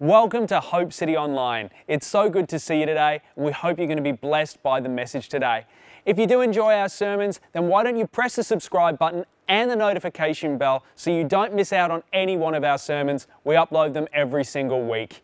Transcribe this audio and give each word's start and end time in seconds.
Welcome 0.00 0.46
to 0.46 0.60
Hope 0.60 0.92
City 0.92 1.16
Online. 1.16 1.70
It's 1.88 2.06
so 2.06 2.30
good 2.30 2.48
to 2.50 2.60
see 2.60 2.78
you 2.78 2.86
today, 2.86 3.20
and 3.34 3.44
we 3.44 3.50
hope 3.50 3.78
you're 3.78 3.88
going 3.88 3.96
to 3.96 4.02
be 4.02 4.12
blessed 4.12 4.62
by 4.62 4.78
the 4.78 4.88
message 4.88 5.28
today. 5.28 5.64
If 6.06 6.20
you 6.20 6.28
do 6.28 6.40
enjoy 6.40 6.74
our 6.74 6.88
sermons, 6.88 7.40
then 7.52 7.66
why 7.66 7.82
don't 7.82 7.96
you 7.96 8.06
press 8.06 8.36
the 8.36 8.44
subscribe 8.44 8.96
button 8.96 9.24
and 9.48 9.68
the 9.68 9.74
notification 9.74 10.56
bell 10.56 10.84
so 10.94 11.10
you 11.10 11.24
don't 11.24 11.52
miss 11.52 11.72
out 11.72 11.90
on 11.90 12.04
any 12.12 12.36
one 12.36 12.54
of 12.54 12.62
our 12.62 12.78
sermons. 12.78 13.26
We 13.42 13.56
upload 13.56 13.92
them 13.92 14.06
every 14.12 14.44
single 14.44 14.86
week. 14.86 15.20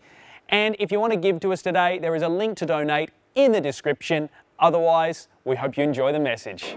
And 0.48 0.74
if 0.80 0.90
you 0.90 0.98
want 0.98 1.12
to 1.12 1.20
give 1.20 1.38
to 1.38 1.52
us 1.52 1.62
today, 1.62 2.00
there 2.00 2.16
is 2.16 2.22
a 2.22 2.28
link 2.28 2.56
to 2.58 2.66
donate 2.66 3.10
in 3.36 3.52
the 3.52 3.60
description. 3.60 4.28
Otherwise, 4.58 5.28
we 5.44 5.54
hope 5.54 5.76
you 5.76 5.84
enjoy 5.84 6.10
the 6.10 6.18
message. 6.18 6.76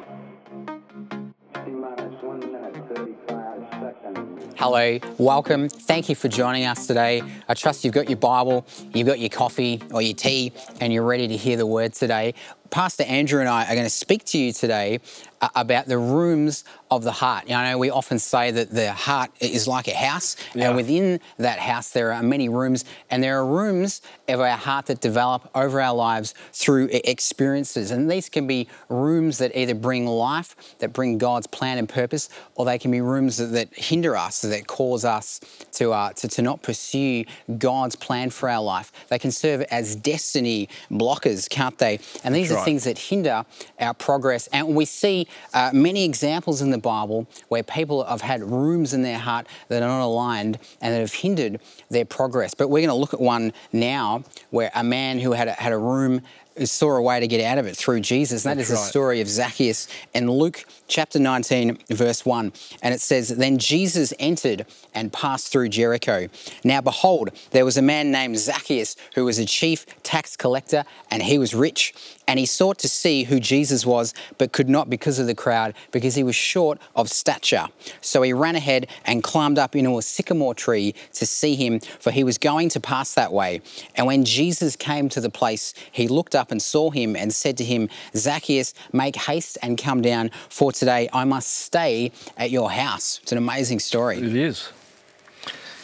Hello, 4.58 4.98
welcome. 5.20 5.70
Thank 5.70 6.10
you 6.10 6.16
for 6.16 6.30
joining 6.30 6.66
us 6.66 6.88
today. 6.88 7.22
I 7.48 7.54
trust 7.54 7.86
you've 7.86 7.94
got 7.94 8.10
your 8.10 8.18
Bible, 8.18 8.66
you've 8.92 9.06
got 9.06 9.20
your 9.20 9.30
coffee 9.30 9.84
or 9.94 10.02
your 10.02 10.16
tea, 10.16 10.52
and 10.82 10.92
you're 10.92 11.06
ready 11.06 11.28
to 11.28 11.38
hear 11.38 11.58
the 11.58 11.68
word 11.68 11.94
today. 11.94 12.34
Pastor 12.70 13.04
Andrew 13.04 13.40
and 13.40 13.50
I 13.50 13.64
are 13.66 13.74
going 13.74 13.84
to 13.86 13.90
speak 13.90 14.24
to 14.26 14.38
you 14.38 14.52
today 14.54 15.00
uh, 15.42 15.50
about 15.56 15.86
the 15.88 15.98
rooms 15.98 16.64
of 16.90 17.04
the 17.04 17.12
heart. 17.12 17.44
You 17.48 17.56
know, 17.56 17.78
we 17.78 17.90
often 17.90 18.18
say 18.18 18.50
that 18.52 18.72
the 18.72 18.92
heart 18.94 19.30
is 19.40 19.68
like 19.68 19.88
a 19.88 19.94
house, 19.96 20.36
Yeah. 20.56 20.68
and 20.68 20.76
within 20.76 21.20
that 21.38 21.60
house 21.60 21.90
there 21.90 22.14
are 22.14 22.24
many 22.24 22.50
rooms, 22.50 22.86
and 23.10 23.22
there 23.22 23.38
are 23.40 23.46
rooms 23.46 24.02
of 24.28 24.40
our 24.40 24.58
heart 24.58 24.88
that 24.88 25.02
develop 25.02 25.50
over 25.54 25.82
our 25.82 25.94
lives 25.94 26.34
through 26.54 26.90
experiences. 26.92 27.92
And 27.92 28.10
these 28.10 28.30
can 28.30 28.48
be 28.48 28.68
rooms 28.90 29.38
that 29.40 29.56
either 29.56 29.76
bring 29.76 30.06
life, 30.08 30.56
that 30.80 30.94
bring 30.94 31.18
God's 31.18 31.48
plan 31.48 31.78
and 31.78 31.88
purpose, 31.88 32.30
or 32.56 32.66
they 32.66 32.80
can 32.80 32.92
be 32.92 33.02
rooms 33.02 33.38
that, 33.38 33.48
that 33.48 33.74
hinder 33.74 34.16
us, 34.16 34.42
that 34.42 34.68
cause 34.68 35.06
us 35.06 35.40
to, 35.74 35.92
uh, 35.92 36.14
to, 36.14 36.28
to 36.30 36.42
not 36.42 36.62
pursue 36.62 37.26
God's 37.58 37.96
plan 37.96 38.30
for 38.30 38.50
our 38.50 38.62
life. 38.62 38.92
They 39.10 39.20
can 39.20 39.32
serve 39.32 39.62
as 39.64 39.96
destiny 39.96 40.70
blockers, 40.90 41.50
can't 41.50 41.78
they? 41.78 42.00
And 42.24 42.34
these 42.34 42.52
right. 42.58 42.66
things 42.66 42.84
that 42.84 42.98
hinder 42.98 43.46
our 43.80 43.94
progress. 43.94 44.48
And 44.48 44.76
we 44.76 44.86
see 44.86 45.28
uh, 45.54 45.72
many 45.74 46.04
examples 46.06 46.62
in 46.62 46.72
the 46.72 46.78
Bible 46.78 47.28
where 47.48 47.64
people 47.64 48.04
have 48.04 48.22
had 48.22 48.44
rooms 48.44 48.94
in 48.94 49.02
their 49.02 49.20
heart 49.20 49.48
that 49.70 49.82
are 49.82 49.88
not 49.88 50.04
aligned 50.04 50.60
and 50.82 50.94
that 50.94 51.00
have 51.00 51.14
hindered 51.14 51.60
their 51.90 52.06
progress. 52.06 52.54
But 52.54 52.70
we're 52.70 52.86
going 52.86 52.90
to 52.90 52.96
look 52.96 53.14
at 53.14 53.22
one 53.22 53.54
now 53.72 54.24
where 54.50 54.72
a 54.76 54.84
man 54.84 55.20
who 55.20 55.32
had 55.32 55.48
a, 55.48 55.54
had 55.54 55.74
a 55.74 55.78
room 55.78 56.22
saw 56.66 56.96
a 56.96 57.02
way 57.02 57.20
to 57.20 57.28
get 57.28 57.44
out 57.44 57.58
of 57.58 57.66
it 57.66 57.76
through 57.76 58.02
Jesus. 58.02 58.46
And 58.46 58.58
that 58.58 58.62
is 58.62 58.70
That's 58.70 58.80
the 58.80 58.84
right. 58.84 58.90
story 58.90 59.22
of 59.22 59.28
Zacchaeus 59.28 59.88
in 60.14 60.30
Luke 60.30 60.64
chapter 60.88 61.20
19, 61.20 61.78
verse 61.90 62.26
1. 62.26 62.52
And 62.82 62.94
it 62.94 63.02
says, 63.02 63.30
Then 63.30 63.58
Jesus 63.58 64.14
entered 64.20 64.66
and 64.94 65.12
passed 65.12 65.52
through 65.52 65.70
Jericho. 65.70 66.28
Now 66.64 66.82
behold, 66.82 67.30
there 67.52 67.66
was 67.66 67.78
a 67.78 67.82
man 67.82 68.12
named 68.12 68.38
Zacchaeus 68.38 68.96
who 69.16 69.26
was 69.26 69.38
a 69.38 69.46
chief 69.46 69.86
tax 70.04 70.36
collector, 70.36 70.86
and 71.12 71.22
he 71.24 71.38
was 71.38 71.54
rich. 71.54 71.94
And 72.30 72.40
he 72.40 72.46
sought 72.46 72.78
to 72.80 72.90
see 72.90 73.24
who 73.24 73.40
Jesus 73.40 73.86
was, 73.86 74.14
but 74.38 74.52
could 74.52 74.68
not 74.68 74.90
because 74.90 75.18
of 75.18 75.28
the 75.28 75.36
crowd, 75.36 75.74
because 75.92 76.16
he 76.16 76.24
was 76.24 76.36
short 76.36 76.80
of 76.96 77.10
stature. 77.10 77.68
So 78.02 78.22
he 78.22 78.34
ran 78.34 78.56
ahead 78.56 78.88
and 79.06 79.24
climbed 79.24 79.58
up 79.58 79.76
into 79.76 79.98
a 79.98 80.02
sycamore 80.02 80.54
tree 80.54 80.94
to 81.14 81.26
see 81.26 81.56
him, 81.56 81.80
for 81.80 82.12
he 82.12 82.26
was 82.26 82.38
going 82.38 82.68
to 82.70 82.82
pass 82.82 83.14
that 83.14 83.32
way. 83.32 83.62
And 83.96 84.08
when 84.08 84.26
Jesus 84.26 84.76
came 84.76 85.08
to 85.10 85.22
the 85.22 85.30
place, 85.30 85.74
he 85.92 86.08
looked 86.10 86.36
up 86.36 86.47
and 86.52 86.62
saw 86.62 86.92
him 86.92 87.16
and 87.16 87.34
said 87.34 87.58
to 87.58 87.64
him, 87.64 87.90
Zacchaeus, 88.16 88.74
make 88.94 89.16
haste 89.16 89.58
and 89.62 89.78
come 89.78 90.02
down, 90.02 90.32
for 90.50 90.72
today 90.72 91.10
I 91.14 91.26
must 91.26 91.50
stay 91.50 92.12
at 92.38 92.52
your 92.52 92.72
house. 92.72 93.20
It's 93.24 93.32
an 93.32 93.38
amazing 93.38 93.80
story. 93.80 94.18
It 94.18 94.36
is. 94.36 94.70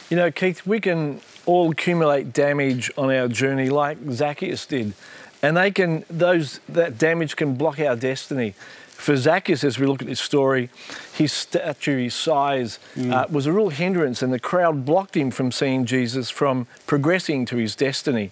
You 0.10 0.18
know, 0.18 0.32
Keith, 0.32 0.66
we 0.66 0.80
can 0.80 1.22
all 1.46 1.72
accumulate 1.72 2.34
damage 2.34 2.92
on 2.98 3.12
our 3.12 3.28
journey 3.28 3.70
like 3.70 3.98
Zacchaeus 4.12 4.66
did. 4.66 4.94
And 5.42 5.58
they 5.58 5.72
can 5.72 6.06
those 6.10 6.60
that 6.70 6.98
damage 6.98 7.36
can 7.36 7.56
block 7.56 7.80
our 7.80 7.96
destiny. 7.96 8.54
For 8.88 9.18
Zacchaeus, 9.18 9.66
as 9.66 9.78
we 9.78 9.86
look 9.86 10.02
at 10.02 10.08
this 10.08 10.22
story, 10.22 10.70
his 11.14 11.34
stature, 11.34 11.98
his 11.98 12.14
size 12.14 12.80
uh, 12.98 13.26
was 13.30 13.46
a 13.46 13.52
real 13.52 13.68
hindrance, 13.68 14.22
and 14.22 14.32
the 14.32 14.40
crowd 14.40 14.86
blocked 14.86 15.18
him 15.18 15.30
from 15.32 15.52
seeing 15.52 15.84
Jesus, 15.86 16.30
from 16.30 16.68
progressing 16.86 17.46
to 17.48 17.58
his 17.58 17.76
destiny. 17.76 18.32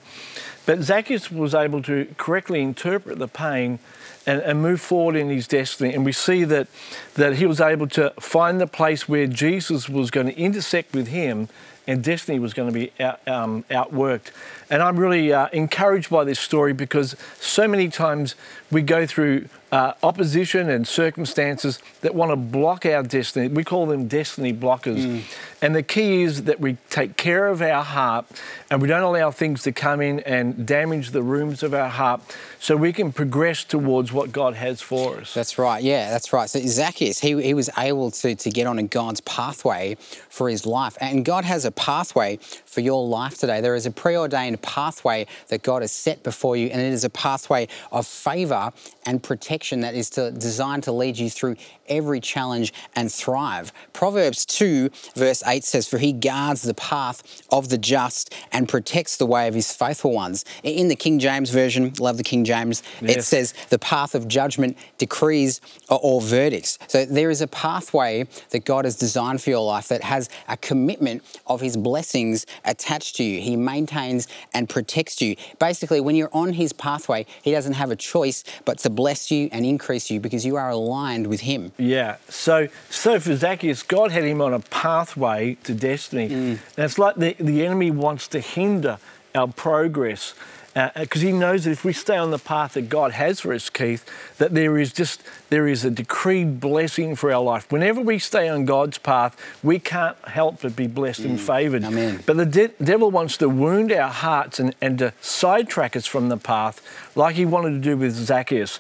But 0.66 0.82
Zacchaeus 0.82 1.32
was 1.32 1.56
able 1.56 1.82
to 1.84 2.14
correctly 2.18 2.62
interpret 2.62 3.20
the 3.20 3.28
pain 3.28 3.80
and, 4.26 4.42
and 4.42 4.62
move 4.62 4.82
forward 4.82 5.16
in 5.16 5.30
his 5.30 5.48
destiny. 5.48 5.94
And 5.94 6.06
we 6.06 6.12
see 6.12 6.44
that, 6.44 6.68
that 7.16 7.38
he 7.38 7.46
was 7.46 7.60
able 7.60 7.88
to 7.90 8.12
find 8.20 8.62
the 8.62 8.68
place 8.68 9.10
where 9.10 9.28
Jesus 9.28 9.90
was 9.90 10.12
going 10.12 10.28
to 10.28 10.38
intersect 10.38 10.94
with 10.94 11.08
him 11.08 11.50
and 11.88 12.04
destiny 12.04 12.38
was 12.40 12.54
going 12.54 12.72
to 12.72 12.74
be 12.74 12.92
out, 13.00 13.28
um, 13.28 13.64
outworked. 13.70 14.32
And 14.70 14.82
I'm 14.82 14.98
really 14.98 15.34
uh, 15.34 15.50
encouraged 15.52 16.10
by 16.10 16.24
this 16.24 16.40
story 16.40 16.74
because 16.74 17.16
so 17.40 17.68
many 17.68 17.90
times 17.90 18.36
we 18.72 18.82
go 18.82 19.06
through 19.06 19.48
uh, 19.72 19.94
opposition 20.04 20.70
and 20.70 20.88
circumstances 20.88 21.80
that 22.02 22.14
want 22.14 22.32
to 22.32 22.36
block 22.36 22.86
our 22.86 23.04
destiny. 23.04 23.48
We 23.48 23.64
call 23.64 23.86
them 23.86 24.08
destiny 24.08 24.54
blockers. 24.54 25.24
And 25.62 25.76
the 25.76 25.84
key 25.84 26.24
is 26.24 26.44
that 26.44 26.60
we 26.60 26.78
take 26.90 27.16
care 27.16 27.48
of 27.48 27.62
our 27.62 27.84
heart 27.84 28.26
and 28.70 28.82
we 28.82 28.88
don't 28.88 29.04
allow 29.04 29.32
things 29.32 29.64
to 29.64 29.72
come 29.72 30.02
in 30.02 30.20
and 30.22 30.66
damage 30.66 31.12
the 31.12 31.22
rooms 31.22 31.64
of 31.64 31.74
our 31.74 31.88
heart 31.88 32.22
so 32.60 32.76
we 32.76 32.92
can 32.92 33.14
progress 33.14 33.64
towards 33.64 34.12
what 34.12 34.32
God 34.32 34.56
has 34.56 34.82
for 34.82 35.18
us. 35.18 35.34
That's 35.34 35.58
right. 35.58 35.82
Yeah, 35.82 36.10
that's 36.10 36.34
right. 36.34 36.50
So 36.50 36.60
Zacchaeus, 36.60 37.20
he, 37.20 37.42
he 37.42 37.54
was 37.54 37.70
able 37.78 38.12
to, 38.12 38.36
to 38.36 38.50
get 38.50 38.68
on 38.68 38.78
a 38.80 38.84
God's 38.84 39.22
pathway 39.22 39.96
for 40.30 40.50
his 40.50 40.66
life. 40.66 40.98
And 41.00 41.24
God 41.24 41.46
has 41.46 41.64
a 41.64 41.72
pathway 41.72 42.40
for 42.72 42.80
your 42.80 43.06
life 43.06 43.38
today. 43.38 43.60
There 43.60 43.76
is 43.76 43.86
a 43.86 43.92
preordained 43.92 44.62
pathway 44.62 45.28
that 45.50 45.62
God 45.62 45.82
has 45.82 45.92
set 45.92 46.24
before 46.24 46.56
you, 46.56 46.68
and 46.68 46.82
it 46.82 46.94
is 46.94 47.04
a 47.04 47.10
pathway 47.10 47.68
of 47.92 48.08
favor 48.08 48.72
and 49.06 49.22
protection 49.22 49.82
that 49.82 49.94
is 49.94 50.10
to, 50.12 50.32
designed 50.32 50.84
to 50.84 50.92
lead 50.94 51.18
you 51.18 51.30
through 51.30 51.58
every 51.90 52.22
challenge 52.22 52.74
and 52.96 53.12
thrive. 53.12 53.74
Proverbs 53.92 54.46
2, 54.46 54.90
verse 55.16 55.44
8 55.46 55.66
says, 55.66 55.88
For 55.88 55.98
he 55.98 56.14
guards 56.14 56.62
the 56.62 56.74
path 56.74 57.42
of 57.52 57.68
the 57.68 57.78
just 57.78 58.34
and 58.54 58.70
protects 58.70 59.18
the 59.18 59.26
way 59.26 59.50
of 59.50 59.54
his 59.54 59.74
faithful 59.74 60.14
ones. 60.14 60.46
In 60.64 60.88
the 60.88 60.96
King 60.96 61.20
James 61.20 61.50
Version, 61.50 61.92
love 62.00 62.16
the 62.16 62.24
King 62.24 62.46
James, 62.46 62.82
it 63.02 63.18
Yes. 63.18 63.28
says, 63.28 63.54
the 63.70 63.80
path 63.80 64.16
of 64.16 64.30
judgment, 64.30 64.78
decrees, 64.98 65.60
or 65.90 66.22
verdicts. 66.22 66.80
So 66.88 67.04
there 67.04 67.30
is 67.30 67.42
a 67.42 67.48
pathway 67.48 68.26
that 68.52 68.64
God 68.64 68.86
has 68.86 68.96
designed 68.96 69.42
for 69.42 69.50
your 69.50 69.66
life 69.66 69.90
that 69.90 70.04
has 70.04 70.30
a 70.48 70.56
commitment 70.56 71.22
of 71.48 71.60
His 71.60 71.76
blessings 71.76 72.46
attached 72.66 73.16
to 73.18 73.24
you. 73.24 73.42
He 73.42 73.56
maintains 73.56 74.28
and 74.54 74.68
protects 74.68 75.22
you. 75.22 75.36
Basically, 75.60 76.00
when 76.00 76.16
you're 76.16 76.34
on 76.34 76.54
His 76.54 76.74
pathway, 76.74 77.26
He 77.42 77.52
doesn't 77.52 77.74
have 77.74 77.92
a 77.92 77.96
choice 77.96 78.44
but 78.66 78.78
to 78.80 78.90
bless 78.90 79.32
you 79.32 79.50
and 79.52 79.66
increase 79.66 80.10
you 80.10 80.20
because 80.20 80.46
you 80.46 80.56
are 80.56 80.70
aligned 80.70 81.28
with 81.28 81.42
Him. 81.42 81.72
Yeah. 81.78 82.18
So, 82.30 82.68
so 82.90 83.20
for 83.20 83.36
Zacchaeus, 83.36 83.84
God 83.84 84.12
had 84.12 84.24
him 84.24 84.42
on 84.42 84.54
a 84.54 84.60
pathway 84.60 85.56
to 85.64 85.74
destiny, 85.74 86.30
mm. 86.30 86.34
and 86.34 86.60
it's 86.78 86.98
like 86.98 87.16
the, 87.16 87.36
the 87.40 87.66
enemy 87.66 87.92
wants 87.92 88.28
to 88.30 88.40
hinder 88.40 88.98
our 89.36 89.48
progress 89.48 90.34
Uh, 90.74 90.90
uh, 90.96 91.02
because 91.02 91.22
he 91.22 91.32
knows 91.34 91.66
that 91.66 91.72
if 91.72 91.84
we 91.84 91.92
stay 91.92 92.16
on 92.16 92.32
the 92.32 92.40
path 92.40 92.74
that 92.74 92.88
God 92.88 93.12
has 93.12 93.42
for 93.42 93.54
us, 93.54 93.70
Keith, 93.70 94.06
that 94.38 94.54
there 94.54 94.78
is 94.78 94.94
just 94.94 95.22
there 95.50 95.68
is 95.68 95.84
a 95.84 95.92
decreed 95.92 96.62
blessing 96.62 97.16
for 97.16 97.32
our 97.32 97.42
life. 97.42 97.70
Whenever 97.72 98.00
we 98.00 98.20
stay 98.20 98.48
on 98.48 98.64
God's 98.64 98.98
path, 98.98 99.36
we 99.62 99.80
can't 99.80 100.18
help 100.26 100.62
but 100.62 100.76
be 100.76 100.88
blessed 100.88 101.20
and 101.20 101.38
mm. 101.38 101.42
favoured. 101.42 101.84
Amen. 101.84 102.24
But 102.26 102.38
the 102.38 102.46
de- 102.46 102.72
devil 102.82 103.12
wants 103.12 103.36
to 103.38 103.50
wound 103.50 103.92
our 103.92 104.10
hearts 104.10 104.60
and, 104.60 104.74
and 104.82 104.98
to 105.00 105.14
sidetrack 105.20 105.96
us 105.98 106.06
from 106.06 106.30
the 106.30 106.38
path, 106.38 106.82
like 107.18 107.36
he 107.36 107.46
wanted 107.46 107.72
to 107.72 107.80
do 107.80 107.98
with 107.98 108.14
Zacchaeus. 108.14 108.80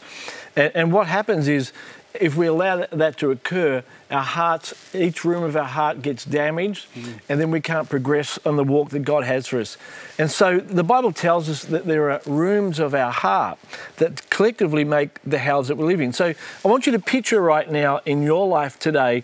And, 0.55 0.71
and 0.73 0.93
what 0.93 1.07
happens 1.07 1.49
is, 1.49 1.73
if 2.13 2.35
we 2.35 2.47
allow 2.47 2.85
that- 2.91 3.17
to 3.17 3.31
occur, 3.31 3.83
our 4.09 4.21
hearts, 4.23 4.73
each 4.93 5.23
room 5.23 5.43
of 5.43 5.55
our 5.55 5.63
heart 5.63 6.01
gets 6.01 6.25
damaged, 6.25 6.87
mm. 6.95 7.19
and 7.29 7.39
then 7.39 7.51
we 7.51 7.61
can't 7.61 7.89
progress 7.89 8.39
on 8.45 8.55
the 8.55 8.63
walk 8.63 8.89
that 8.89 8.99
God 8.99 9.23
has 9.23 9.47
for 9.47 9.59
us. 9.59 9.77
And 10.17 10.29
so 10.31 10.59
the 10.59 10.83
Bible 10.83 11.11
tells 11.11 11.49
us 11.49 11.63
that 11.63 11.85
there 11.85 12.11
are 12.11 12.21
rooms 12.25 12.79
of 12.79 12.93
our 12.93 13.11
heart 13.11 13.57
that 13.97 14.29
collectively 14.29 14.83
make 14.83 15.19
the 15.25 15.39
house 15.39 15.67
that 15.67 15.77
we 15.77 15.85
live 15.85 16.01
in. 16.01 16.13
So 16.13 16.33
I 16.65 16.67
want 16.67 16.85
you 16.85 16.91
to 16.91 16.99
picture 16.99 17.41
right 17.41 17.69
now 17.69 18.01
in 18.05 18.23
your 18.23 18.47
life 18.47 18.79
today 18.79 19.23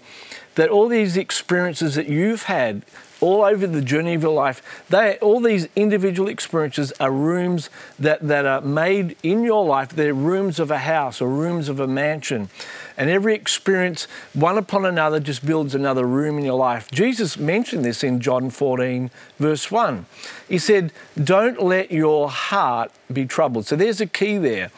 that 0.55 0.69
all 0.69 0.87
these 0.87 1.17
experiences 1.17 1.95
that 1.95 2.07
you've 2.07 2.43
had 2.43 2.83
all 3.21 3.43
over 3.43 3.67
the 3.67 3.81
journey 3.81 4.13
of 4.13 4.23
your 4.23 4.33
life, 4.33 4.85
they, 4.89 5.17
all 5.19 5.39
these 5.39 5.67
individual 5.75 6.29
experiences 6.29 6.91
are 6.99 7.11
rooms 7.11 7.69
that, 7.99 8.27
that 8.27 8.45
are 8.45 8.61
made 8.61 9.15
in 9.23 9.43
your 9.43 9.65
life. 9.65 9.89
They're 9.89 10.13
rooms 10.13 10.59
of 10.59 10.71
a 10.71 10.79
house 10.79 11.21
or 11.21 11.29
rooms 11.29 11.69
of 11.69 11.79
a 11.79 11.87
mansion. 11.87 12.49
And 12.97 13.09
every 13.09 13.35
experience, 13.35 14.07
one 14.33 14.57
upon 14.57 14.85
another, 14.85 15.19
just 15.19 15.45
builds 15.45 15.75
another 15.75 16.05
room 16.05 16.39
in 16.39 16.45
your 16.45 16.57
life. 16.57 16.89
Jesus 16.91 17.37
mentioned 17.37 17.85
this 17.85 18.03
in 18.03 18.19
John 18.19 18.49
14, 18.49 19.11
verse 19.37 19.69
1. 19.69 20.05
He 20.49 20.57
said, 20.57 20.91
Don't 21.21 21.61
let 21.61 21.91
your 21.91 22.29
heart 22.29 22.91
be 23.11 23.25
troubled. 23.25 23.67
So 23.67 23.75
there's 23.75 24.01
a 24.01 24.07
key 24.07 24.37
there. 24.37 24.71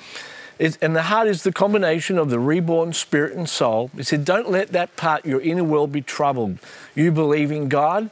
It's, 0.60 0.78
and 0.82 0.94
the 0.94 1.04
heart 1.04 1.30
is 1.30 1.44
the 1.44 1.54
combination 1.54 2.18
of 2.18 2.30
the 2.30 2.38
reborn 2.38 2.92
spirit 2.92 3.34
and 3.34 3.48
soul. 3.48 3.90
He 3.96 4.04
said, 4.04 4.26
Don't 4.26 4.52
let 4.52 4.74
that 4.74 4.98
part, 4.98 5.26
your 5.26 5.40
inner 5.40 5.64
world, 5.64 5.94
be 5.94 6.02
troubled. 6.02 6.60
You 6.96 7.14
believe 7.14 7.50
in 7.50 7.70
God, 7.70 8.10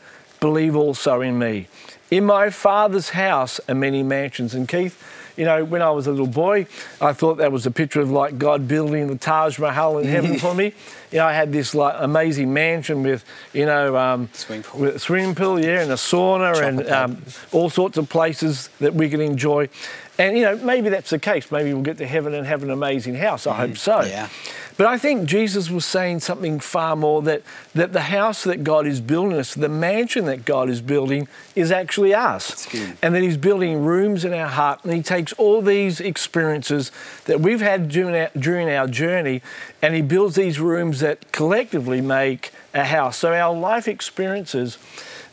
believe 0.48 0.78
also 0.78 1.20
in 1.20 1.38
me. 1.38 1.68
In 2.10 2.26
my 2.26 2.50
father's 2.50 3.10
house 3.10 3.60
are 3.68 3.76
many 3.76 4.02
mansions. 4.02 4.54
And 4.54 4.66
Keith, 4.66 4.96
you 5.36 5.44
know, 5.44 5.66
when 5.66 5.82
I 5.82 5.92
was 5.92 6.08
a 6.08 6.12
little 6.12 6.26
boy, 6.26 6.68
I 7.02 7.12
thought 7.12 7.36
that 7.40 7.52
was 7.52 7.66
a 7.66 7.72
picture 7.72 8.00
of 8.00 8.10
like 8.10 8.38
God 8.38 8.66
building 8.66 9.08
the 9.08 9.18
Taj 9.18 9.60
Mahal 9.60 9.98
in 9.98 10.08
heaven 10.08 10.40
for 10.40 10.56
me. 10.56 10.74
You 11.10 11.20
know, 11.20 11.26
I 11.26 11.32
had 11.32 11.54
this 11.54 11.74
like 11.74 11.96
amazing 12.00 12.54
mansion 12.54 13.02
with, 13.02 13.24
you 13.54 13.66
know, 13.66 13.96
um, 13.96 14.28
Swimming 14.34 14.64
pool. 14.64 14.82
with 14.82 14.96
a 14.98 15.00
swimming 15.00 15.36
pool, 15.36 15.58
yeah, 15.58 15.82
and 15.82 15.90
a 15.90 15.96
sauna 15.96 16.62
and 16.62 16.86
um, 16.90 17.24
all 17.54 17.70
sorts 17.70 17.98
of 17.98 18.10
places 18.10 18.68
that 18.82 18.94
we 18.94 19.10
can 19.10 19.22
enjoy. 19.22 19.70
And 20.20 20.38
you 20.38 20.44
know, 20.44 20.58
maybe 20.58 20.90
that's 20.90 21.10
the 21.12 21.20
case. 21.20 21.52
Maybe 21.52 21.74
we'll 21.74 21.84
get 21.84 21.98
to 22.00 22.08
heaven 22.08 22.34
and 22.34 22.46
have 22.48 22.64
an 22.64 22.72
amazing 22.72 23.16
house. 23.16 23.46
I 23.46 23.54
hope 23.56 23.72
mm, 23.72 23.78
so. 23.78 24.02
yeah. 24.02 24.30
But 24.78 24.86
I 24.86 25.00
think 25.00 25.28
Jesus 25.28 25.72
was 25.72 25.86
saying 25.86 26.20
something 26.20 26.60
far 26.60 26.96
more 26.96 27.24
that, 27.24 27.42
that 27.74 27.94
the 27.94 28.02
house 28.02 28.44
that 28.44 28.64
God 28.64 28.86
is 28.86 29.02
building 29.02 29.38
us, 29.38 29.56
the 29.56 29.70
mansion 29.70 30.26
that 30.26 30.46
God 30.46 30.70
is 30.70 30.82
building, 30.82 31.28
is 31.56 31.72
actually 31.72 32.14
us. 32.14 32.68
good. 32.68 32.96
And 33.02 33.16
that 33.16 33.24
He's 33.24 33.38
building 33.38 33.84
rooms 33.84 34.24
in 34.24 34.34
our 34.34 34.48
heart. 34.48 34.84
And 34.84 34.94
He 34.94 35.02
takes 35.02 35.34
all 35.34 35.64
these 35.64 36.00
experiences 36.00 36.92
that 37.26 37.42
we've 37.42 37.62
had 37.62 37.90
during 37.90 38.16
our, 38.16 38.30
during 38.38 38.70
our 38.70 38.88
journey 38.88 39.42
and 39.82 39.96
He 39.96 40.04
builds 40.04 40.36
these 40.36 40.60
rooms 40.60 41.00
that 41.00 41.32
collectively 41.32 42.02
make 42.02 42.52
a 42.74 42.86
house. 42.86 43.18
So 43.18 43.34
our 43.34 43.56
life 43.56 43.88
experiences 43.88 44.78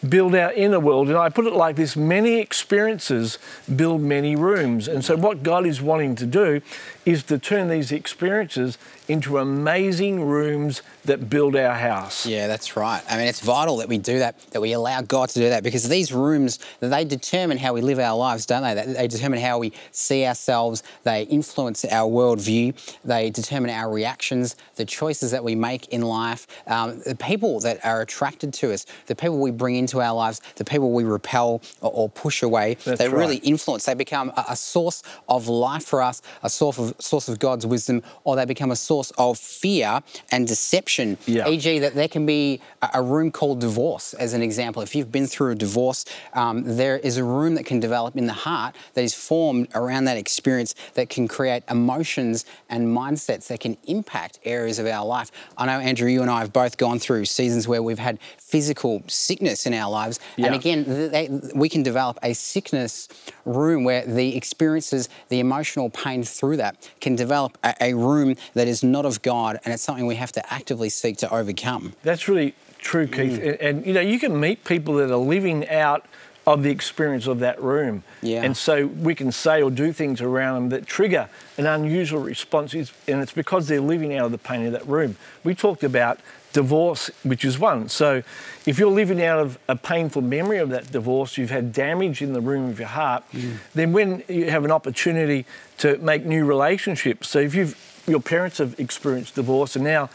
build 0.09 0.35
our 0.35 0.53
inner 0.53 0.81
world. 0.81 1.09
And 1.09 1.19
I 1.19 1.29
put 1.29 1.47
it 1.47 1.53
like 1.53 1.77
this 1.77 1.97
many 1.97 2.41
experiences 2.41 3.39
build 3.75 4.01
many 4.01 4.37
rooms. 4.37 4.89
And 4.89 5.05
so, 5.05 5.17
what 5.17 5.43
God 5.43 5.67
is 5.67 5.81
wanting 5.81 6.15
to 6.17 6.27
do 6.27 6.61
is 7.05 7.23
to 7.25 7.39
turn 7.39 7.69
these 7.69 7.93
experiences 7.93 8.79
into 9.09 9.39
amazing 9.39 10.23
rooms 10.23 10.83
that 11.05 11.29
build 11.29 11.55
our 11.55 11.75
house. 11.75 12.25
Yeah, 12.25 12.47
that's 12.47 12.77
right. 12.77 13.03
I 13.11 13.19
mean, 13.19 13.27
it's 13.27 13.41
vital 13.41 13.77
that 13.79 13.89
we 13.89 13.99
do 13.99 14.21
that, 14.21 14.41
that 14.53 14.63
we 14.63 14.73
allow 14.73 15.03
God 15.03 15.29
to 15.31 15.39
do 15.39 15.51
that, 15.51 15.63
because 15.63 15.89
these 15.89 16.13
rooms, 16.13 16.59
they 16.81 17.05
determine 17.05 17.59
how 17.59 17.75
we 17.75 17.83
live 17.83 17.99
our 17.99 18.17
lives, 18.17 18.47
don't 18.47 18.63
they? 18.63 18.75
They- 18.75 19.05
determine 19.15 19.39
how 19.39 19.59
we 19.59 19.73
see 19.93 20.25
ourselves. 20.27 20.83
They 21.05 21.23
influence 21.25 21.85
our 21.85 22.11
worldview. 22.11 22.75
They 23.05 23.29
determine 23.29 23.71
our 23.71 23.91
reactions, 23.91 24.57
the 24.77 24.87
choices 24.87 25.31
that 25.31 25.45
we 25.45 25.55
make 25.55 25.89
in 25.89 26.01
life, 26.03 26.47
um, 26.67 27.01
the 27.05 27.15
people 27.15 27.61
that 27.61 27.85
are 27.85 28.01
attracted 28.01 28.55
to 28.55 28.73
us, 28.73 28.87
the 29.07 29.15
people 29.15 29.39
we 29.39 29.51
bring 29.51 29.77
into 29.77 30.01
our 30.01 30.15
lives, 30.15 30.41
the 30.57 30.65
people 30.65 30.91
we 30.93 31.05
repel 31.05 31.61
or, 31.83 31.93
or 31.93 32.09
push 32.09 32.43
away. 32.43 32.79
That's 32.85 32.99
they 32.99 33.09
really 33.09 33.37
influence. 33.37 33.85
They 33.85 33.95
become 33.95 34.31
a, 34.37 34.47
a 34.51 34.57
source 34.57 35.03
of 35.29 35.47
life 35.49 35.85
for 35.85 36.03
us, 36.03 36.23
a 36.43 36.49
source 36.49 36.79
of 36.79 36.94
source 36.99 37.29
of 37.29 37.39
God's 37.39 37.67
wisdom, 37.67 38.03
or 38.25 38.37
they 38.37 38.45
become 38.45 38.71
a 38.71 38.77
source 38.77 39.11
of 39.19 39.39
fear 39.39 40.01
and 40.31 40.47
deception. 40.47 41.19
Yeah. 41.27 41.49
E.g., 41.49 41.79
that 41.81 41.95
there 41.95 42.09
can 42.09 42.27
be 42.27 42.61
a, 42.93 43.03
room 43.03 43.31
called 43.31 43.61
divorce, 43.61 44.15
as 44.15 44.33
an 44.33 44.43
example. 44.43 44.83
If 44.83 44.95
you've 44.95 45.13
been 45.13 45.27
through 45.27 45.53
a 45.53 45.55
divorce, 45.55 46.05
um, 46.33 46.77
there 46.77 46.99
is 46.99 47.19
a 47.19 47.25
room 47.25 47.55
that 47.57 47.65
can 47.65 47.81
develop 47.81 48.17
in 48.17 48.27
the 48.27 48.33
heart 48.33 48.75
that 48.95 49.05
is 49.05 49.15
formed 49.15 49.69
around 49.75 50.05
that 50.05 50.17
experience 50.17 50.75
that 50.95 51.09
can 51.09 51.29
create 51.29 51.63
emotions 51.71 52.45
and 52.71 52.89
mindsets 52.89 53.49
that 53.49 53.61
can 53.61 53.77
impact 53.85 54.39
areas 54.45 54.79
of 54.79 54.87
our 54.87 55.05
life. 55.05 55.31
I 55.59 55.67
know, 55.67 55.79
Andrew, 55.79 56.09
you 56.09 56.23
and 56.23 56.31
I 56.31 56.41
have 56.41 56.53
both 56.53 56.77
gone 56.77 56.99
through 56.99 57.27
seasons 57.27 57.69
where 57.69 57.83
we've 57.83 57.99
had 57.99 58.19
physical 58.39 59.03
sickness 59.09 59.67
in 59.67 59.75
our 59.75 59.91
lives. 59.91 60.21
And 60.39 60.55
again, 60.55 60.85
they, 60.87 61.29
we 61.55 61.69
can 61.69 61.83
develop 61.83 62.19
a 62.23 62.33
sickness 62.35 63.09
room 63.45 63.85
where 63.85 64.07
the 64.07 64.37
experiences, 64.37 65.09
the 65.29 65.41
emotional 65.41 65.91
pain 65.91 66.23
through 66.23 66.59
that 66.59 66.84
can 67.01 67.17
develop 67.17 67.59
a, 67.63 67.75
a 67.81 67.95
room 67.95 68.37
that 68.55 68.69
is 68.69 68.83
not 68.83 69.05
of 69.05 69.23
God, 69.23 69.59
and 69.65 69.73
it's 69.73 69.83
something 69.83 70.07
we 70.07 70.17
have 70.17 70.33
to 70.33 70.53
actively 70.53 70.89
seek 70.89 71.17
to 71.19 71.35
overcome. 71.35 71.95
That's 72.03 72.29
really 72.29 72.55
true, 72.79 73.07
Keith. 73.07 73.39
And, 73.39 73.61
and, 73.61 73.87
you 73.87 73.93
know, 73.93 74.01
you 74.01 74.19
can 74.19 74.39
meet 74.39 74.65
people 74.65 74.95
that 74.95 75.11
are 75.11 75.17
living 75.17 75.69
out 75.69 76.07
of 76.47 76.63
the 76.63 76.71
experience 76.71 77.27
of 77.27 77.39
that 77.39 77.63
room. 77.63 78.03
Yeah. 78.21 78.43
And 78.43 78.55
so 78.57 78.87
we 78.87 79.15
can 79.15 79.33
say 79.33 79.63
or 79.63 79.71
do 79.71 79.93
things 79.93 80.21
around 80.21 80.55
them 80.55 80.69
that 80.71 80.87
trigger 80.87 81.31
an 81.57 81.67
unusual 81.67 82.21
response, 82.21 82.75
and 82.75 83.23
it's 83.23 83.33
because 83.33 83.67
they're 83.69 83.81
living 83.81 84.15
out 84.15 84.27
of 84.27 84.33
the 84.33 84.39
pain 84.39 84.67
of 84.67 84.73
that 84.73 84.87
room. 84.87 85.17
We 85.43 85.55
talked 85.55 85.83
about 85.83 86.21
divorce, 86.55 87.11
which 87.25 87.45
is 87.45 87.59
one. 87.59 87.91
So 87.91 88.23
if 88.65 88.79
you're 88.79 88.91
living 88.91 89.23
out 89.23 89.41
of 89.41 89.59
a 89.69 89.77
painful 89.77 90.23
memory 90.23 90.59
of 90.59 90.71
that 90.71 90.91
divorce, 90.91 91.37
you've 91.37 91.51
had 91.51 91.73
damage 91.73 92.23
in 92.23 92.33
the 92.33 92.41
room 92.41 92.71
of 92.71 92.79
your 92.79 92.89
heart, 92.89 93.25
mm. 93.33 93.59
then 93.75 93.93
when 93.93 94.23
you 94.29 94.51
have 94.51 94.65
an 94.65 94.71
opportunity 94.71 95.45
to 95.79 95.99
make 95.99 96.25
new 96.25 96.47
relationships, 96.47 97.29
so 97.29 97.41
if 97.41 97.55
you've 97.55 97.77
your 98.07 98.21
parents 98.21 98.59
have 98.59 98.79
experienced 98.79 99.35
divorce 99.35 99.77
and 99.77 99.85
now 99.85 100.11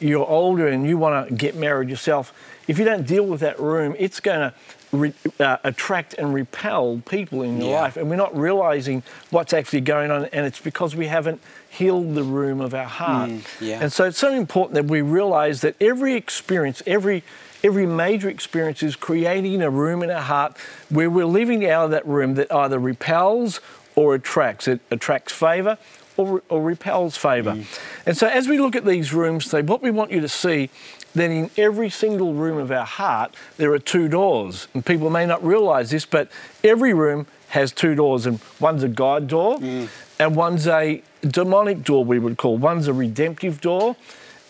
you're 0.00 0.26
older 0.26 0.66
and 0.66 0.86
you 0.86 0.96
want 0.96 1.28
to 1.28 1.34
get 1.34 1.54
married 1.54 1.88
yourself, 1.88 2.32
if 2.66 2.78
you 2.78 2.84
don't 2.84 3.06
deal 3.06 3.26
with 3.26 3.40
that 3.40 3.60
room, 3.60 3.94
it's 3.98 4.20
going 4.20 4.40
to 4.40 4.54
re- 4.92 5.14
uh, 5.40 5.56
attract 5.64 6.14
and 6.14 6.32
repel 6.34 7.02
people 7.08 7.42
in 7.42 7.60
your 7.60 7.70
Yeah. 7.70 7.80
life. 7.80 7.96
And 7.96 8.08
we're 8.10 8.16
not 8.16 8.36
realizing 8.36 9.02
what's 9.30 9.52
actually 9.52 9.80
going 9.82 10.10
on. 10.10 10.26
And 10.26 10.46
it's 10.46 10.60
because 10.60 10.94
we 10.96 11.06
haven't 11.06 11.40
healed 11.68 12.14
the 12.14 12.22
room 12.22 12.60
of 12.60 12.74
our 12.74 12.84
heart. 12.84 13.30
yeah. 13.60 13.80
And 13.82 13.92
so 13.92 14.04
it's 14.04 14.18
so 14.18 14.32
important 14.32 14.74
that 14.74 14.84
we 14.86 15.00
realize 15.02 15.60
that 15.62 15.74
every 15.80 16.14
experience, 16.14 16.82
every 16.86 17.22
Every 17.66 17.86
major 17.86 18.28
experience 18.28 18.82
is 18.82 18.94
creating 18.94 19.62
a 19.62 19.70
room 19.70 20.02
in 20.02 20.10
our 20.10 20.20
heart 20.20 20.54
where 20.90 21.08
we're 21.08 21.24
living 21.24 21.64
out 21.66 21.86
of 21.86 21.90
that 21.92 22.06
room 22.06 22.34
that 22.34 22.52
either 22.52 22.78
repels 22.78 23.58
or 23.94 24.14
attracts. 24.14 24.68
It 24.68 24.80
attracts 24.90 25.32
favour 25.32 25.78
or, 26.18 26.42
or 26.50 26.60
repels 26.60 27.16
favour. 27.16 27.56
And 28.04 28.18
so 28.18 28.26
as 28.26 28.48
we 28.48 28.58
look 28.58 28.76
at 28.76 28.84
these 28.84 29.14
rooms 29.14 29.46
today, 29.46 29.62
what 29.62 29.80
we 29.80 29.90
want 29.90 30.10
you 30.10 30.20
to 30.20 30.28
see 30.28 30.68
that 31.14 31.30
in 31.30 31.50
every 31.56 31.90
single 31.90 32.34
room 32.34 32.58
of 32.58 32.70
our 32.70 32.84
heart, 32.84 33.34
there 33.56 33.72
are 33.72 33.78
two 33.78 34.08
doors. 34.08 34.68
And 34.74 34.84
people 34.84 35.10
may 35.10 35.26
not 35.26 35.44
realise 35.44 35.90
this, 35.90 36.06
but 36.06 36.28
every 36.62 36.92
room 36.92 37.26
has 37.50 37.72
two 37.72 37.94
doors, 37.94 38.26
and 38.26 38.40
one's 38.58 38.82
a 38.82 38.88
God 38.88 39.28
door, 39.28 39.58
mm. 39.58 39.88
and 40.18 40.34
one's 40.34 40.66
a 40.66 41.02
demonic 41.22 41.84
door, 41.84 42.04
we 42.04 42.18
would 42.18 42.36
call. 42.36 42.56
One's 42.56 42.88
a 42.88 42.92
redemptive 42.92 43.60
door, 43.60 43.96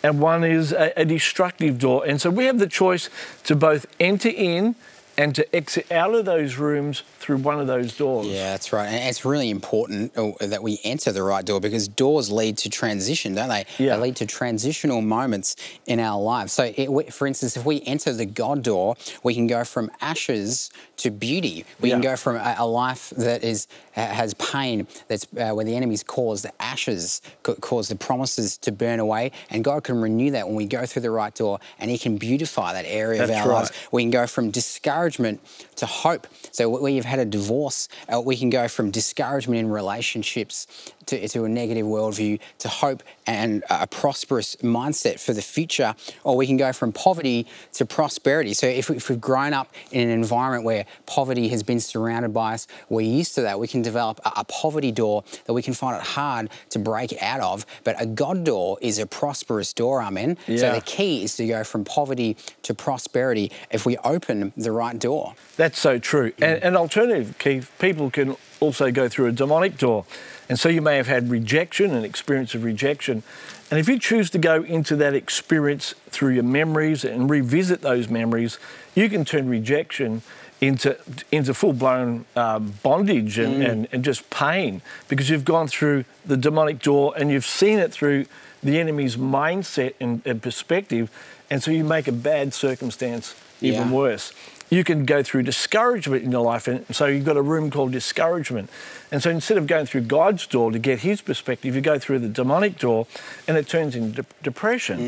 and 0.02 0.20
one 0.20 0.42
is 0.42 0.72
a, 0.72 0.92
a 0.96 1.04
destructive 1.04 1.78
door. 1.78 2.04
And 2.06 2.20
so 2.20 2.30
we 2.30 2.46
have 2.46 2.58
the 2.58 2.66
choice 2.66 3.10
to 3.44 3.54
both 3.54 3.84
enter 4.00 4.30
in 4.30 4.74
and 5.16 5.34
to 5.34 5.54
exit 5.54 5.90
out 5.92 6.14
of 6.14 6.24
those 6.24 6.56
rooms 6.56 7.02
through 7.24 7.38
one 7.38 7.58
of 7.58 7.66
those 7.66 7.96
doors. 7.96 8.26
Yeah, 8.26 8.50
that's 8.50 8.70
right. 8.70 8.86
And 8.86 9.08
it's 9.08 9.24
really 9.24 9.48
important 9.48 10.14
uh, 10.16 10.32
that 10.40 10.62
we 10.62 10.78
enter 10.84 11.10
the 11.10 11.22
right 11.22 11.42
door 11.42 11.58
because 11.58 11.88
doors 11.88 12.30
lead 12.30 12.58
to 12.58 12.68
transition, 12.68 13.34
don't 13.34 13.48
they? 13.48 13.64
Yeah. 13.78 13.96
They 13.96 14.02
lead 14.02 14.16
to 14.16 14.26
transitional 14.26 15.00
moments 15.00 15.56
in 15.86 16.00
our 16.00 16.20
lives. 16.20 16.52
So, 16.52 16.70
it, 16.76 17.14
for 17.14 17.26
instance, 17.26 17.56
if 17.56 17.64
we 17.64 17.80
enter 17.86 18.12
the 18.12 18.26
God 18.26 18.62
door, 18.62 18.96
we 19.22 19.34
can 19.34 19.46
go 19.46 19.64
from 19.64 19.90
ashes 20.02 20.70
to 20.98 21.10
beauty. 21.10 21.64
We 21.80 21.88
can 21.88 22.02
go 22.02 22.14
from 22.14 22.36
a, 22.36 22.56
a 22.58 22.66
life 22.66 23.10
that 23.16 23.42
is 23.42 23.68
has 23.92 24.34
pain, 24.34 24.86
that's 25.06 25.24
uh, 25.38 25.52
where 25.52 25.64
the 25.64 25.76
enemy's 25.76 26.02
caused 26.02 26.44
the 26.44 26.52
ashes, 26.60 27.22
ca- 27.44 27.54
cause 27.54 27.88
the 27.88 27.94
promises 27.94 28.58
to 28.58 28.72
burn 28.72 28.98
away, 28.98 29.30
and 29.50 29.62
God 29.62 29.84
can 29.84 30.00
renew 30.00 30.32
that 30.32 30.48
when 30.48 30.56
we 30.56 30.66
go 30.66 30.84
through 30.84 31.02
the 31.02 31.12
right 31.12 31.32
door, 31.32 31.60
and 31.78 31.90
He 31.90 31.96
can 31.96 32.16
beautify 32.16 32.72
that 32.72 32.86
area 32.86 33.22
of 33.22 33.28
That's 33.28 33.46
our 33.46 33.52
lives. 33.52 33.70
right. 33.70 33.92
We 33.92 34.02
can 34.02 34.10
go 34.10 34.26
from 34.26 34.50
discouragement 34.50 35.40
to 35.76 35.86
hope. 35.86 36.26
So 36.50 36.68
where 36.68 36.90
you've 36.90 37.04
had 37.14 37.26
a 37.26 37.30
divorce, 37.30 37.88
uh, 38.12 38.20
we 38.20 38.36
can 38.36 38.50
go 38.50 38.66
from 38.66 38.90
discouragement 38.90 39.60
in 39.60 39.70
relationships 39.70 40.66
to, 41.06 41.28
to 41.28 41.44
a 41.44 41.48
negative 41.48 41.86
worldview 41.86 42.40
to 42.58 42.68
hope 42.68 43.02
and 43.26 43.64
a 43.70 43.86
prosperous 43.86 44.56
mindset 44.56 45.20
for 45.20 45.32
the 45.32 45.42
future. 45.42 45.94
Or 46.22 46.36
we 46.36 46.46
can 46.46 46.56
go 46.56 46.72
from 46.72 46.92
poverty 46.92 47.46
to 47.74 47.86
prosperity. 47.86 48.54
So 48.54 48.66
if, 48.66 48.90
if 48.90 49.08
we've 49.08 49.20
grown 49.20 49.52
up 49.52 49.72
in 49.90 50.08
an 50.08 50.10
environment 50.10 50.64
where 50.64 50.86
poverty 51.06 51.48
has 51.48 51.62
been 51.62 51.80
surrounded 51.80 52.32
by 52.32 52.54
us, 52.54 52.66
we're 52.88 53.02
used 53.02 53.34
to 53.36 53.42
that. 53.42 53.58
We 53.58 53.68
can 53.68 53.82
develop 53.82 54.20
a, 54.24 54.32
a 54.36 54.44
poverty 54.44 54.92
door 54.92 55.24
that 55.46 55.52
we 55.52 55.62
can 55.62 55.74
find 55.74 55.96
it 55.96 56.02
hard 56.02 56.50
to 56.70 56.78
break 56.78 57.20
out 57.22 57.40
of. 57.40 57.66
But 57.84 58.00
a 58.00 58.06
God 58.06 58.44
door 58.44 58.78
is 58.80 58.98
a 58.98 59.06
prosperous 59.06 59.72
door, 59.72 60.02
amen. 60.02 60.36
So 60.46 60.72
the 60.74 60.80
key 60.80 61.24
is 61.24 61.36
to 61.36 61.46
go 61.46 61.64
from 61.64 61.84
poverty 61.84 62.36
to 62.62 62.74
prosperity 62.74 63.50
if 63.70 63.86
we 63.86 63.96
open 63.98 64.52
the 64.56 64.72
right 64.72 64.98
door. 64.98 65.34
That's 65.56 65.78
so 65.78 65.98
true. 65.98 66.32
And 66.40 66.62
an 66.62 66.76
alternative, 66.76 67.38
Keith, 67.38 67.70
people 67.78 68.10
can 68.10 68.36
also 68.60 68.90
go 68.90 69.08
through 69.08 69.26
a 69.26 69.32
demonic 69.32 69.78
door. 69.78 70.04
And 70.48 70.58
so 70.58 70.68
you 70.68 70.82
may 70.82 70.96
have 70.96 71.06
had 71.06 71.30
rejection, 71.30 71.92
an 71.92 72.04
experience 72.04 72.54
of 72.54 72.64
rejection. 72.64 73.22
And 73.70 73.80
if 73.80 73.88
you 73.88 73.98
choose 73.98 74.30
to 74.30 74.38
go 74.38 74.62
into 74.62 74.94
that 74.96 75.14
experience 75.14 75.94
through 76.10 76.34
your 76.34 76.42
memories 76.42 77.04
and 77.04 77.30
revisit 77.30 77.80
those 77.80 78.08
memories, 78.08 78.58
you 78.94 79.08
can 79.08 79.24
turn 79.24 79.48
rejection 79.48 80.22
into, 80.60 80.96
into 81.32 81.54
full 81.54 81.72
blown 81.72 82.26
uh, 82.36 82.58
bondage 82.58 83.38
and, 83.38 83.62
and, 83.62 83.88
and 83.90 84.04
just 84.04 84.28
pain 84.30 84.82
because 85.08 85.28
you've 85.30 85.44
gone 85.44 85.66
through 85.66 86.04
the 86.24 86.36
demonic 86.36 86.80
door 86.80 87.14
and 87.16 87.30
you've 87.30 87.46
seen 87.46 87.78
it 87.78 87.92
through 87.92 88.26
the 88.62 88.78
enemy's 88.78 89.16
mindset 89.16 89.94
and, 90.00 90.22
and 90.26 90.42
perspective. 90.42 91.10
And 91.50 91.62
so 91.62 91.70
you 91.70 91.84
make 91.84 92.06
a 92.08 92.12
bad 92.12 92.54
circumstance 92.54 93.34
even 93.60 93.88
Yeah. 93.88 93.92
worse 93.92 94.32
you 94.74 94.82
can 94.82 95.04
go 95.04 95.22
through 95.22 95.44
discouragement 95.44 96.24
in 96.24 96.32
your 96.32 96.42
life. 96.42 96.66
And 96.66 96.84
so 96.94 97.06
you've 97.06 97.24
got 97.24 97.36
a 97.36 97.42
room 97.42 97.70
called 97.70 97.92
discouragement. 97.92 98.68
And 99.12 99.22
so 99.22 99.30
instead 99.30 99.56
of 99.56 99.66
going 99.66 99.86
through 99.86 100.02
God's 100.02 100.46
door 100.46 100.72
to 100.72 100.78
get 100.78 101.00
his 101.00 101.22
perspective, 101.22 101.74
you 101.74 101.80
go 101.80 101.98
through 101.98 102.18
the 102.18 102.28
demonic 102.28 102.78
door 102.78 103.06
and 103.46 103.56
it 103.56 103.68
turns 103.68 103.94
into 103.94 104.22
de- 104.22 104.28
depression. 104.42 104.98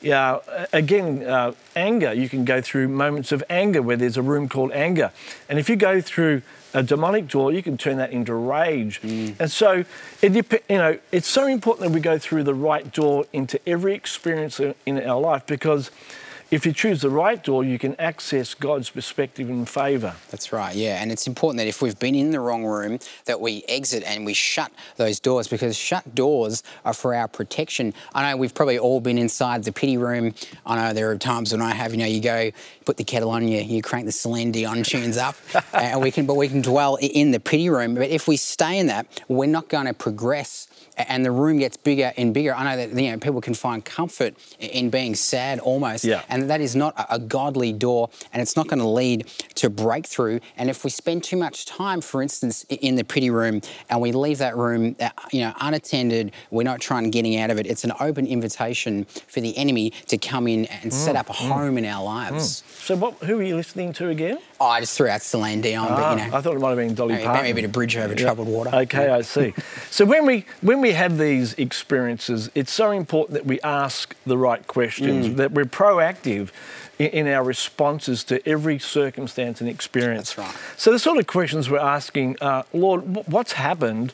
yeah, 0.00 0.38
again, 0.72 1.24
uh, 1.24 1.52
anger. 1.74 2.12
You 2.12 2.28
can 2.28 2.44
go 2.44 2.60
through 2.60 2.86
moments 2.88 3.32
of 3.32 3.42
anger 3.50 3.82
where 3.82 3.96
there's 3.96 4.16
a 4.16 4.22
room 4.22 4.48
called 4.48 4.70
anger. 4.70 5.10
And 5.48 5.58
if 5.58 5.68
you 5.68 5.74
go 5.74 6.00
through 6.00 6.42
a 6.72 6.82
demonic 6.84 7.26
door, 7.26 7.50
you 7.52 7.62
can 7.62 7.76
turn 7.76 7.96
that 7.96 8.12
into 8.12 8.34
rage. 8.34 9.00
And 9.02 9.50
so, 9.50 9.84
it, 10.22 10.62
you 10.68 10.76
know, 10.76 10.98
it's 11.10 11.26
so 11.26 11.46
important 11.46 11.88
that 11.88 11.94
we 11.94 12.00
go 12.00 12.18
through 12.18 12.44
the 12.44 12.54
right 12.54 12.92
door 12.92 13.24
into 13.32 13.58
every 13.66 13.94
experience 13.94 14.60
in 14.60 15.02
our 15.02 15.20
life 15.20 15.44
because 15.46 15.90
if 16.50 16.64
you 16.64 16.72
choose 16.72 17.02
the 17.02 17.10
right 17.10 17.42
door, 17.42 17.62
you 17.62 17.78
can 17.78 17.94
access 18.00 18.54
God's 18.54 18.88
perspective 18.88 19.50
and 19.50 19.68
favour. 19.68 20.14
That's 20.30 20.50
right, 20.50 20.74
yeah. 20.74 21.02
And 21.02 21.12
it's 21.12 21.26
important 21.26 21.58
that 21.58 21.66
if 21.66 21.82
we've 21.82 21.98
been 21.98 22.14
in 22.14 22.30
the 22.30 22.40
wrong 22.40 22.64
room, 22.64 23.00
that 23.26 23.40
we 23.40 23.64
exit 23.68 24.02
and 24.04 24.24
we 24.24 24.32
shut 24.32 24.72
those 24.96 25.20
doors 25.20 25.46
because 25.46 25.76
shut 25.76 26.14
doors 26.14 26.62
are 26.86 26.94
for 26.94 27.14
our 27.14 27.28
protection. 27.28 27.92
I 28.14 28.30
know 28.30 28.38
we've 28.38 28.54
probably 28.54 28.78
all 28.78 29.00
been 29.00 29.18
inside 29.18 29.64
the 29.64 29.72
pity 29.72 29.98
room. 29.98 30.34
I 30.64 30.76
know 30.76 30.94
there 30.94 31.10
are 31.10 31.18
times 31.18 31.52
when 31.52 31.60
I 31.60 31.74
have, 31.74 31.92
you 31.92 31.98
know, 31.98 32.06
you 32.06 32.20
go 32.20 32.50
put 32.86 32.96
the 32.96 33.04
kettle 33.04 33.30
on, 33.30 33.46
you, 33.46 33.60
you 33.60 33.82
crank 33.82 34.06
the 34.06 34.12
Celine 34.12 34.50
Dion 34.50 34.82
tunes 34.82 35.18
up, 35.18 35.36
and 35.74 36.00
we 36.00 36.10
can, 36.10 36.24
but 36.24 36.36
we 36.36 36.48
can 36.48 36.62
dwell 36.62 36.96
in 36.96 37.30
the 37.30 37.40
pity 37.40 37.68
room. 37.68 37.94
But 37.94 38.08
if 38.08 38.26
we 38.26 38.38
stay 38.38 38.78
in 38.78 38.86
that, 38.86 39.20
we're 39.28 39.46
not 39.46 39.68
going 39.68 39.86
to 39.86 39.92
progress 39.94 40.67
and 41.08 41.24
the 41.24 41.30
room 41.30 41.58
gets 41.58 41.76
bigger 41.76 42.12
and 42.16 42.32
bigger. 42.34 42.54
I 42.54 42.64
know 42.64 42.76
that 42.86 43.00
you 43.00 43.10
know 43.10 43.18
people 43.18 43.40
can 43.40 43.54
find 43.54 43.84
comfort 43.84 44.34
in 44.58 44.90
being 44.90 45.14
sad 45.14 45.58
almost, 45.60 46.04
yeah. 46.04 46.22
and 46.28 46.50
that 46.50 46.60
is 46.60 46.74
not 46.74 46.94
a 47.10 47.18
godly 47.18 47.72
door, 47.72 48.10
and 48.32 48.42
it's 48.42 48.56
not 48.56 48.66
going 48.68 48.80
to 48.80 48.88
lead 48.88 49.26
to 49.56 49.70
breakthrough. 49.70 50.40
And 50.56 50.70
if 50.70 50.84
we 50.84 50.90
spend 50.90 51.24
too 51.24 51.36
much 51.36 51.66
time, 51.66 52.00
for 52.00 52.22
instance, 52.22 52.64
in 52.68 52.96
the 52.96 53.04
pity 53.04 53.30
room, 53.30 53.60
and 53.88 54.00
we 54.00 54.12
leave 54.12 54.38
that 54.38 54.56
room, 54.56 54.96
uh, 55.00 55.10
you 55.32 55.40
know, 55.40 55.52
unattended, 55.60 56.32
we're 56.50 56.62
not 56.62 56.80
trying 56.80 57.10
getting 57.10 57.38
out 57.38 57.50
of 57.50 57.58
it. 57.58 57.66
It's 57.66 57.84
an 57.84 57.92
open 58.00 58.26
invitation 58.26 59.04
for 59.04 59.40
the 59.40 59.56
enemy 59.56 59.90
to 60.06 60.18
come 60.18 60.48
in 60.48 60.66
and 60.66 60.90
mm, 60.90 60.92
set 60.92 61.16
up 61.16 61.30
a 61.30 61.32
mm, 61.32 61.48
home 61.48 61.78
in 61.78 61.84
our 61.84 62.02
lives. 62.02 62.62
Mm. 62.62 62.86
So, 62.86 62.96
what? 62.96 63.14
Who 63.18 63.38
are 63.38 63.42
you 63.42 63.56
listening 63.56 63.92
to 63.94 64.08
again? 64.08 64.38
Oh, 64.60 64.66
I 64.66 64.80
just 64.80 64.96
threw 64.96 65.08
out 65.08 65.22
Celine 65.22 65.60
Dion, 65.60 65.88
ah, 65.90 65.96
but 65.96 66.10
you 66.10 66.30
know, 66.30 66.36
I 66.36 66.40
thought 66.40 66.56
it 66.56 66.60
might 66.60 66.70
have 66.70 66.78
been 66.78 66.94
Dolly 66.94 67.22
Parton. 67.22 67.42
Maybe 67.42 67.50
a 67.50 67.54
bit 67.54 67.64
of 67.64 67.72
bridge 67.72 67.96
over 67.96 68.12
yeah. 68.12 68.20
troubled 68.20 68.48
water. 68.48 68.74
Okay, 68.74 69.06
yeah. 69.06 69.16
I 69.16 69.20
see. 69.22 69.54
so 69.90 70.04
when 70.04 70.26
we 70.26 70.44
when 70.62 70.80
we 70.80 70.87
have 70.92 71.18
these 71.18 71.54
experiences, 71.54 72.50
it's 72.54 72.72
so 72.72 72.90
important 72.90 73.34
that 73.34 73.46
we 73.46 73.60
ask 73.60 74.14
the 74.26 74.38
right 74.38 74.66
questions, 74.66 75.28
mm. 75.28 75.36
that 75.36 75.52
we're 75.52 75.64
proactive 75.64 76.50
in, 76.98 77.06
in, 77.08 77.28
our 77.28 77.44
responses 77.44 78.24
to 78.24 78.46
every 78.48 78.78
circumstance 78.78 79.60
and 79.60 79.68
experience. 79.68 80.34
That's 80.34 80.48
right. 80.48 80.62
So 80.76 80.92
the 80.92 80.98
sort 80.98 81.18
of 81.18 81.26
questions 81.26 81.70
we're 81.70 81.78
asking, 81.78 82.36
uh, 82.40 82.64
Lord, 82.72 83.02
what's 83.28 83.52
happened? 83.52 84.12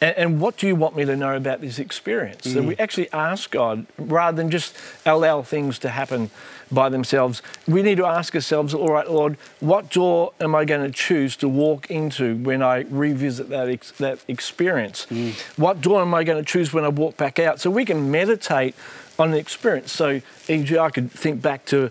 And, 0.00 0.16
and, 0.16 0.40
what 0.40 0.56
do 0.56 0.66
you 0.66 0.74
want 0.74 0.96
me 0.96 1.04
to 1.04 1.14
know 1.14 1.36
about 1.36 1.60
this 1.60 1.78
experience? 1.78 2.46
Mm. 2.46 2.54
So 2.54 2.62
we 2.62 2.76
actually 2.76 3.12
ask 3.12 3.50
God 3.50 3.86
rather 3.96 4.36
than 4.36 4.50
just 4.50 4.76
allow 5.06 5.42
things 5.42 5.78
to 5.80 5.90
happen 5.90 6.30
by 6.72 6.88
themselves. 6.88 7.42
We 7.66 7.82
need 7.82 7.96
to 7.98 8.06
ask 8.06 8.34
ourselves, 8.34 8.74
all 8.74 8.88
right, 8.88 9.08
Lord, 9.10 9.36
what 9.60 9.90
door 9.90 10.32
am 10.40 10.54
I 10.54 10.64
going 10.64 10.84
to 10.84 10.96
choose 10.96 11.36
to 11.36 11.48
walk 11.48 11.90
into 11.90 12.36
when 12.36 12.62
I 12.62 12.80
revisit 12.88 13.48
that, 13.50 13.68
ex- 13.68 13.92
that 13.92 14.20
experience? 14.28 15.06
Mm. 15.10 15.40
What 15.58 15.80
door 15.80 16.00
am 16.00 16.14
I 16.14 16.24
going 16.24 16.42
to 16.42 16.50
choose 16.50 16.72
when 16.72 16.84
I 16.84 16.88
walk 16.88 17.16
back 17.16 17.38
out? 17.38 17.60
So 17.60 17.70
we 17.70 17.84
can 17.84 18.10
meditate 18.10 18.74
on 19.18 19.30
the 19.30 19.38
experience. 19.38 19.92
So, 19.92 20.20
e.g., 20.48 20.78
I 20.78 20.90
could 20.90 21.10
think 21.10 21.42
back 21.42 21.64
to 21.66 21.90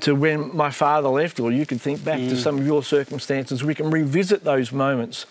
to 0.00 0.14
when 0.14 0.54
my 0.54 0.70
father 0.70 1.08
left, 1.08 1.40
or 1.40 1.50
you 1.50 1.64
could 1.64 1.80
think 1.80 2.04
back 2.04 2.20
mm. 2.20 2.28
to 2.28 2.36
some 2.36 2.58
of 2.58 2.66
your 2.66 2.82
circumstances. 2.82 3.64
We 3.64 3.74
can 3.74 3.90
revisit 3.90 4.44
those 4.44 4.70
moments. 4.70 5.26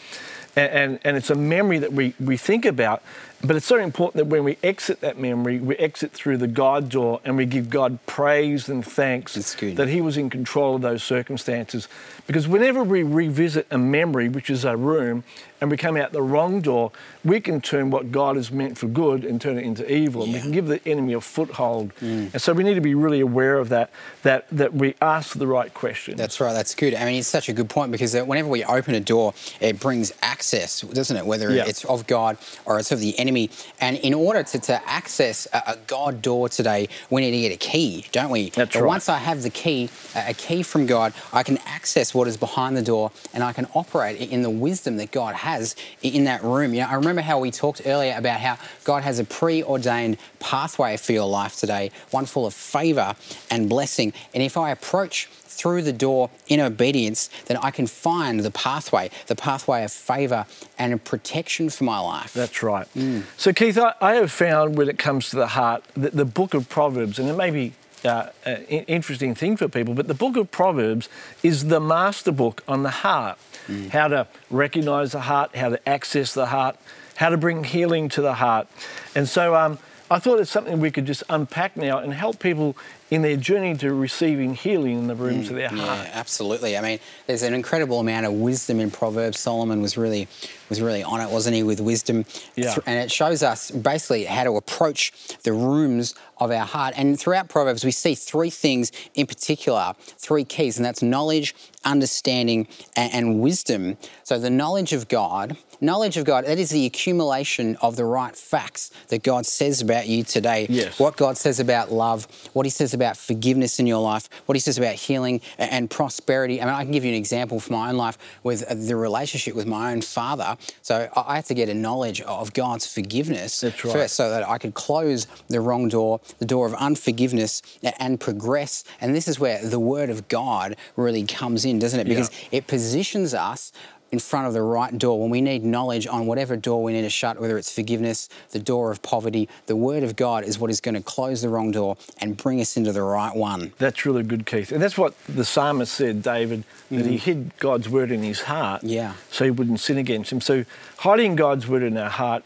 And, 0.55 0.71
and, 0.71 0.99
and, 1.03 1.17
it's 1.17 1.29
a 1.29 1.35
memory 1.35 1.77
that 1.77 1.93
we, 1.93 2.15
we 2.19 2.35
think 2.35 2.65
about, 2.65 3.03
but 3.43 3.55
it's 3.55 3.65
so 3.65 3.77
important 3.77 4.15
that 4.15 4.25
when 4.25 4.43
we 4.43 4.57
exit 4.63 5.01
that 5.01 5.17
memory, 5.17 5.59
we 5.59 5.75
exit 5.77 6.11
through 6.11 6.37
the 6.37 6.47
God 6.47 6.89
door 6.89 7.21
and 7.23 7.37
we 7.37 7.45
give 7.45 7.69
God 7.69 7.99
praise 8.07 8.67
and 8.67 8.85
thanks 8.85 9.35
that 9.35 9.87
He 9.89 10.01
was 10.01 10.17
in 10.17 10.29
control 10.29 10.75
of 10.75 10.81
those 10.81 11.03
circumstances. 11.03 11.87
Because 12.27 12.47
whenever 12.47 12.83
we 12.83 13.03
revisit 13.03 13.67
a 13.71 13.77
memory, 13.77 14.27
which 14.27 14.49
is 14.49 14.65
a 14.65 14.75
room, 14.75 15.23
and 15.59 15.71
we 15.71 15.77
come 15.77 15.97
out 15.97 16.11
the 16.11 16.21
wrong 16.21 16.61
door, 16.61 16.91
we 17.25 17.39
can 17.39 17.61
turn 17.61 17.89
what 17.89 18.11
God 18.11 18.35
has 18.35 18.51
meant 18.51 18.77
for 18.77 18.87
good 18.87 19.25
and 19.25 19.41
turn 19.41 19.57
it 19.57 19.63
into 19.63 19.91
evil. 19.91 20.21
Yeah. 20.21 20.25
And 20.25 20.33
we 20.33 20.41
can 20.41 20.51
give 20.51 20.67
the 20.67 20.87
enemy 20.87 21.13
a 21.13 21.21
foothold. 21.21 21.95
Mm. 21.95 22.33
And 22.33 22.41
so 22.41 22.53
we 22.53 22.63
need 22.63 22.75
to 22.75 22.81
be 22.81 22.93
really 22.95 23.21
aware 23.21 23.57
of 23.57 23.69
that, 23.69 23.91
that, 24.23 24.45
that 24.51 24.73
we 24.73 24.95
ask 25.01 25.37
the 25.37 25.47
right 25.47 25.73
questions. 25.73 26.17
That's 26.17 26.39
right, 26.39 26.53
that's 26.53 26.75
good. 26.75 26.93
I 26.93 27.05
mean, 27.05 27.19
it's 27.19 27.27
such 27.27 27.49
a 27.49 27.53
good 27.53 27.69
point 27.69 27.91
because 27.91 28.13
whenever 28.13 28.47
we 28.47 28.63
open 28.65 28.93
a 28.93 28.99
door, 28.99 29.33
it 29.59 29.79
brings 29.79 30.13
access, 30.21 30.81
doesn't 30.81 31.17
it? 31.17 31.25
Whether 31.25 31.51
yeah. 31.51 31.65
it's 31.65 31.85
of 31.85 32.05
God 32.07 32.37
or 32.65 32.77
it's 32.77 32.91
of 32.91 32.99
the 32.99 33.17
enemy. 33.17 33.49
And 33.79 33.97
in 33.97 34.13
order 34.13 34.43
to, 34.43 34.59
to 34.59 34.89
access 34.89 35.47
a, 35.53 35.63
a, 35.67 35.77
God 35.87 36.21
door 36.21 36.49
today, 36.49 36.89
we 37.09 37.21
need 37.21 37.31
to 37.31 37.39
get 37.39 37.53
a 37.53 37.57
key, 37.57 38.05
don't 38.11 38.29
we? 38.29 38.49
That's 38.49 38.73
but 38.73 38.81
right. 38.81 38.87
Once 38.87 39.09
I 39.09 39.17
have 39.17 39.41
the 39.41 39.49
key, 39.49 39.89
a 40.15 40.33
key 40.33 40.63
from 40.63 40.85
God, 40.85 41.13
I 41.33 41.43
can 41.43 41.57
access 41.65 42.13
what 42.17 42.27
is 42.27 42.35
behind 42.35 42.75
the 42.75 42.81
door 42.81 43.11
and 43.33 43.43
I 43.43 43.53
can 43.53 43.67
operate 43.75 44.19
in 44.19 44.41
the 44.41 44.49
wisdom 44.49 44.97
that 44.97 45.11
God 45.11 45.35
has 45.35 45.75
in 46.01 46.25
that 46.25 46.43
room. 46.43 46.73
You 46.73 46.81
know, 46.81 46.87
I 46.87 46.95
remember 46.95 47.21
how 47.21 47.39
we 47.39 47.51
talked 47.51 47.83
earlier 47.85 48.15
about 48.17 48.39
how 48.39 48.57
God 48.83 49.03
has 49.03 49.19
a 49.19 49.23
preordained 49.23 50.17
pathway 50.39 50.97
for 50.97 51.13
your 51.13 51.27
life 51.27 51.55
today, 51.57 51.91
one 52.11 52.25
full 52.25 52.45
of 52.45 52.53
favor 52.53 53.15
and 53.51 53.69
blessing. 53.69 54.13
And 54.33 54.41
if 54.43 54.57
I 54.57 54.71
approach 54.71 55.27
through 55.27 55.81
the 55.81 55.93
door 55.93 56.29
in 56.47 56.59
obedience, 56.59 57.29
then 57.45 57.57
I 57.57 57.71
can 57.71 57.87
find 57.87 58.41
the 58.41 58.51
pathway, 58.51 59.09
the 59.25 59.35
pathway 59.35 59.83
of 59.83 59.91
favour 59.91 60.45
and 60.77 61.03
protection 61.03 61.69
for 61.69 61.83
my 61.83 61.99
life. 61.99 62.33
That's 62.33 62.61
right. 62.61 62.87
Mm. 62.93 63.23
So, 63.37 63.51
Keith, 63.53 63.77
I, 63.77 63.93
I, 63.99 64.15
have 64.15 64.31
found 64.31 64.77
when 64.77 64.87
it 64.87 64.99
comes 64.99 65.31
to 65.31 65.35
the 65.35 65.47
heart 65.47 65.83
that 65.95 66.13
the 66.13 66.25
book 66.25 66.53
of 66.53 66.69
Proverbs, 66.69 67.17
and 67.17 67.27
it 67.27 67.35
may 67.35 67.49
be 67.49 67.73
uh, 68.05 68.29
an 68.45 68.63
interesting 68.63 69.35
thing 69.35 69.57
for 69.57 69.67
people, 69.67 69.93
but 69.93 70.07
the 70.07 70.13
book 70.13 70.37
of 70.37 70.51
Proverbs 70.51 71.09
is 71.43 71.67
the 71.67 71.79
master 71.79 72.31
book 72.31 72.63
on 72.67 72.83
the 72.83 72.89
heart 72.89 73.37
mm. 73.67 73.89
how 73.89 74.07
to 74.07 74.27
recognize 74.49 75.11
the 75.11 75.21
heart, 75.21 75.55
how 75.55 75.69
to 75.69 75.89
access 75.89 76.33
the 76.33 76.47
heart, 76.47 76.77
how 77.15 77.29
to 77.29 77.37
bring 77.37 77.63
healing 77.63 78.09
to 78.09 78.21
the 78.21 78.35
heart. 78.35 78.67
And 79.15 79.27
so 79.27 79.55
um, 79.55 79.79
I 80.09 80.19
thought 80.19 80.39
it's 80.39 80.51
something 80.51 80.79
we 80.79 80.91
could 80.91 81.05
just 81.05 81.23
unpack 81.29 81.75
now 81.75 81.97
and 81.99 82.13
help 82.13 82.39
people 82.39 82.77
in 83.09 83.21
their 83.21 83.37
journey 83.37 83.75
to 83.77 83.93
receiving 83.93 84.53
healing 84.53 84.99
in 84.99 85.07
the 85.07 85.15
rooms 85.15 85.47
mm, 85.47 85.49
of 85.51 85.55
their 85.55 85.69
heart. 85.69 86.07
Yeah, 86.07 86.11
absolutely. 86.13 86.77
I 86.77 86.81
mean, 86.81 86.99
there's 87.25 87.43
an 87.43 87.53
incredible 87.53 87.99
amount 87.99 88.25
of 88.25 88.33
wisdom 88.33 88.79
in 88.79 88.91
Proverbs. 88.91 89.39
Solomon 89.39 89.81
was 89.81 89.97
really 89.97 90.27
was 90.69 90.81
really 90.81 91.03
on 91.03 91.21
it, 91.21 91.29
wasn't 91.29 91.55
he, 91.55 91.63
with 91.63 91.79
wisdom? 91.79 92.25
Yeah. 92.55 92.75
And 92.85 92.99
it 92.99 93.11
shows 93.11 93.43
us 93.43 93.71
basically 93.71 94.25
how 94.25 94.43
to 94.43 94.57
approach 94.57 95.13
the 95.43 95.53
rooms 95.53 96.15
of 96.39 96.51
our 96.51 96.65
heart. 96.65 96.93
And 96.97 97.19
throughout 97.19 97.47
Proverbs, 97.47 97.85
we 97.85 97.91
see 97.91 98.15
three 98.15 98.49
things 98.49 98.91
in 99.15 99.27
particular, 99.27 99.93
three 100.17 100.43
keys, 100.43 100.77
and 100.77 100.85
that's 100.85 101.01
knowledge, 101.01 101.55
understanding, 101.85 102.67
and, 102.95 103.13
and 103.13 103.39
wisdom. 103.39 103.97
So 104.23 104.37
the 104.39 104.49
knowledge 104.49 104.91
of 104.91 105.07
God, 105.07 105.57
knowledge 105.81 106.17
of 106.17 106.25
God, 106.25 106.45
that 106.45 106.59
is 106.59 106.69
the 106.69 106.85
accumulation 106.85 107.75
of 107.77 107.95
the 107.95 108.05
right 108.05 108.35
facts 108.35 108.91
that 109.09 109.23
God 109.23 109.45
says 109.45 109.81
about 109.81 110.07
you 110.07 110.23
today. 110.23 110.67
Yes. 110.69 110.99
What 110.99 111.17
God 111.17 111.37
says 111.37 111.59
about 111.59 111.91
love, 111.91 112.27
what 112.53 112.65
He 112.65 112.69
says 112.69 112.93
about 112.93 113.17
forgiveness 113.17 113.79
in 113.79 113.87
your 113.87 114.01
life, 114.01 114.29
what 114.45 114.55
He 114.55 114.59
says 114.59 114.77
about 114.77 114.95
healing 114.95 115.41
and 115.57 115.89
prosperity. 115.89 116.61
I 116.61 116.65
mean, 116.65 116.73
I 116.73 116.83
can 116.83 116.91
give 116.91 117.03
you 117.03 117.11
an 117.11 117.17
example 117.17 117.59
from 117.59 117.75
my 117.75 117.89
own 117.89 117.97
life 117.97 118.17
with 118.43 118.63
uh, 118.63 118.73
the 118.73 118.95
relationship 118.95 119.55
with 119.55 119.65
my 119.65 119.91
own 119.91 120.01
father. 120.01 120.57
So 120.81 121.09
I 121.15 121.35
had 121.35 121.45
to 121.45 121.53
get 121.53 121.69
a 121.69 121.73
knowledge 121.73 122.21
of 122.21 122.53
God's 122.53 122.91
forgiveness 122.91 123.63
right. 123.63 123.73
first 123.73 124.15
so 124.15 124.29
that 124.29 124.47
I 124.47 124.57
could 124.57 124.73
close 124.73 125.27
the 125.47 125.61
wrong 125.61 125.89
door, 125.89 126.19
the 126.39 126.45
door 126.45 126.65
of 126.65 126.73
unforgiveness, 126.75 127.61
and 127.99 128.19
progress. 128.19 128.83
And 129.01 129.15
this 129.15 129.27
is 129.27 129.39
where 129.39 129.63
the 129.63 129.79
Word 129.79 130.09
of 130.09 130.27
God 130.27 130.75
really 130.95 131.23
comes 131.25 131.65
in, 131.65 131.79
doesn't 131.79 131.99
it? 131.99 132.07
Because 132.07 132.31
yeah. 132.51 132.59
it 132.59 132.67
positions 132.67 133.33
us 133.33 133.71
in 134.11 134.19
front 134.19 134.47
of 134.47 134.53
the 134.53 134.61
right 134.61 134.97
door, 134.97 135.19
when 135.19 135.29
we 135.29 135.41
need 135.41 135.63
knowledge 135.63 136.07
on 136.07 136.25
whatever 136.25 136.55
door 136.55 136.81
we 136.81 136.93
need 136.93 137.01
to 137.01 137.09
shut, 137.09 137.39
whether 137.39 137.57
it's 137.57 137.73
forgiveness, 137.73 138.29
the 138.51 138.59
door 138.59 138.89
of 138.91 139.01
poverty, 139.01 139.49
the 139.65 139.75
Word 139.75 140.03
of 140.03 140.15
God 140.15 140.45
is 140.45 140.57
what 140.57 140.69
is 140.69 140.79
going 140.79 140.95
to 140.95 141.01
close 141.01 141.41
the 141.41 141.49
wrong 141.49 141.71
door 141.71 141.97
and 142.19 142.37
bring 142.37 142.61
us 142.61 142.77
into 142.77 142.93
the 142.93 143.01
right 143.01 143.35
one. 143.35 143.73
That's 143.77 144.05
really 144.05 144.23
good, 144.23 144.45
Keith. 144.45 144.71
And 144.71 144.81
that's 144.81 144.97
what 144.97 145.13
the 145.27 145.43
psalmist 145.43 145.93
said, 145.93 146.23
David, 146.23 146.63
that 146.89 147.05
mm. 147.05 147.09
he 147.09 147.17
hid 147.17 147.51
God's 147.57 147.89
Word 147.89 148.11
in 148.11 148.23
his 148.23 148.41
heart 148.41 148.83
yeah. 148.83 149.13
so 149.29 149.43
he 149.43 149.51
wouldn't 149.51 149.81
sin 149.81 149.97
against 149.97 150.31
him. 150.31 150.39
So 150.39 150.63
hiding 150.99 151.35
God's 151.35 151.67
Word 151.67 151.83
in 151.83 151.97
our 151.97 152.09
heart, 152.09 152.43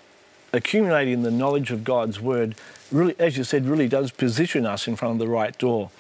accumulating 0.53 1.21
the 1.21 1.31
knowledge 1.31 1.69
of 1.69 1.83
God's 1.83 2.19
Word, 2.19 2.55
really, 2.91 3.15
as 3.19 3.37
you 3.37 3.43
said, 3.43 3.65
really 3.65 3.87
does 3.87 4.11
position 4.11 4.65
us 4.65 4.87
in 4.87 4.95
front 4.95 5.13
of 5.13 5.19
the 5.19 5.27
right 5.27 5.55
door. 5.59 5.91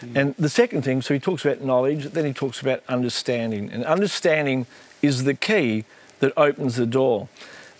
Mm. 0.00 0.16
And 0.16 0.34
the 0.36 0.48
second 0.48 0.82
thing, 0.82 1.02
so 1.02 1.12
he 1.12 1.20
talks 1.20 1.44
about 1.44 1.60
knowledge, 1.60 2.06
then 2.06 2.24
he 2.24 2.32
talks 2.32 2.62
about 2.62 2.82
understanding. 2.88 3.70
And 3.70 3.84
understanding 3.84 4.66
is 5.02 5.24
the 5.24 5.34
key 5.34 5.84
that 6.20 6.32
opens 6.36 6.76
the 6.76 6.86
door. 6.86 7.28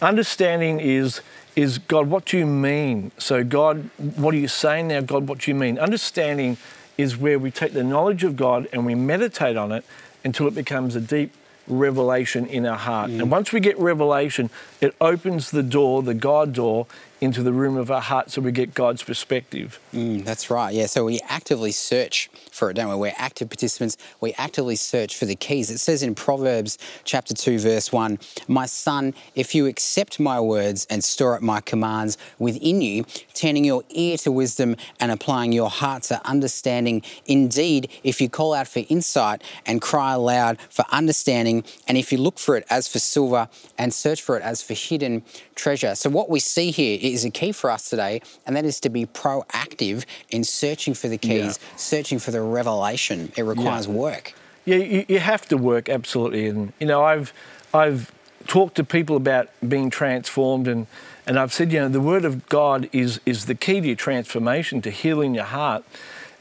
Understanding 0.01 0.81
is 0.81 1.21
is 1.57 1.79
God, 1.79 2.09
what 2.09 2.27
do 2.27 2.39
you 2.39 2.47
mean? 2.47 3.11
So 3.19 3.43
God, 3.43 3.91
what 3.99 4.35
are 4.35 4.39
you 4.39 4.49
saying 4.49 4.89
now? 4.89 5.01
God, 5.01 5.29
what 5.29 5.41
do 5.41 5.51
you 5.51 5.55
mean? 5.55 5.79
Understanding 5.79 6.57
is 6.97 7.17
where 7.17 7.39
we 7.39 7.51
take 7.51 7.73
the 7.73 7.83
knowledge 7.83 8.25
of 8.25 8.37
God 8.37 8.69
and 8.73 8.87
we 8.87 8.95
meditate 8.95 9.57
on 9.57 9.73
it 9.73 9.85
until 10.25 10.47
it 10.47 10.55
becomes 10.55 10.95
a 10.95 11.01
deep 11.01 11.33
revelation 11.67 12.47
in 12.47 12.67
our 12.67 12.77
heart. 12.77 13.11
Mm. 13.11 13.23
And 13.23 13.31
once 13.31 13.53
we 13.53 13.61
get 13.61 13.79
revelation, 13.79 14.51
it 14.81 14.95
opens 15.01 15.51
the 15.51 15.63
door, 15.63 16.03
the 16.03 16.15
God 16.15 16.53
door, 16.53 16.87
into 17.21 17.43
the 17.43 17.53
room 17.53 17.77
of 17.77 17.91
our 17.91 18.01
heart 18.01 18.31
so 18.31 18.41
we 18.41 18.51
get 18.51 18.75
God's 18.75 19.03
perspective. 19.03 19.79
Mm, 19.93 20.25
that's 20.25 20.51
right. 20.51 20.75
Yeah. 20.75 20.87
So 20.87 21.05
we 21.05 21.21
actively 21.29 21.73
search 21.73 22.31
for 22.51 22.71
it, 22.71 22.75
don't 22.75 22.89
we? 22.89 22.97
We're 22.97 23.15
active 23.17 23.51
participants. 23.51 23.97
We 24.21 24.33
actively 24.35 24.77
search 24.77 25.17
for 25.17 25.27
the 25.27 25.37
keys. 25.37 25.71
It 25.71 25.79
says 25.79 26.03
in 26.03 26.15
Proverbs 26.15 26.79
chapter 27.05 27.35
2, 27.35 27.59
verse 27.59 27.93
1 27.93 28.19
My 28.49 28.67
son, 28.67 29.15
if 29.35 29.55
you 29.55 29.67
accept 29.67 30.19
my 30.19 30.41
words 30.41 30.87
and 30.89 31.05
store 31.05 31.35
up 31.35 31.43
my 31.43 31.61
commands 31.61 32.17
within 32.39 32.81
you, 32.81 33.05
turning 33.35 33.65
your 33.65 33.85
ear 33.91 34.17
to 34.19 34.33
wisdom 34.33 34.77
and 34.99 35.13
applying 35.13 35.53
your 35.53 35.71
heart 35.71 36.05
to 36.05 36.27
understanding, 36.27 37.03
indeed, 37.27 37.91
if 38.03 38.21
you 38.21 38.29
call 38.29 38.55
out 38.55 38.69
for 38.69 38.83
insight 38.89 39.43
and 39.67 39.83
cry 39.83 40.15
aloud 40.15 40.59
for 40.71 40.85
understanding, 40.91 41.65
and 41.87 41.99
if 41.99 42.13
you 42.13 42.19
look 42.19 42.39
for 42.39 42.57
it 42.57 42.65
as 42.71 42.89
for 42.89 42.99
silver 42.99 43.49
and 43.77 43.93
search 43.93 44.23
for 44.23 44.37
it 44.37 44.43
as 44.43 44.63
for 44.63 44.75
hidden 44.75 45.23
treasure. 45.55 45.95
So, 45.95 46.09
what 46.09 46.31
we 46.31 46.41
see 46.41 46.71
here 46.71 46.99
is 47.13 47.25
a 47.25 47.31
key 47.31 47.53
for 47.53 47.71
us 47.71 47.89
today, 47.91 48.21
and 48.47 48.57
that 48.57 48.65
is 48.65 48.81
to 48.81 48.89
be 48.89 49.07
proactive 49.07 50.05
in 50.31 50.45
searching 50.45 50.95
for 50.95 51.09
the 51.09 51.19
keys, 51.19 51.59
Yeah. 51.61 51.77
searching 51.77 52.19
for 52.19 52.31
the 52.31 52.41
revelation. 52.41 53.33
It 53.37 53.43
requires 53.43 53.87
work. 53.89 54.35
Yeah, 54.65 54.77
you, 54.77 55.05
you 55.09 55.19
have 55.21 55.47
to 55.49 55.57
work 55.57 55.89
absolutely, 55.89 56.47
and 56.47 56.73
you 56.79 56.87
know 56.87 57.03
I've 57.05 57.33
I've 57.73 58.13
talked 58.47 58.75
to 58.77 58.85
people 58.85 59.17
about 59.17 59.49
being 59.67 59.91
transformed, 59.91 60.69
and 60.69 60.87
and 61.27 61.39
I've 61.39 61.53
said 61.53 61.73
you 61.73 61.81
know 61.81 61.89
the 61.89 62.01
Word 62.01 62.25
of 62.25 62.49
God 62.49 62.89
is 62.93 63.21
is 63.27 63.47
the 63.47 63.55
key 63.55 63.81
to 63.81 63.87
your 63.89 63.97
transformation, 63.97 64.81
to 64.83 64.91
healing 64.91 65.35
your 65.35 65.45
heart, 65.45 65.85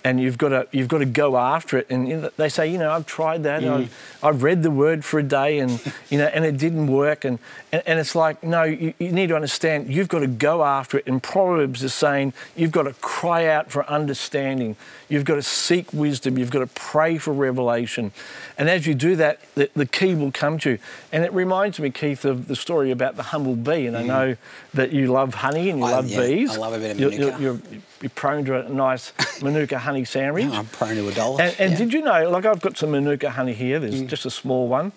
and 0.04 0.20
you've 0.20 0.38
got 0.38 0.50
to 0.50 0.68
you've 0.72 0.88
got 0.88 1.00
to 1.00 1.06
go 1.06 1.38
after 1.38 1.78
it. 1.78 1.88
And 1.90 2.08
you 2.08 2.18
know, 2.18 2.30
they 2.38 2.50
say 2.50 2.72
you 2.72 2.78
know 2.78 2.92
I've 2.92 3.06
tried 3.06 3.44
that, 3.44 3.64
and 3.64 3.72
I've, 3.72 4.20
I've 4.24 4.44
read 4.44 4.64
the 4.64 4.72
Word 4.72 5.04
for 5.04 5.20
a 5.20 5.24
day, 5.24 5.60
and 5.60 5.82
you 6.10 6.18
know 6.18 6.26
and 6.26 6.46
it 6.46 6.58
didn't 6.58 6.88
work, 6.88 7.26
and 7.26 7.40
and, 7.72 7.84
and 7.86 8.00
it's 8.00 8.16
like 8.16 8.44
no, 8.44 8.64
you, 8.64 8.94
you 9.00 9.12
need 9.12 9.28
to 9.28 9.36
understand 9.36 9.92
you've 9.92 10.08
got 10.08 10.20
to 10.20 10.28
go 10.28 10.64
after 10.64 10.98
it. 10.98 11.08
And 11.08 11.22
Proverbs 11.22 11.84
is 11.84 11.94
saying 11.94 12.34
you've 12.56 12.72
got 12.72 12.84
to 12.84 12.94
cry 12.94 13.48
out 13.48 13.72
for 13.72 13.86
understanding. 13.90 14.76
You've 15.10 15.26
got 15.26 15.36
to 15.36 15.42
seek 15.42 15.92
wisdom. 15.92 16.38
You've 16.38 16.52
got 16.52 16.60
to 16.60 16.68
pray 16.68 17.18
for 17.18 17.34
revelation. 17.34 18.12
And 18.60 18.70
as 18.70 18.86
you 18.86 18.94
do 18.94 19.16
that, 19.16 19.40
the, 19.56 19.70
the 19.76 19.88
key 19.88 20.14
will 20.14 20.32
come 20.32 20.60
to 20.60 20.72
you. 20.72 20.80
And 21.12 21.26
it 21.26 21.34
reminds 21.34 21.80
me, 21.80 21.90
Keith, 21.90 22.26
of 22.26 22.48
the 22.48 22.56
story 22.56 22.92
about 22.92 23.16
the 23.16 23.24
humble 23.24 23.56
bee. 23.56 23.88
And 23.88 23.98
I 23.98 24.04
mm. 24.04 24.08
know 24.08 24.36
that 24.76 24.92
you 24.92 25.08
love 25.08 25.34
honey 25.34 25.72
and 25.72 25.80
you 25.80 25.86
I- 25.86 25.92
love 25.92 26.08
yeah, 26.08 26.22
bees. 26.22 26.52
I 26.52 26.58
love 26.58 26.74
a 26.74 26.78
bit 26.78 26.92
of 26.92 27.00
You're, 27.00 27.12
you're, 27.12 27.40
you're, 27.40 27.60
you're 28.02 28.10
prone 28.12 28.46
to 28.46 28.66
a 28.66 28.70
nice 28.70 29.14
Manuka 29.42 29.78
honey 29.80 30.06
sandwich. 30.06 30.46
I'm 30.46 30.66
prone 30.68 30.96
to 30.96 31.08
a 31.08 31.12
dollar. 31.14 31.42
And, 31.42 31.56
and 31.60 31.72
yeah. 31.72 31.78
did 31.78 31.94
you 31.94 32.02
know, 32.02 32.30
like 32.30 32.46
I've 32.46 32.62
got 32.62 32.78
some 32.78 32.92
Manuka 32.92 33.30
honey 33.32 33.54
here, 33.54 33.80
Mm. 33.80 33.82
there's 33.82 34.02
just 34.04 34.26
a 34.26 34.30
small 34.32 34.68
one. 34.68 34.92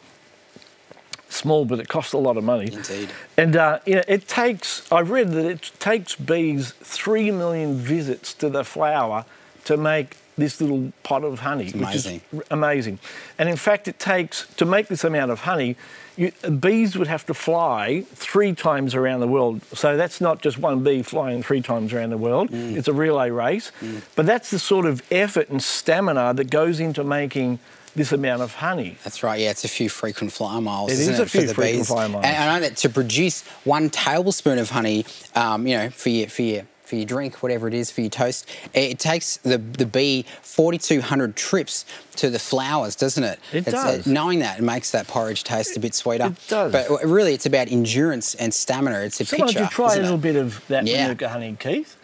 Small, 1.28 1.64
but 1.64 1.80
it 1.80 1.88
costs 1.88 2.12
a 2.12 2.18
lot 2.18 2.37
of 2.37 2.44
money. 2.44 2.71
Indeed. 2.73 3.09
And 3.38 3.56
uh, 3.56 3.78
you 3.87 3.94
know, 3.94 4.02
it 4.06 4.28
takes. 4.28 4.90
I 4.92 5.00
read 5.00 5.30
that 5.30 5.47
it 5.47 5.71
takes 5.78 6.14
bees 6.14 6.73
three 6.82 7.30
million 7.30 7.75
visits 7.76 8.35
to 8.35 8.50
the 8.50 8.64
flower 8.64 9.25
to 9.64 9.78
make 9.78 10.16
this 10.37 10.61
little 10.61 10.93
pot 11.03 11.25
of 11.25 11.41
honey, 11.41 11.67
which 11.67 11.75
amazing. 11.75 12.21
is 12.33 12.43
amazing. 12.51 12.99
And 13.39 13.49
in 13.49 13.57
fact, 13.57 13.89
it 13.89 13.99
takes 13.99 14.47
to 14.57 14.65
make 14.65 14.89
this 14.89 15.05
amount 15.05 15.31
of 15.31 15.41
honey. 15.41 15.77
You, 16.17 16.31
bees 16.61 16.97
would 16.97 17.09
have 17.09 17.25
to 17.27 17.35
fly 17.35 18.05
three 18.15 18.55
times 18.55 18.95
around 18.95 19.21
the 19.21 19.29
world. 19.29 19.62
So 19.73 19.97
that's 19.97 20.21
not 20.21 20.43
just 20.43 20.59
one 20.59 20.83
bee 20.83 21.03
flying 21.03 21.43
three 21.43 21.62
times 21.62 21.93
around 21.93 22.11
the 22.11 22.19
world. 22.19 22.51
Mm. 22.51 22.77
It's 22.77 22.89
a 22.89 22.93
relay 22.93 23.31
race. 23.31 23.73
But 24.15 24.27
that's 24.27 24.51
the 24.51 24.59
sort 24.59 24.87
of 24.87 25.03
effort 25.11 25.49
and 25.49 25.62
stamina 25.62 26.35
that 26.35 26.51
goes 26.51 26.81
into 26.81 27.03
making 27.03 27.59
this 27.95 28.12
amount 28.12 28.43
of 28.43 28.55
honey. 28.55 28.97
That's 29.05 29.23
right. 29.23 29.41
Yeah, 29.41 29.51
it's 29.51 29.65
a 29.65 29.69
few 29.69 29.89
frequent 29.89 30.33
flyer 30.33 30.61
miles. 30.61 30.93
It 30.93 30.99
is 30.99 31.19
a 31.19 31.23
it, 31.23 31.31
few 31.31 31.47
frequent 31.49 31.79
bees? 31.79 31.89
flyer 31.89 32.09
miles. 32.09 32.25
And 32.25 32.37
I 32.37 32.55
know 32.55 32.61
that 32.61 32.77
to 32.79 32.89
produce 32.89 33.43
one 33.65 33.91
tablespoon 33.91 34.59
of 34.59 34.71
honey, 34.71 35.05
um, 35.35 35.67
you 35.67 35.77
know, 35.77 35.91
for 35.91 36.09
your 36.09 36.29
for 36.29 36.43
your 36.43 36.62
for 36.93 36.97
your 36.97 37.07
drink, 37.07 37.43
whatever 37.43 37.67
it 37.69 37.73
is, 37.73 37.91
for 37.91 38.03
your 38.03 38.11
toast, 38.11 38.47
it 38.75 38.99
takes 38.99 39.39
the 39.39 39.57
the 39.57 39.87
bee 39.87 40.27
forty 40.43 40.77
two 40.77 41.01
hundred 41.01 41.35
trips 41.37 41.87
to 42.17 42.29
the 42.29 42.39
flowers, 42.39 42.95
doesn't 42.95 43.25
it? 43.25 43.39
It 43.51 43.67
It's, 43.67 43.71
does. 43.71 44.07
knowing 44.07 44.41
that 44.41 44.59
it 44.59 44.63
makes 44.63 44.91
that 44.91 45.07
porridge 45.09 45.43
taste 45.43 45.75
a 45.75 45.81
bit 45.81 45.95
sweeter. 45.95 46.27
It 46.27 46.49
does. 46.49 46.71
But 46.71 47.03
really, 47.03 47.33
it's 47.33 47.47
about 47.47 47.69
endurance 47.73 48.35
and 48.35 48.53
stamina. 48.53 49.01
It's 49.01 49.19
a 49.23 49.25
So 49.25 49.39
why 49.39 49.47
picture. 49.47 49.63
you 49.63 49.69
try 49.71 49.87
a 49.87 49.89
isn't 49.93 50.00
it? 50.00 50.02
little 50.05 50.19
bit 50.19 50.37
of 50.37 50.63
that 50.69 50.87
Yeah. 50.87 51.05
Manuka 51.05 51.31
honey, 51.31 51.57
Keith? 51.59 51.97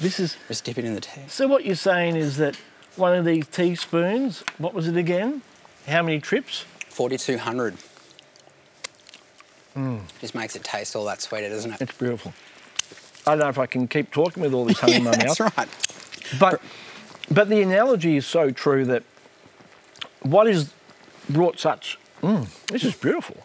This 0.00 0.18
is 0.18 0.38
Just 0.48 0.64
dip 0.64 0.78
it 0.78 0.86
in 0.86 0.94
the 0.94 1.02
tea. 1.02 1.20
So 1.28 1.46
what 1.46 1.66
you're 1.66 1.76
saying 1.76 2.16
is 2.16 2.38
that 2.38 2.56
one 2.96 3.12
of 3.14 3.26
these 3.26 3.46
teaspoons, 3.48 4.42
what 4.56 4.72
was 4.72 4.88
it 4.88 4.96
again? 4.96 5.42
How 5.86 6.02
many 6.02 6.18
trips? 6.18 6.64
Forty 6.88 7.18
two 7.18 7.36
hundred. 7.36 7.74
Mm. 9.76 10.00
Just 10.22 10.34
makes 10.34 10.56
it 10.56 10.64
taste 10.64 10.96
all 10.96 11.04
that 11.04 11.20
sweeter, 11.20 11.50
doesn't 11.50 11.72
it? 11.74 11.82
It's 11.82 11.98
beautiful. 11.98 12.32
I 13.26 13.30
don't 13.32 13.38
know 13.40 13.48
if 13.48 13.58
I 13.58 13.66
can 13.66 13.88
keep 13.88 14.10
talking 14.10 14.42
with 14.42 14.52
all 14.54 14.64
this 14.64 14.78
honey 14.78 14.96
in 14.96 15.04
my 15.04 15.10
That's 15.16 15.40
mouth. 15.40 15.56
right. 15.56 15.68
But 16.38 16.60
but 17.30 17.48
the 17.48 17.62
analogy 17.62 18.16
is 18.16 18.26
so 18.26 18.50
true 18.50 18.84
that 18.86 19.02
what 20.22 20.46
is 20.46 20.72
brought 21.28 21.58
such 21.58 21.98
mm, 22.22 22.46
this 22.66 22.84
is 22.84 22.94
beautiful. 22.94 23.36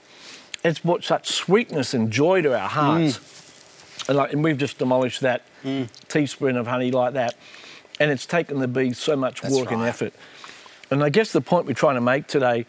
It's 0.63 0.79
brought 0.79 1.03
such 1.03 1.29
sweetness 1.29 1.93
and 1.93 2.11
joy 2.11 2.41
to 2.41 2.53
our 2.59 2.67
hearts. 2.67 3.19
And, 4.09 4.17
like, 4.17 4.33
and 4.33 4.43
we've 4.43 4.57
just 4.57 4.77
demolished 4.77 5.21
that 5.21 5.43
teaspoon 6.09 6.57
of 6.57 6.67
honey 6.67 6.91
like 6.91 7.13
that. 7.13 7.35
And 7.99 8.11
it's 8.11 8.25
taken 8.25 8.59
the 8.59 8.67
bees 8.67 8.97
so 8.97 9.15
much 9.15 9.41
That's 9.41 9.55
work 9.55 9.71
and 9.71 9.81
effort. 9.83 10.13
And 10.91 11.01
I 11.03 11.09
guess 11.09 11.31
the 11.31 11.41
point 11.41 11.65
we're 11.65 11.73
trying 11.73 11.95
to 11.95 12.01
make 12.01 12.27
today 12.27 12.65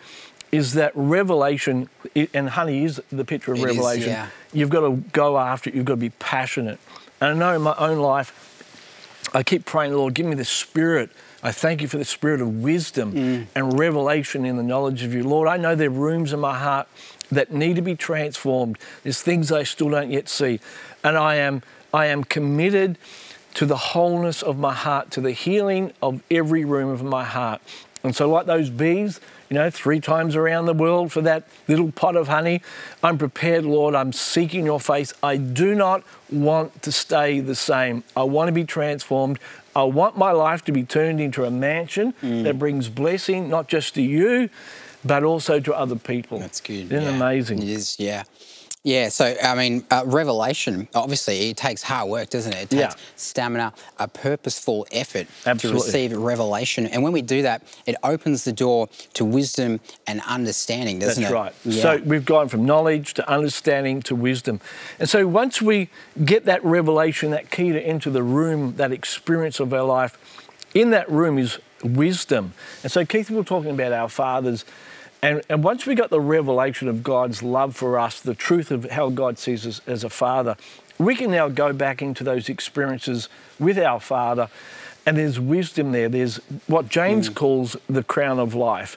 is 0.53 0.75
that 0.75 0.93
revelation, 0.95 1.89
and 2.35 2.51
honey 2.51 2.85
is 2.85 3.01
the 3.11 3.25
picture 3.25 3.53
of 3.53 3.59
It 3.59 3.63
is, 3.71 3.77
revelation. 3.77 4.09
yeah. 4.11 4.29
You've 4.53 4.71
got 4.71 4.81
to 4.81 4.97
go 5.13 5.39
after 5.39 5.71
it, 5.71 5.77
you've 5.77 5.85
got 5.85 5.95
to 5.95 6.01
be 6.01 6.11
passionate. 6.11 6.79
And 7.21 7.31
I 7.31 7.35
know 7.35 7.57
in 7.57 7.63
my 7.63 7.75
own 7.79 7.99
life, 7.99 9.29
I 9.33 9.43
keep 9.43 9.65
praying, 9.65 9.93
Lord, 9.95 10.15
give 10.15 10.27
me 10.27 10.35
the 10.35 10.45
spirit. 10.45 11.11
I 11.43 11.53
thank 11.53 11.81
you 11.81 11.89
for 11.89 11.97
the 11.99 12.05
spirit 12.05 12.41
of 12.41 12.63
wisdom 12.63 13.13
Mm. 13.15 13.47
and 13.55 13.79
revelation 13.79 14.45
in 14.45 14.57
the 14.57 14.63
knowledge 14.63 15.03
of 15.03 15.15
you. 15.15 15.23
Lord, 15.23 15.49
I 15.49 15.57
know 15.57 15.75
there 15.75 15.89
are 15.89 15.91
rooms 15.91 16.33
in 16.33 16.41
my 16.41 16.59
heart 16.59 16.89
that 17.31 17.53
need 17.53 17.77
to 17.77 17.83
be 17.83 17.95
transformed. 17.95 18.77
There's 19.05 19.23
things 19.23 19.53
I 19.53 19.63
still 19.63 19.89
don't 19.89 20.11
yet 20.11 20.29
see. 20.29 20.61
And 21.05 21.17
I 21.17 21.37
am 21.37 21.63
I 21.93 22.07
am 22.07 22.23
committed 22.25 22.99
to 23.55 23.67
the 23.67 23.77
wholeness 23.77 24.43
of 24.43 24.59
my 24.59 24.73
heart, 24.73 25.11
to 25.13 25.21
the 25.21 25.33
healing 25.33 25.93
of 26.01 26.23
every 26.31 26.65
room 26.65 26.89
of 26.91 27.03
my 27.03 27.25
heart. 27.25 27.61
And 28.05 28.15
so 28.15 28.31
like 28.31 28.47
those 28.47 28.71
bees, 28.71 29.21
you 29.51 29.57
know, 29.57 29.69
three 29.69 29.99
times 29.99 30.37
around 30.37 30.67
the 30.67 30.75
world 30.75 31.11
for 31.11 31.21
that 31.23 31.43
little 31.67 31.91
pot 31.91 32.15
of 32.15 32.29
honey, 32.29 32.63
I'm 33.03 33.19
prepared, 33.19 33.65
Lord. 33.65 33.97
I'm 33.97 34.13
seeking 34.13 34.65
your 34.65 34.79
face. 34.79 35.13
I 35.25 35.37
do 35.39 35.75
not 35.75 36.05
want 36.31 36.83
to 36.83 36.93
stay 36.93 37.41
the 37.41 37.57
same. 37.57 38.05
I 38.17 38.23
want 38.23 38.47
to 38.47 38.53
be 38.53 38.65
transformed. 38.65 39.41
I 39.75 39.83
want 39.83 40.17
my 40.17 40.31
life 40.31 40.65
to 40.67 40.73
be 40.73 40.85
turned 40.85 41.21
into 41.21 41.45
a 41.45 41.51
mansion 41.51 42.15
Mm. 42.23 42.45
that 42.45 42.59
brings 42.61 42.89
blessing, 42.89 43.49
not 43.49 43.67
just 43.67 43.95
to 43.95 44.03
you, 44.03 44.51
but 45.05 45.25
also 45.25 45.59
to 45.59 45.75
other 45.75 45.97
people. 45.97 46.39
That's 46.39 46.61
good. 46.61 46.93
Isn't 46.93 47.03
yeah. 47.03 47.09
amazing? 47.09 47.63
It 47.63 47.69
is, 47.71 47.97
yeah. 47.99 48.23
Yeah, 48.83 49.11
so 49.11 49.37
I 49.45 49.55
mean, 49.57 49.85
uh, 49.91 50.05
revelation 50.07 50.89
obviously 50.95 51.51
it 51.51 51.59
takes 51.59 51.83
hard 51.83 52.09
work, 52.09 52.31
doesn't 52.31 52.55
it? 52.55 52.63
It 52.63 52.71
takes 52.71 52.81
Yeah. 52.81 52.95
stamina, 53.15 53.75
a 53.99 54.09
purposeful 54.09 54.87
effort 54.91 55.27
Absolutely. 55.45 55.81
to 55.81 55.85
receive 55.87 56.13
revelation, 56.17 56.87
and 56.87 57.03
when 57.03 57.13
we 57.13 57.21
do 57.21 57.43
that, 57.43 57.61
it 57.85 57.97
opens 58.03 58.45
the 58.45 58.53
door 58.53 58.89
to 59.13 59.25
wisdom 59.27 59.81
and 60.07 60.23
understanding, 60.27 60.99
doesn't 60.99 61.23
That's 61.23 61.31
it? 61.31 61.35
right. 61.35 61.53
Yeah. 61.67 61.83
So 61.83 62.03
we've 62.07 62.25
gone 62.25 62.49
from 62.49 62.65
knowledge 62.65 63.13
to 63.15 63.29
understanding 63.29 64.01
to 64.03 64.15
wisdom. 64.15 64.63
And 64.99 65.11
so 65.11 65.27
once 65.27 65.61
we 65.61 65.91
get 66.25 66.47
that 66.47 66.65
revelation, 66.65 67.33
that 67.33 67.51
key 67.51 67.73
to 67.73 67.81
enter 67.83 68.09
the 68.09 68.23
room, 68.23 68.77
that 68.79 68.93
experience 68.93 69.61
of 69.61 69.75
our 69.75 69.83
life, 69.85 70.17
in 70.73 70.89
that 70.91 71.11
room 71.11 71.37
is 71.37 71.59
wisdom. 71.85 72.55
And 72.83 72.91
so 72.91 73.05
Keith, 73.05 73.29
we 73.29 73.37
were 73.37 73.45
talking 73.45 73.73
about 73.73 73.93
our 73.93 74.09
fathers. 74.09 74.65
And, 75.23 75.43
and 75.49 75.63
once 75.63 75.87
we 75.87 75.95
got 75.95 76.11
the 76.11 76.21
revelation 76.21 76.89
of 76.89 77.03
God's 77.03 77.43
love 77.43 77.77
for 77.77 77.99
us, 77.99 78.21
the 78.21 78.35
truth 78.35 78.71
of 78.71 78.91
how 78.91 79.11
God 79.11 79.39
sees 79.39 79.67
us 79.67 79.81
as 79.87 80.03
a 80.03 80.11
father, 80.11 80.57
we 80.99 81.15
can 81.15 81.31
now 81.31 81.49
go 81.49 81.73
back 81.73 82.01
into 82.01 82.25
those 82.25 82.49
experiences 82.49 83.29
with 83.59 83.79
our 83.79 84.01
father. 84.01 84.49
And 85.07 85.17
there's 85.17 85.41
wisdom 85.41 85.93
there. 85.93 86.09
There's 86.09 86.37
what 86.67 86.89
James 86.89 87.29
mm. 87.29 87.35
calls 87.35 87.77
the 87.89 88.03
crown 88.03 88.39
of 88.39 88.55
life. 88.55 88.97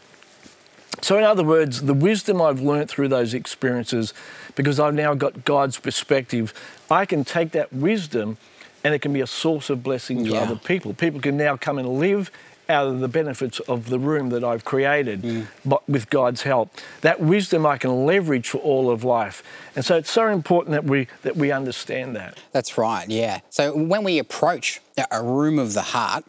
So, 1.02 1.18
in 1.18 1.24
other 1.24 1.44
words, 1.44 1.82
the 1.82 1.94
wisdom 1.94 2.42
I've 2.42 2.62
learnt 2.62 2.90
through 2.90 3.08
those 3.10 3.34
experiences, 3.34 4.14
because 4.56 4.80
I've 4.80 4.94
now 4.94 5.16
got 5.16 5.44
God's 5.44 5.80
perspective, 5.80 6.54
I 6.90 7.06
can 7.06 7.26
take 7.26 7.52
that 7.52 7.74
wisdom 7.74 8.38
and 8.84 8.94
it 8.94 9.00
can 9.00 9.12
be 9.14 9.22
a 9.22 9.28
source 9.28 9.70
of 9.70 9.82
blessing 9.82 10.24
to 10.26 10.32
Yeah. 10.32 10.42
other 10.42 10.56
people. 10.56 10.94
People 10.94 11.20
can 11.20 11.38
now 11.38 11.58
come 11.58 11.78
and 11.78 11.88
live 12.00 12.30
out 12.70 12.88
of 12.88 13.00
the 13.00 13.08
benefits 13.08 13.60
of 13.62 13.90
the 13.90 14.00
room 14.00 14.30
that 14.30 14.44
I've 14.44 14.66
created 14.66 15.22
mm. 15.22 15.48
but 15.66 15.88
with 15.88 16.10
God's 16.10 16.44
help. 16.44 16.74
That 17.02 17.20
wisdom 17.20 17.66
I 17.66 17.78
can 17.78 18.06
leverage 18.06 18.50
for 18.50 18.60
all 18.60 18.90
of 18.90 19.04
life. 19.04 19.44
And 19.76 19.84
so 19.84 19.98
it's 19.98 20.12
so 20.12 20.28
important 20.28 20.72
that 20.74 20.84
we 20.84 21.08
that 21.24 21.36
we 21.36 21.52
understand 21.52 22.16
that. 22.16 22.40
That's 22.52 22.78
right, 22.78 23.10
yeah. 23.10 23.40
So 23.50 23.76
when 23.76 24.04
we 24.04 24.20
approach 24.20 24.82
a 25.12 25.24
room 25.24 25.60
of 25.60 25.74
the 25.74 25.82
heart. 25.82 26.24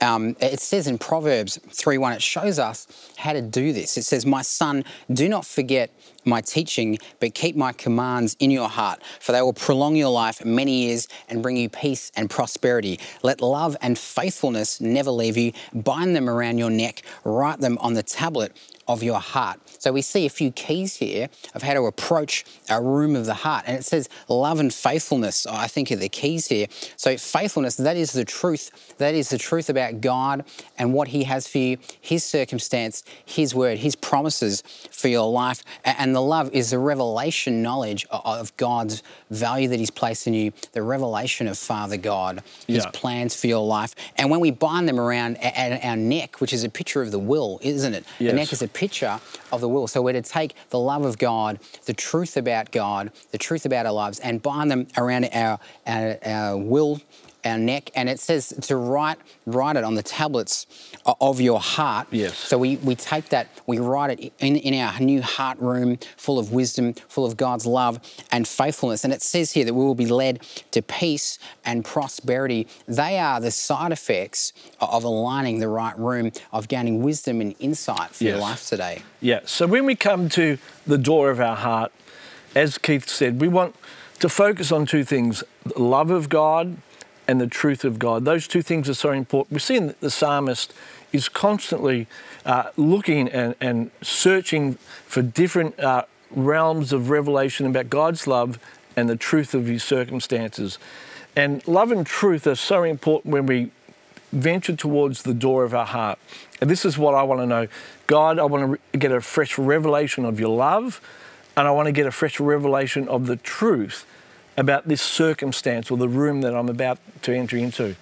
Um, 0.00 0.36
it 0.40 0.60
says 0.60 0.86
in 0.86 0.98
Proverbs 0.98 1.58
3:1, 1.70 2.14
it 2.14 2.22
shows 2.22 2.58
us 2.58 2.86
how 3.16 3.32
to 3.32 3.40
do 3.42 3.72
this. 3.72 3.96
It 3.96 4.04
says, 4.04 4.26
My 4.26 4.42
son, 4.42 4.84
do 5.12 5.28
not 5.28 5.44
forget 5.44 5.90
my 6.24 6.40
teaching, 6.40 6.98
but 7.20 7.34
keep 7.34 7.56
my 7.56 7.72
commands 7.72 8.36
in 8.38 8.50
your 8.50 8.68
heart, 8.68 9.00
for 9.20 9.32
they 9.32 9.40
will 9.40 9.52
prolong 9.52 9.96
your 9.96 10.10
life 10.10 10.44
many 10.44 10.86
years 10.86 11.08
and 11.28 11.42
bring 11.42 11.56
you 11.56 11.68
peace 11.68 12.12
and 12.16 12.28
prosperity. 12.28 13.00
Let 13.22 13.40
love 13.40 13.76
and 13.80 13.98
faithfulness 13.98 14.80
never 14.80 15.10
leave 15.10 15.36
you. 15.36 15.52
Bind 15.72 16.14
them 16.14 16.28
around 16.28 16.58
your 16.58 16.70
neck, 16.70 17.02
write 17.24 17.60
them 17.60 17.78
on 17.78 17.94
the 17.94 18.02
tablet 18.02 18.56
of 18.86 19.02
your 19.02 19.20
heart. 19.20 19.60
So 19.78 19.92
we 19.92 20.02
see 20.02 20.26
a 20.26 20.30
few 20.30 20.50
keys 20.50 20.96
here 20.96 21.28
of 21.54 21.62
how 21.62 21.74
to 21.74 21.82
approach 21.86 22.44
a 22.68 22.80
room 22.82 23.16
of 23.16 23.26
the 23.26 23.34
heart. 23.34 23.64
And 23.66 23.76
it 23.76 23.84
says 23.84 24.08
love 24.28 24.60
and 24.60 24.72
faithfulness, 24.72 25.46
I 25.46 25.66
think, 25.66 25.90
are 25.92 25.96
the 25.96 26.08
keys 26.08 26.48
here. 26.48 26.66
So 26.96 27.16
faithfulness, 27.16 27.76
that 27.76 27.96
is 27.96 28.12
the 28.12 28.24
truth. 28.24 28.94
That 28.98 29.14
is 29.14 29.30
the 29.30 29.38
truth 29.38 29.70
about 29.70 30.00
God 30.00 30.44
and 30.78 30.92
what 30.92 31.08
He 31.08 31.24
has 31.24 31.46
for 31.46 31.58
you, 31.58 31.78
His 32.00 32.24
circumstance, 32.24 33.04
His 33.24 33.54
word, 33.54 33.78
His 33.78 33.94
promises 33.96 34.62
for 34.90 35.08
your 35.08 35.30
life. 35.30 35.62
And 35.84 36.14
the 36.14 36.20
love 36.22 36.50
is 36.52 36.70
the 36.70 36.78
revelation 36.78 37.62
knowledge 37.62 38.06
of 38.10 38.56
God's 38.56 39.02
value 39.30 39.68
that 39.68 39.78
He's 39.78 39.90
placed 39.90 40.26
in 40.26 40.34
you, 40.34 40.52
the 40.72 40.82
revelation 40.82 41.46
of 41.46 41.56
Father 41.56 41.96
God, 41.96 42.42
His 42.66 42.84
Yeah. 42.84 42.90
plans 42.92 43.34
for 43.34 43.46
your 43.46 43.64
life. 43.64 43.94
And 44.16 44.30
when 44.30 44.40
we 44.40 44.50
bind 44.50 44.88
them 44.88 44.98
around 44.98 45.38
our 45.42 45.96
neck, 45.96 46.40
which 46.40 46.52
is 46.52 46.64
a 46.64 46.68
picture 46.68 47.02
of 47.02 47.10
the 47.10 47.18
will, 47.18 47.60
isn't 47.62 47.94
it? 47.94 48.04
The 48.18 48.32
neck 48.32 48.52
is 48.52 48.62
a 48.62 48.68
picture 48.68 49.20
of 49.52 49.60
the 49.60 49.67
will. 49.68 49.86
So 49.86 50.02
we're 50.02 50.12
to 50.12 50.22
take 50.22 50.54
the 50.70 50.78
love 50.78 51.04
of 51.04 51.18
God, 51.18 51.60
the 51.86 51.94
truth 51.94 52.36
about 52.36 52.70
God, 52.70 53.12
the 53.30 53.38
truth 53.38 53.66
about 53.66 53.86
our 53.86 53.92
lives, 53.92 54.18
and 54.20 54.42
bind 54.42 54.70
them 54.70 54.86
around 54.96 55.26
our, 55.32 55.58
our, 55.86 56.18
our 56.24 56.56
will, 56.56 57.00
our 57.48 57.58
neck. 57.58 57.90
And 57.94 58.08
it 58.08 58.20
says 58.20 58.54
to 58.62 58.76
write, 58.76 59.18
write 59.46 59.76
it 59.76 59.84
on 59.84 59.94
the 59.94 60.02
tablets 60.02 60.66
uh, 61.06 61.14
of 61.20 61.40
your 61.40 61.60
heart. 61.60 62.08
Yes. 62.10 62.36
So 62.36 62.58
we, 62.58 62.76
we 62.76 62.94
take 62.94 63.30
that, 63.30 63.48
we 63.66 63.78
write 63.78 64.18
it 64.18 64.32
in, 64.38 64.56
in 64.56 64.74
our 64.80 64.98
new 65.00 65.22
heart 65.22 65.58
room, 65.58 65.98
full 66.16 66.38
of 66.38 66.52
wisdom, 66.52 66.94
full 67.08 67.24
of 67.24 67.36
God's 67.36 67.66
love 67.66 68.00
and 68.30 68.46
faithfulness. 68.46 69.04
And 69.04 69.12
it 69.12 69.22
says 69.22 69.52
here 69.52 69.64
that 69.64 69.74
we 69.74 69.84
will 69.84 69.94
be 69.94 70.06
led 70.06 70.42
to 70.72 70.82
peace 70.82 71.38
and 71.64 71.84
prosperity. 71.84 72.68
They 72.86 73.18
are 73.18 73.40
the 73.40 73.50
side 73.50 73.92
effects 73.92 74.52
uh, 74.80 74.86
of 74.90 75.04
aligning 75.04 75.58
the 75.58 75.68
right 75.68 75.98
room, 75.98 76.32
of 76.52 76.68
gaining 76.68 77.02
wisdom 77.02 77.40
and 77.40 77.54
insight 77.58 78.10
for 78.10 78.24
your 78.24 78.38
life 78.38 78.68
today. 78.68 79.02
Yeah. 79.20 79.40
So 79.44 79.66
when 79.66 79.84
we 79.84 79.96
come 79.96 80.28
to 80.30 80.58
the 80.86 80.98
door 80.98 81.30
of 81.30 81.40
our 81.40 81.56
heart, 81.56 81.92
as 82.54 82.78
Keith 82.78 83.08
said, 83.08 83.40
we 83.40 83.48
want 83.48 83.74
to 84.20 84.28
focus 84.28 84.72
on 84.72 84.86
two 84.86 85.04
things 85.04 85.44
the 85.64 85.82
love 85.82 86.10
of 86.10 86.28
God 86.28 86.76
and 87.28 87.40
the 87.40 87.46
truth 87.46 87.84
of 87.84 87.98
God. 87.98 88.24
Those 88.24 88.48
two 88.48 88.62
things 88.62 88.88
are 88.88 88.94
so 88.94 89.12
important. 89.12 89.52
We've 89.52 89.62
seen 89.62 89.88
that 89.88 90.00
the 90.00 90.10
psalmist 90.10 90.72
is 91.12 91.28
constantly 91.28 92.06
uh, 92.44 92.70
looking 92.76 93.28
and, 93.28 93.54
and 93.60 93.90
searching 94.02 94.74
for 95.06 95.20
different 95.20 95.78
uh, 95.78 96.04
realms 96.30 96.92
of 96.92 97.10
revelation 97.10 97.66
about 97.66 97.90
God's 97.90 98.26
love 98.26 98.58
and 98.96 99.08
the 99.08 99.16
truth 99.16 99.54
of 99.54 99.66
his 99.66 99.84
circumstances. 99.84 100.78
And 101.36 101.66
love 101.68 101.92
and 101.92 102.04
truth 102.04 102.46
are 102.46 102.56
so 102.56 102.82
important 102.82 103.32
when 103.32 103.46
we 103.46 103.70
venture 104.32 104.74
towards 104.74 105.22
the 105.22 105.34
door 105.34 105.64
of 105.64 105.74
our 105.74 105.86
heart. 105.86 106.18
And 106.60 106.68
this 106.68 106.84
is 106.84 106.98
what 106.98 107.14
I 107.14 107.22
want 107.22 107.40
to 107.40 107.46
know 107.46 107.68
God, 108.06 108.38
I 108.38 108.44
want 108.44 108.80
to 108.92 108.98
get 108.98 109.12
a 109.12 109.20
fresh 109.20 109.58
revelation 109.58 110.24
of 110.24 110.40
your 110.40 110.56
love, 110.56 111.00
and 111.56 111.68
I 111.68 111.70
want 111.70 111.86
to 111.86 111.92
get 111.92 112.06
a 112.06 112.10
fresh 112.10 112.40
revelation 112.40 113.06
of 113.06 113.26
the 113.26 113.36
truth 113.36 114.06
about 114.58 114.88
this 114.88 115.00
circumstance 115.00 115.90
or 115.90 115.96
the 115.96 116.08
room 116.08 116.40
that 116.42 116.54
I'm 116.54 116.68
about 116.68 116.98
to 117.22 117.32
enter 117.32 117.56
into. 117.56 117.94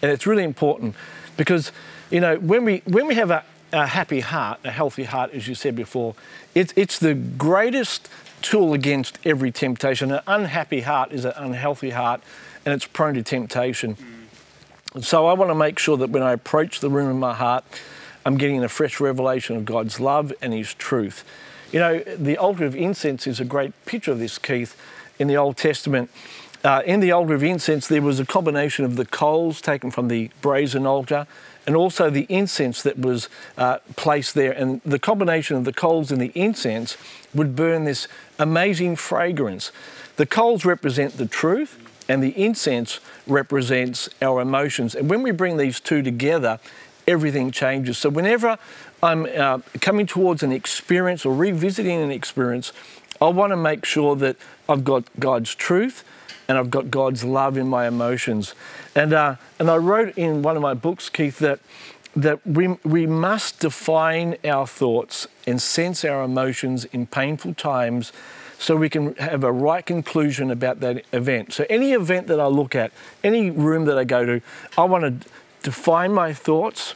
And 0.00 0.10
it's 0.12 0.26
really 0.26 0.44
important 0.44 0.94
because, 1.36 1.72
you 2.10 2.20
know, 2.20 2.36
when 2.38 2.64
we, 2.64 2.82
when 2.86 3.06
we 3.08 3.16
have 3.16 3.30
a, 3.30 3.44
a 3.72 3.86
happy 3.88 4.20
heart, 4.20 4.60
a 4.64 4.70
healthy 4.70 5.04
heart, 5.04 5.32
as 5.32 5.48
you 5.48 5.56
said 5.56 5.74
before, 5.74 6.14
it's, 6.54 6.72
it's 6.76 7.00
the 7.00 7.14
greatest 7.14 8.08
tool 8.42 8.72
against 8.72 9.18
every 9.24 9.50
temptation. 9.50 10.12
An 10.12 10.20
unhappy 10.28 10.82
heart 10.82 11.10
is 11.10 11.24
an 11.24 11.32
unhealthy 11.36 11.90
heart 11.90 12.22
and 12.64 12.72
it's 12.72 12.86
prone 12.86 13.14
to 13.14 13.22
temptation. 13.22 13.96
So 15.00 15.26
I 15.26 15.32
want 15.32 15.50
to 15.50 15.56
make 15.56 15.80
sure 15.80 15.96
that 15.96 16.10
when 16.10 16.22
I 16.22 16.32
approach 16.32 16.78
the 16.78 16.90
room 16.90 17.10
in 17.10 17.18
my 17.18 17.34
heart, 17.34 17.64
I'm 18.24 18.38
getting 18.38 18.62
a 18.62 18.68
fresh 18.68 19.00
revelation 19.00 19.56
of 19.56 19.64
God's 19.64 19.98
love 19.98 20.32
and 20.40 20.52
His 20.52 20.74
truth. 20.74 21.24
You 21.72 21.80
know, 21.80 21.98
the 22.00 22.38
altar 22.38 22.64
of 22.64 22.76
incense 22.76 23.26
is 23.26 23.40
a 23.40 23.44
great 23.44 23.72
picture 23.84 24.12
of 24.12 24.20
this, 24.20 24.38
Keith, 24.38 24.80
in 25.18 25.28
the 25.28 25.36
Old 25.36 25.56
Testament. 25.56 26.10
Uh, 26.64 26.82
in 26.86 27.00
the 27.00 27.12
altar 27.12 27.34
of 27.34 27.42
incense, 27.42 27.88
there 27.88 28.00
was 28.00 28.18
a 28.18 28.24
combination 28.24 28.84
of 28.84 28.96
the 28.96 29.04
coals 29.04 29.60
taken 29.60 29.90
from 29.90 30.08
the 30.08 30.30
brazen 30.40 30.86
altar 30.86 31.26
and 31.66 31.76
also 31.76 32.10
the 32.10 32.26
incense 32.28 32.82
that 32.82 32.98
was 32.98 33.28
uh, 33.56 33.78
placed 33.96 34.34
there. 34.34 34.52
And 34.52 34.80
the 34.84 34.98
combination 34.98 35.56
of 35.56 35.64
the 35.64 35.72
coals 35.72 36.10
and 36.10 36.20
the 36.20 36.32
incense 36.34 36.96
would 37.34 37.56
burn 37.56 37.84
this 37.84 38.08
amazing 38.38 38.96
fragrance. 38.96 39.72
The 40.16 40.26
coals 40.26 40.64
represent 40.64 41.16
the 41.16 41.26
truth, 41.26 41.78
and 42.08 42.22
the 42.22 42.30
incense 42.42 43.00
represents 43.26 44.08
our 44.20 44.40
emotions. 44.40 44.94
And 44.94 45.08
when 45.08 45.22
we 45.22 45.30
bring 45.30 45.56
these 45.56 45.80
two 45.80 46.02
together, 46.02 46.60
everything 47.08 47.50
changes. 47.50 47.98
So 47.98 48.10
whenever 48.10 48.58
I'm 49.02 49.26
uh, 49.26 49.58
coming 49.80 50.06
towards 50.06 50.42
an 50.42 50.52
experience 50.52 51.24
or 51.24 51.34
revisiting 51.34 52.00
an 52.00 52.10
experience, 52.10 52.72
I 53.20 53.28
want 53.28 53.52
to 53.52 53.56
make 53.56 53.84
sure 53.84 54.16
that 54.16 54.36
I've 54.68 54.84
got 54.84 55.04
God's 55.18 55.54
truth 55.54 56.04
and 56.48 56.58
I've 56.58 56.70
got 56.70 56.90
God's 56.90 57.24
love 57.24 57.56
in 57.56 57.68
my 57.68 57.86
emotions. 57.86 58.54
And, 58.94 59.12
uh, 59.12 59.36
and 59.58 59.70
I 59.70 59.76
wrote 59.76 60.16
in 60.16 60.42
one 60.42 60.56
of 60.56 60.62
my 60.62 60.74
books, 60.74 61.08
Keith, 61.08 61.38
that, 61.38 61.60
that 62.14 62.46
we, 62.46 62.68
we 62.84 63.06
must 63.06 63.60
define 63.60 64.36
our 64.44 64.66
thoughts 64.66 65.26
and 65.46 65.60
sense 65.60 66.04
our 66.04 66.22
emotions 66.22 66.84
in 66.86 67.06
painful 67.06 67.54
times 67.54 68.12
so 68.58 68.76
we 68.76 68.88
can 68.88 69.14
have 69.16 69.44
a 69.44 69.52
right 69.52 69.84
conclusion 69.84 70.50
about 70.50 70.80
that 70.80 71.04
event. 71.12 71.52
So, 71.52 71.66
any 71.68 71.92
event 71.92 72.28
that 72.28 72.40
I 72.40 72.46
look 72.46 72.74
at, 72.74 72.92
any 73.22 73.50
room 73.50 73.84
that 73.86 73.98
I 73.98 74.04
go 74.04 74.24
to, 74.24 74.40
I 74.78 74.84
want 74.84 75.22
to 75.22 75.28
define 75.62 76.12
my 76.12 76.32
thoughts 76.32 76.94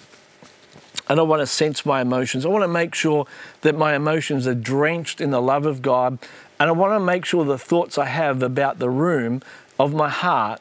and 1.09 1.19
I 1.19 1.23
want 1.23 1.41
to 1.41 1.47
sense 1.47 1.87
my 1.87 2.01
emotions. 2.01 2.45
I 2.45 2.49
want 2.49 2.65
to 2.65 2.69
make 2.69 2.95
sure 2.95 3.27
that 3.63 3.77
my 3.77 3.95
emotions 3.95 4.47
are 4.47 4.55
drenched 4.55 5.21
in 5.21 5.31
the 5.31 5.41
love 5.41 5.67
of 5.67 5.83
God. 5.83 6.19
And 6.61 6.69
I 6.69 6.73
want 6.73 6.93
to 6.95 7.01
make 7.01 7.25
sure 7.25 7.45
the 7.45 7.59
thoughts 7.59 7.99
I 7.99 8.07
have 8.07 8.43
about 8.43 8.79
the 8.79 8.91
room 8.91 9.43
of 9.79 9.95
my 9.95 10.09
heart 10.09 10.61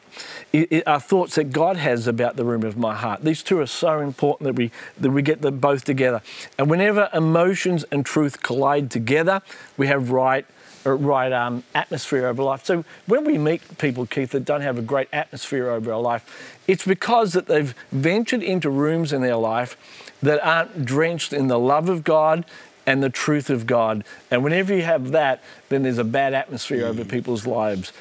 are 0.86 0.99
thoughts 0.99 1.36
that 1.36 1.45
God 1.45 1.77
has 1.77 2.07
about 2.07 2.36
the 2.36 2.43
room 2.43 2.63
of 2.63 2.77
my 2.77 2.95
heart. 2.95 3.23
These 3.23 3.41
two 3.43 3.60
are 3.60 3.67
so 3.67 3.99
important 3.99 4.45
that 4.47 4.55
we 4.55 4.71
that 4.99 5.10
we 5.10 5.21
get 5.21 5.41
them 5.41 5.60
both 5.60 5.83
together. 5.83 6.21
And 6.57 6.69
whenever 6.69 7.10
emotions 7.13 7.83
and 7.91 8.05
truth 8.05 8.43
collide 8.43 8.91
together, 8.91 9.41
we 9.75 9.88
have 9.88 10.12
right 10.12 10.45
uh, 10.86 10.91
right 10.91 11.33
um, 11.33 11.63
atmosphere 11.73 12.27
over 12.27 12.43
life. 12.43 12.63
So 12.63 12.86
when 13.07 13.25
we 13.25 13.38
meet 13.38 13.77
people, 13.77 14.05
Keith, 14.05 14.31
that 14.31 14.45
don't 14.45 14.62
have 14.62 14.77
a 14.77 14.83
great 14.83 15.10
atmosphere 15.12 15.69
over 15.69 15.91
our 15.91 16.01
life, 16.01 16.60
it's 16.67 16.86
because 16.86 17.33
that 17.33 17.47
they've 17.47 17.73
ventured 17.91 18.43
into 18.43 18.69
rooms 18.69 19.12
in 19.12 19.21
their 19.21 19.36
life 19.36 19.75
that 20.21 20.43
aren't 20.45 20.86
drenched 20.86 21.33
in 21.33 21.47
the 21.47 21.60
love 21.60 21.89
of 21.89 22.03
God 22.03 22.45
and 22.88 23.04
the 23.04 23.10
truth 23.10 23.52
of 23.52 23.67
God. 23.67 24.04
And 24.32 24.43
whenever 24.43 24.73
you 24.73 24.82
have 24.82 25.12
that, 25.12 25.43
then 25.69 25.84
there's 25.84 25.97
a 26.00 26.06
bad 26.06 26.34
atmosphere 26.34 26.88
over 26.88 27.04
mm. 27.04 27.10
people's 27.10 27.45
lives. 27.45 27.91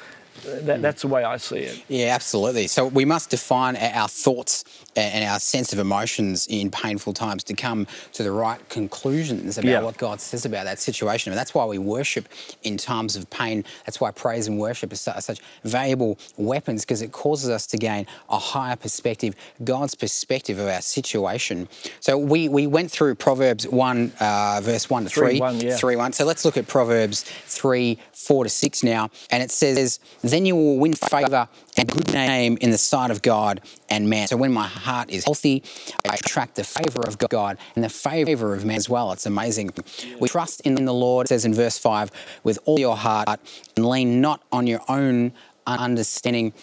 That, 0.43 0.81
that's 0.81 1.01
the 1.01 1.07
way 1.07 1.23
I 1.23 1.37
see 1.37 1.57
it. 1.59 1.83
Yeah, 1.87 2.13
absolutely. 2.15 2.67
So 2.67 2.87
we 2.87 3.05
must 3.05 3.29
define 3.29 3.75
our 3.75 4.07
thoughts 4.07 4.63
and 4.95 5.23
our 5.25 5.39
sense 5.39 5.73
of 5.73 5.79
emotions 5.79 6.47
in 6.47 6.71
painful 6.71 7.13
times 7.13 7.43
to 7.45 7.53
come 7.53 7.87
to 8.13 8.23
the 8.23 8.31
right 8.31 8.67
conclusions 8.69 9.57
about 9.57 9.69
Yeah. 9.69 9.81
what 9.81 9.97
God 9.97 10.19
says 10.19 10.45
about 10.45 10.65
that 10.65 10.79
situation. 10.79 11.31
And 11.31 11.37
that's 11.37 11.53
why 11.53 11.65
we 11.65 11.77
worship 11.77 12.27
in 12.63 12.77
times 12.77 13.15
of 13.15 13.29
pain. 13.29 13.63
That's 13.85 13.99
why 14.01 14.11
praise 14.11 14.47
and 14.47 14.59
worship 14.59 14.91
are, 14.91 14.95
such 14.95 15.39
valuable 15.63 16.17
weapons 16.37 16.81
because 16.83 17.01
it 17.01 17.11
causes 17.11 17.49
us 17.49 17.67
to 17.67 17.77
gain 17.77 18.07
a 18.29 18.39
higher 18.39 18.75
perspective, 18.75 19.35
God's 19.63 19.93
perspective 19.95 20.57
of 20.59 20.67
our 20.67 20.81
situation. 20.81 21.67
So 21.99 22.17
we, 22.17 22.49
we 22.49 22.65
went 22.67 22.91
through 22.91 23.15
Proverbs 23.15 23.67
1, 23.67 24.13
uh, 24.19 24.61
verse 24.63 24.89
1 24.89 25.03
to 25.03 25.09
3. 25.09 25.27
Three, 25.27 25.39
one, 25.39 25.59
yeah. 25.59 25.75
3 25.75 25.95
1. 25.95 26.13
So 26.13 26.25
let's 26.25 26.43
look 26.45 26.57
at 26.57 26.67
Proverbs 26.67 27.23
3 27.45 27.97
4 28.13 28.43
to 28.45 28.49
6 28.49 28.83
now. 28.83 29.09
And 29.29 29.43
it 29.43 29.51
says, 29.51 29.99
Then 30.37 30.45
you 30.45 30.55
will 30.55 30.77
win 30.77 30.93
favor 30.93 31.49
and 31.77 31.89
good 31.89 32.13
name 32.13 32.59
in 32.61 32.69
the 32.69 32.77
sight 32.77 33.09
of 33.09 33.23
God 33.23 33.59
and 33.89 34.07
man. 34.07 34.27
So 34.27 34.37
when 34.37 34.53
my 34.53 34.67
heart 34.67 35.09
is 35.09 35.25
healthy, 35.25 35.63
I 36.07 36.13
attract 36.13 36.53
the 36.53 36.63
favor 36.63 37.01
of 37.07 37.17
God 37.17 37.57
and 37.73 37.83
the 37.83 37.89
favor 37.89 38.53
of 38.53 38.63
man 38.63 38.77
as 38.77 38.87
well. 38.87 39.11
It's 39.13 39.25
amazing. 39.25 39.71
We 40.19 40.29
trust 40.29 40.61
in 40.61 40.75
the 40.75 40.93
Lord, 40.93 41.27
says 41.27 41.43
in 41.43 41.55
verse 41.55 41.79
5, 41.79 42.11
with 42.43 42.59
all 42.65 42.79
your 42.79 42.95
heart 42.95 43.39
and 43.75 43.89
lean 43.89 44.21
not 44.21 44.43
on 44.51 44.67
your 44.67 44.81
own 44.87 45.33
understanding. 45.65 46.53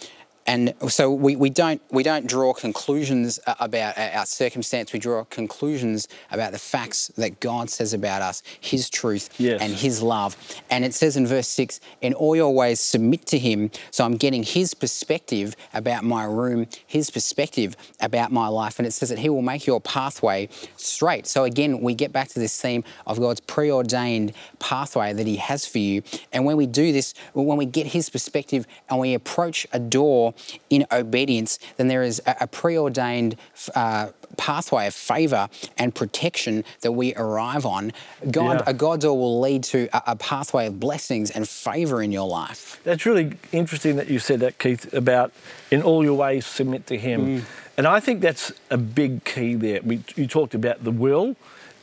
And 0.46 0.74
so 0.88 1.10
we, 1.10 1.36
we 1.36 1.48
don't 1.48 1.80
we 1.90 2.02
don't 2.02 2.26
draw 2.26 2.52
conclusions 2.52 3.40
uh, 3.46 3.54
about 3.60 3.96
our 3.96 4.10
our 4.10 4.26
circumstance. 4.26 4.92
We 4.92 4.98
draw 4.98 5.24
conclusions 5.24 6.06
about 6.30 6.52
the 6.52 6.58
facts 6.58 7.08
that 7.16 7.40
God 7.40 7.70
says 7.70 7.94
about 7.94 8.20
us, 8.20 8.42
His 8.60 8.90
truth 8.90 9.30
Yes. 9.38 9.62
and 9.62 9.72
His 9.72 10.02
love. 10.02 10.36
And 10.68 10.84
it 10.84 10.92
says 10.92 11.16
in 11.16 11.26
verse 11.26 11.48
six, 11.48 11.80
"In 12.02 12.12
all 12.12 12.36
your 12.36 12.54
ways 12.54 12.78
submit 12.80 13.24
to 13.26 13.38
Him." 13.38 13.70
So 13.90 14.04
I'm 14.04 14.16
getting 14.18 14.42
His 14.42 14.74
perspective 14.74 15.56
about 15.72 16.04
my 16.04 16.24
room, 16.24 16.66
His 16.86 17.08
perspective 17.10 17.74
about 18.00 18.30
my 18.30 18.48
life, 18.48 18.78
and 18.78 18.86
it 18.86 18.92
says 18.92 19.08
that 19.08 19.20
He 19.20 19.30
will 19.30 19.42
make 19.42 19.66
your 19.66 19.80
pathway 19.80 20.50
straight. 20.76 21.26
So 21.26 21.44
again, 21.44 21.80
we 21.80 21.94
get 21.94 22.12
back 22.12 22.28
to 22.28 22.38
this 22.38 22.60
theme 22.60 22.84
of 23.06 23.18
God's 23.18 23.40
preordained 23.40 24.34
pathway 24.58 25.14
that 25.14 25.26
He 25.26 25.36
has 25.36 25.64
for 25.64 25.78
you. 25.78 26.02
And 26.32 26.44
when 26.44 26.58
we 26.58 26.66
do 26.66 26.92
this, 26.92 27.14
when 27.32 27.56
we 27.56 27.64
get 27.64 27.86
His 27.86 28.10
perspective 28.10 28.66
and 28.90 29.00
we 29.00 29.14
approach 29.14 29.66
a 29.72 29.78
door 29.78 30.33
in 30.70 30.86
obedience, 30.92 31.58
then 31.76 31.88
there 31.88 32.02
is 32.02 32.20
a, 32.26 32.36
a 32.42 32.46
preordained 32.46 33.36
uh, 33.74 34.08
pathway 34.36 34.86
of 34.86 34.94
favor 34.94 35.48
and 35.78 35.94
protection 35.94 36.64
that 36.80 36.92
we 36.92 37.14
arrive 37.14 37.64
on. 37.64 37.92
God, 38.30 38.56
Yeah. 38.58 38.64
a 38.66 38.74
God 38.74 39.00
door 39.00 39.18
will 39.18 39.40
lead 39.40 39.62
to 39.64 39.88
a, 39.92 40.02
a 40.08 40.16
pathway 40.16 40.66
of 40.66 40.80
blessings 40.80 41.30
and 41.30 41.48
favor 41.48 42.02
in 42.02 42.10
your 42.12 42.28
life. 42.28 42.80
That's 42.84 43.06
really 43.06 43.36
interesting 43.52 43.96
that 43.96 44.08
you 44.08 44.18
said 44.18 44.40
that, 44.40 44.58
Keith, 44.58 44.92
about 44.92 45.32
in 45.70 45.82
all 45.82 46.02
your 46.04 46.14
ways 46.16 46.46
submit 46.46 46.86
to 46.88 46.98
Him. 46.98 47.46
And 47.76 47.86
I 47.86 48.00
think 48.00 48.20
that's 48.20 48.52
a 48.70 48.76
big 48.76 49.24
key 49.24 49.54
there. 49.54 49.80
We, 49.82 50.02
you 50.14 50.26
talked 50.26 50.54
about 50.54 50.84
the 50.84 50.92
will 50.92 51.34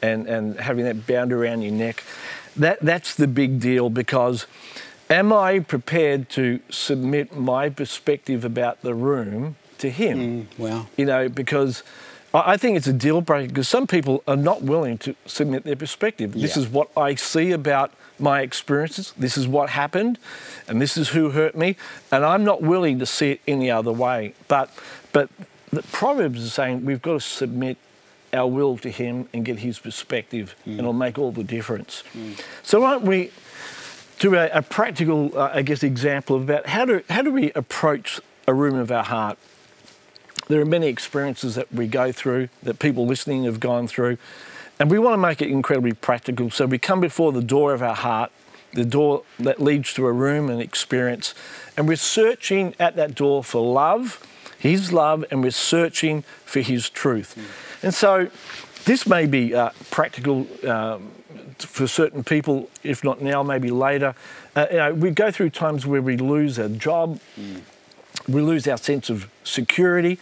and, 0.01 0.25
and 0.27 0.59
having 0.59 0.85
that 0.85 1.05
bound 1.05 1.33
around 1.33 1.61
your 1.63 1.73
neck. 1.73 2.03
That, 2.55 2.79
that's 2.81 3.15
the 3.15 3.27
big 3.27 3.59
deal 3.59 3.89
because 3.89 4.45
am 5.12 5.34
I 5.34 5.60
prepared 5.60 6.30
to 6.32 6.60
submit 6.69 7.36
my 7.36 7.69
perspective 7.69 8.45
about 8.45 8.82
the 8.82 8.95
room 8.95 9.58
to 9.80 9.89
Him? 9.89 10.47
Mm, 10.47 10.47
well, 10.58 10.89
You 10.97 11.06
know, 11.06 11.30
because 11.30 11.84
I 12.34 12.56
think 12.56 12.78
it's 12.78 12.88
a 12.88 12.93
deal 12.93 13.19
breaker 13.19 13.50
because 13.50 13.67
some 13.67 13.88
people 13.88 14.24
are 14.26 14.38
not 14.38 14.62
willing 14.62 14.97
to 15.00 15.15
submit 15.26 15.65
their 15.65 15.76
perspective. 15.76 16.32
This 16.34 16.56
is 16.56 16.69
what 16.69 16.89
I 16.95 17.15
see 17.15 17.52
about 17.52 17.91
my 18.17 18.41
experiences. 18.41 19.13
This 19.17 19.36
is 19.38 19.47
what 19.47 19.71
happened, 19.71 20.17
and 20.67 20.82
this 20.82 20.95
is 20.95 21.10
who 21.10 21.32
hurt 21.32 21.56
me, 21.56 21.76
and 22.12 22.24
I'm 22.24 22.45
not 22.45 22.62
willing 22.62 23.00
to 23.00 23.06
see 23.06 23.32
it 23.32 23.41
any 23.47 23.69
other 23.69 23.91
way. 23.91 24.34
But, 24.47 24.71
but 25.12 25.30
the 25.71 25.84
Proverbs 25.84 26.41
is 26.41 26.54
saying 26.54 26.86
we've 26.86 27.02
got 27.02 27.13
to 27.13 27.19
submit 27.19 27.78
our 28.34 28.47
will 28.47 28.78
to 28.78 28.89
Him 28.89 29.28
and 29.34 29.43
get 29.43 29.60
His 29.60 29.80
perspective, 29.80 30.56
mm. 30.62 30.71
and 30.71 30.80
it'll 30.80 30.93
make 30.93 31.17
all 31.17 31.34
the 31.34 31.43
difference. 31.43 32.04
Mm. 32.13 32.41
So, 32.63 32.80
why 32.80 32.91
don't 32.91 33.04
we 33.04 33.32
do 34.21 34.36
a, 34.36 34.49
a 34.49 34.62
practical, 34.62 35.38
uh, 35.38 35.51
I 35.53 35.63
guess, 35.63 35.84
example 35.84 36.38
about 36.38 36.67
how 36.67 36.86
do 36.86 37.03
how 37.10 37.21
do 37.21 37.31
we 37.31 37.51
approach 37.53 38.21
a 38.47 38.53
room 38.53 38.75
of 38.75 38.91
our 38.91 39.03
heart? 39.03 39.38
there 40.47 40.60
are 40.60 40.65
many 40.65 40.88
experiences 40.88 41.55
that 41.55 41.71
we 41.71 41.88
go 41.88 42.12
through 42.12 42.49
that 42.63 42.77
people 42.77 43.05
listening 43.05 43.45
have 43.45 43.60
gone 43.60 43.88
through 43.88 44.17
and 44.79 44.91
we 44.91 44.99
want 44.99 45.13
to 45.13 45.17
make 45.17 45.41
it 45.41 45.49
incredibly 45.49 45.93
practical 45.93 46.49
so 46.49 46.65
we 46.65 46.77
come 46.77 46.99
before 46.99 47.31
the 47.31 47.41
door 47.41 47.73
of 47.73 47.81
our 47.81 47.95
heart 47.95 48.31
the 48.73 48.84
door 48.84 49.23
that 49.39 49.62
leads 49.62 49.93
to 49.93 50.05
a 50.05 50.12
room 50.12 50.49
and 50.49 50.62
experience 50.62 51.34
and 51.77 51.88
we're 51.88 51.95
searching 51.95 52.75
at 52.79 52.95
that 52.95 53.15
door 53.15 53.43
for 53.43 53.65
love 53.65 54.25
his 54.57 54.91
love 54.91 55.23
and 55.31 55.41
we're 55.41 55.51
searching 55.51 56.21
for 56.43 56.60
his 56.60 56.89
truth 56.89 57.38
and 57.81 57.93
so 57.93 58.29
this 58.85 59.05
may 59.07 59.25
be 59.25 59.53
uh, 59.53 59.69
practical 59.89 60.47
um, 60.67 61.11
for 61.57 61.87
certain 61.87 62.23
people 62.23 62.69
if 62.83 63.03
not 63.03 63.21
now 63.21 63.43
maybe 63.43 63.69
later 63.69 64.15
uh, 64.55 64.67
you 64.71 64.77
know, 64.77 64.93
we 64.93 65.11
go 65.11 65.31
through 65.31 65.49
times 65.49 65.85
where 65.85 66.01
we 66.01 66.17
lose 66.17 66.57
a 66.57 66.69
job 66.69 67.19
we 68.27 68.41
lose 68.41 68.67
our 68.67 68.77
sense 68.77 69.09
of 69.09 69.29
security. 69.43 70.19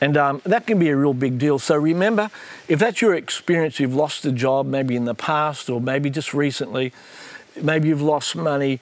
And 0.00 0.16
um, 0.16 0.42
that 0.44 0.66
can 0.66 0.78
be 0.78 0.90
a 0.90 0.96
real 0.96 1.14
big 1.14 1.38
deal. 1.38 1.58
So 1.58 1.74
remember, 1.76 2.30
if 2.68 2.78
that's 2.78 3.00
your 3.00 3.14
experience, 3.14 3.80
you've 3.80 3.94
lost 3.94 4.24
a 4.26 4.32
job 4.32 4.66
maybe 4.66 4.94
in 4.94 5.06
the 5.06 5.14
past 5.14 5.70
or 5.70 5.80
maybe 5.80 6.10
just 6.10 6.34
recently, 6.34 6.92
maybe 7.60 7.88
you've 7.88 8.02
lost 8.02 8.36
money 8.36 8.80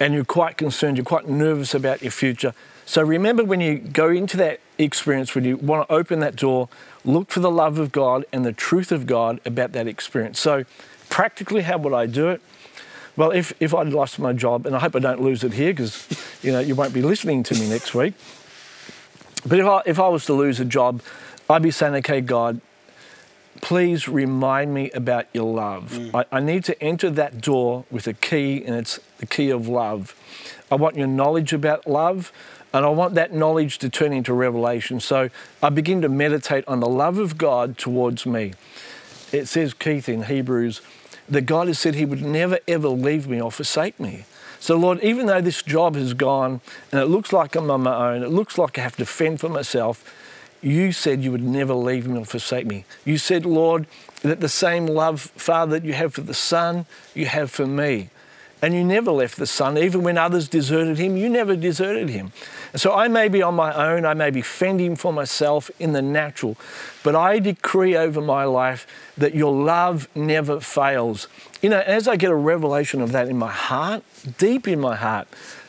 and 0.00 0.12
you're 0.12 0.24
quite 0.24 0.56
concerned, 0.56 0.96
you're 0.96 1.04
quite 1.04 1.28
nervous 1.28 1.72
about 1.72 2.02
your 2.02 2.10
future. 2.10 2.52
So 2.86 3.02
remember 3.02 3.44
when 3.44 3.60
you 3.60 3.78
go 3.78 4.08
into 4.08 4.36
that 4.38 4.60
experience, 4.78 5.34
when 5.34 5.44
you 5.44 5.56
want 5.56 5.86
to 5.86 5.94
open 5.94 6.20
that 6.20 6.36
door, 6.36 6.68
look 7.04 7.30
for 7.30 7.40
the 7.40 7.50
love 7.50 7.78
of 7.78 7.90
God 7.90 8.24
and 8.32 8.46
the 8.46 8.52
truth 8.52 8.92
of 8.92 9.06
God 9.06 9.40
about 9.44 9.72
that 9.72 9.88
experience. 9.88 10.38
So 10.38 10.64
practically, 11.10 11.62
how 11.62 11.78
would 11.78 11.92
I 11.92 12.06
do 12.06 12.28
it? 12.28 12.40
Well, 13.16 13.32
if, 13.32 13.52
if 13.60 13.74
I'd 13.74 13.88
lost 13.88 14.18
my 14.18 14.32
job, 14.32 14.66
and 14.66 14.76
I 14.76 14.78
hope 14.78 14.94
I 14.94 15.00
don't 15.00 15.20
lose 15.20 15.42
it 15.42 15.54
here 15.54 15.72
because, 15.72 16.06
you 16.42 16.52
know, 16.52 16.60
you 16.60 16.74
won't 16.74 16.94
be 16.94 17.02
listening 17.02 17.42
to 17.44 17.54
me 17.54 17.68
next 17.68 17.94
week. 17.94 18.14
But 19.44 19.58
if 19.58 19.66
I, 19.66 19.82
if 19.86 19.98
I 19.98 20.08
was 20.08 20.24
to 20.26 20.34
lose 20.34 20.60
a 20.60 20.64
job, 20.64 21.02
I'd 21.48 21.62
be 21.62 21.70
saying, 21.70 21.94
okay, 21.96 22.20
God, 22.20 22.60
please 23.62 24.06
remind 24.06 24.74
me 24.74 24.90
about 24.90 25.26
your 25.32 25.52
love. 25.52 25.92
Mm. 25.92 26.14
I, 26.14 26.36
I 26.36 26.40
need 26.40 26.62
to 26.64 26.80
enter 26.82 27.10
that 27.10 27.40
door 27.40 27.84
with 27.90 28.06
a 28.06 28.12
key, 28.12 28.62
and 28.64 28.76
it's 28.76 29.00
the 29.18 29.26
key 29.26 29.50
of 29.50 29.66
love. 29.66 30.14
I 30.70 30.74
want 30.74 30.96
your 30.96 31.06
knowledge 31.06 31.52
about 31.52 31.86
love, 31.86 32.32
and 32.76 32.84
I 32.84 32.90
want 32.90 33.14
that 33.14 33.32
knowledge 33.32 33.78
to 33.78 33.88
turn 33.88 34.12
into 34.12 34.34
revelation. 34.34 35.00
So 35.00 35.30
I 35.62 35.70
begin 35.70 36.02
to 36.02 36.10
meditate 36.10 36.62
on 36.68 36.80
the 36.80 36.88
love 36.88 37.16
of 37.16 37.38
God 37.38 37.78
towards 37.78 38.26
me. 38.26 38.52
It 39.32 39.46
says, 39.46 39.72
Keith, 39.72 40.10
in 40.10 40.24
Hebrews, 40.24 40.82
that 41.26 41.42
God 41.42 41.68
has 41.68 41.78
said 41.78 41.94
He 41.94 42.04
would 42.04 42.20
never 42.20 42.58
ever 42.68 42.88
leave 42.88 43.28
me 43.28 43.40
or 43.40 43.50
forsake 43.50 43.98
me. 43.98 44.26
So, 44.60 44.76
Lord, 44.76 45.02
even 45.02 45.24
though 45.24 45.40
this 45.40 45.62
job 45.62 45.94
has 45.94 46.12
gone 46.12 46.60
and 46.92 47.00
it 47.00 47.06
looks 47.06 47.32
like 47.32 47.56
I'm 47.56 47.70
on 47.70 47.82
my 47.82 48.12
own, 48.12 48.22
it 48.22 48.28
looks 48.28 48.58
like 48.58 48.78
I 48.78 48.82
have 48.82 48.96
to 48.96 49.06
fend 49.06 49.40
for 49.40 49.48
myself, 49.48 50.04
you 50.60 50.92
said 50.92 51.22
you 51.22 51.32
would 51.32 51.42
never 51.42 51.72
leave 51.72 52.06
me 52.06 52.18
or 52.18 52.26
forsake 52.26 52.66
me. 52.66 52.84
You 53.06 53.16
said, 53.16 53.46
Lord, 53.46 53.86
that 54.20 54.40
the 54.40 54.50
same 54.50 54.86
love, 54.86 55.20
Father, 55.20 55.78
that 55.78 55.86
you 55.86 55.94
have 55.94 56.12
for 56.12 56.20
the 56.20 56.34
Son, 56.34 56.84
you 57.14 57.24
have 57.24 57.50
for 57.50 57.66
me. 57.66 58.10
And 58.66 58.74
you 58.74 58.82
never 58.82 59.12
left 59.12 59.36
the 59.36 59.46
Son, 59.46 59.78
even 59.78 60.02
when 60.02 60.18
others 60.18 60.48
deserted 60.48 60.98
him, 60.98 61.16
you 61.16 61.28
never 61.28 61.54
deserted 61.54 62.08
him. 62.08 62.32
And 62.72 62.80
so 62.80 62.92
I 62.92 63.06
may 63.06 63.28
be 63.28 63.40
on 63.40 63.54
my 63.54 63.72
own, 63.72 64.04
I 64.04 64.12
may 64.12 64.30
be 64.30 64.42
fending 64.42 64.96
for 64.96 65.12
myself 65.12 65.70
in 65.78 65.92
the 65.92 66.02
natural, 66.02 66.56
but 67.04 67.14
I 67.14 67.38
decree 67.38 67.96
over 67.96 68.20
my 68.20 68.42
life 68.42 68.84
that 69.16 69.36
your 69.36 69.52
love 69.52 70.08
never 70.16 70.58
fails. 70.58 71.28
You 71.62 71.68
know, 71.68 71.78
as 71.78 72.08
I 72.08 72.16
get 72.16 72.32
a 72.32 72.34
revelation 72.34 73.00
of 73.00 73.12
that 73.12 73.28
in 73.28 73.38
my 73.38 73.52
heart, 73.52 74.02
deep 74.36 74.66
in 74.66 74.80
my 74.80 74.96
heart, 74.96 75.28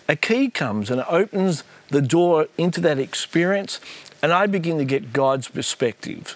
a 0.10 0.15
key 0.15 0.49
comes 0.49 0.89
and 0.89 1.01
it 1.01 1.07
opens 1.07 1.63
the 1.89 2.01
door 2.01 2.47
into 2.57 2.81
that 2.81 2.97
experience, 2.97 3.79
and 4.23 4.33
I 4.33 4.47
begin 4.47 4.79
to 4.79 4.86
get 4.86 5.13
God's 5.13 5.49
perspective. 5.49 6.36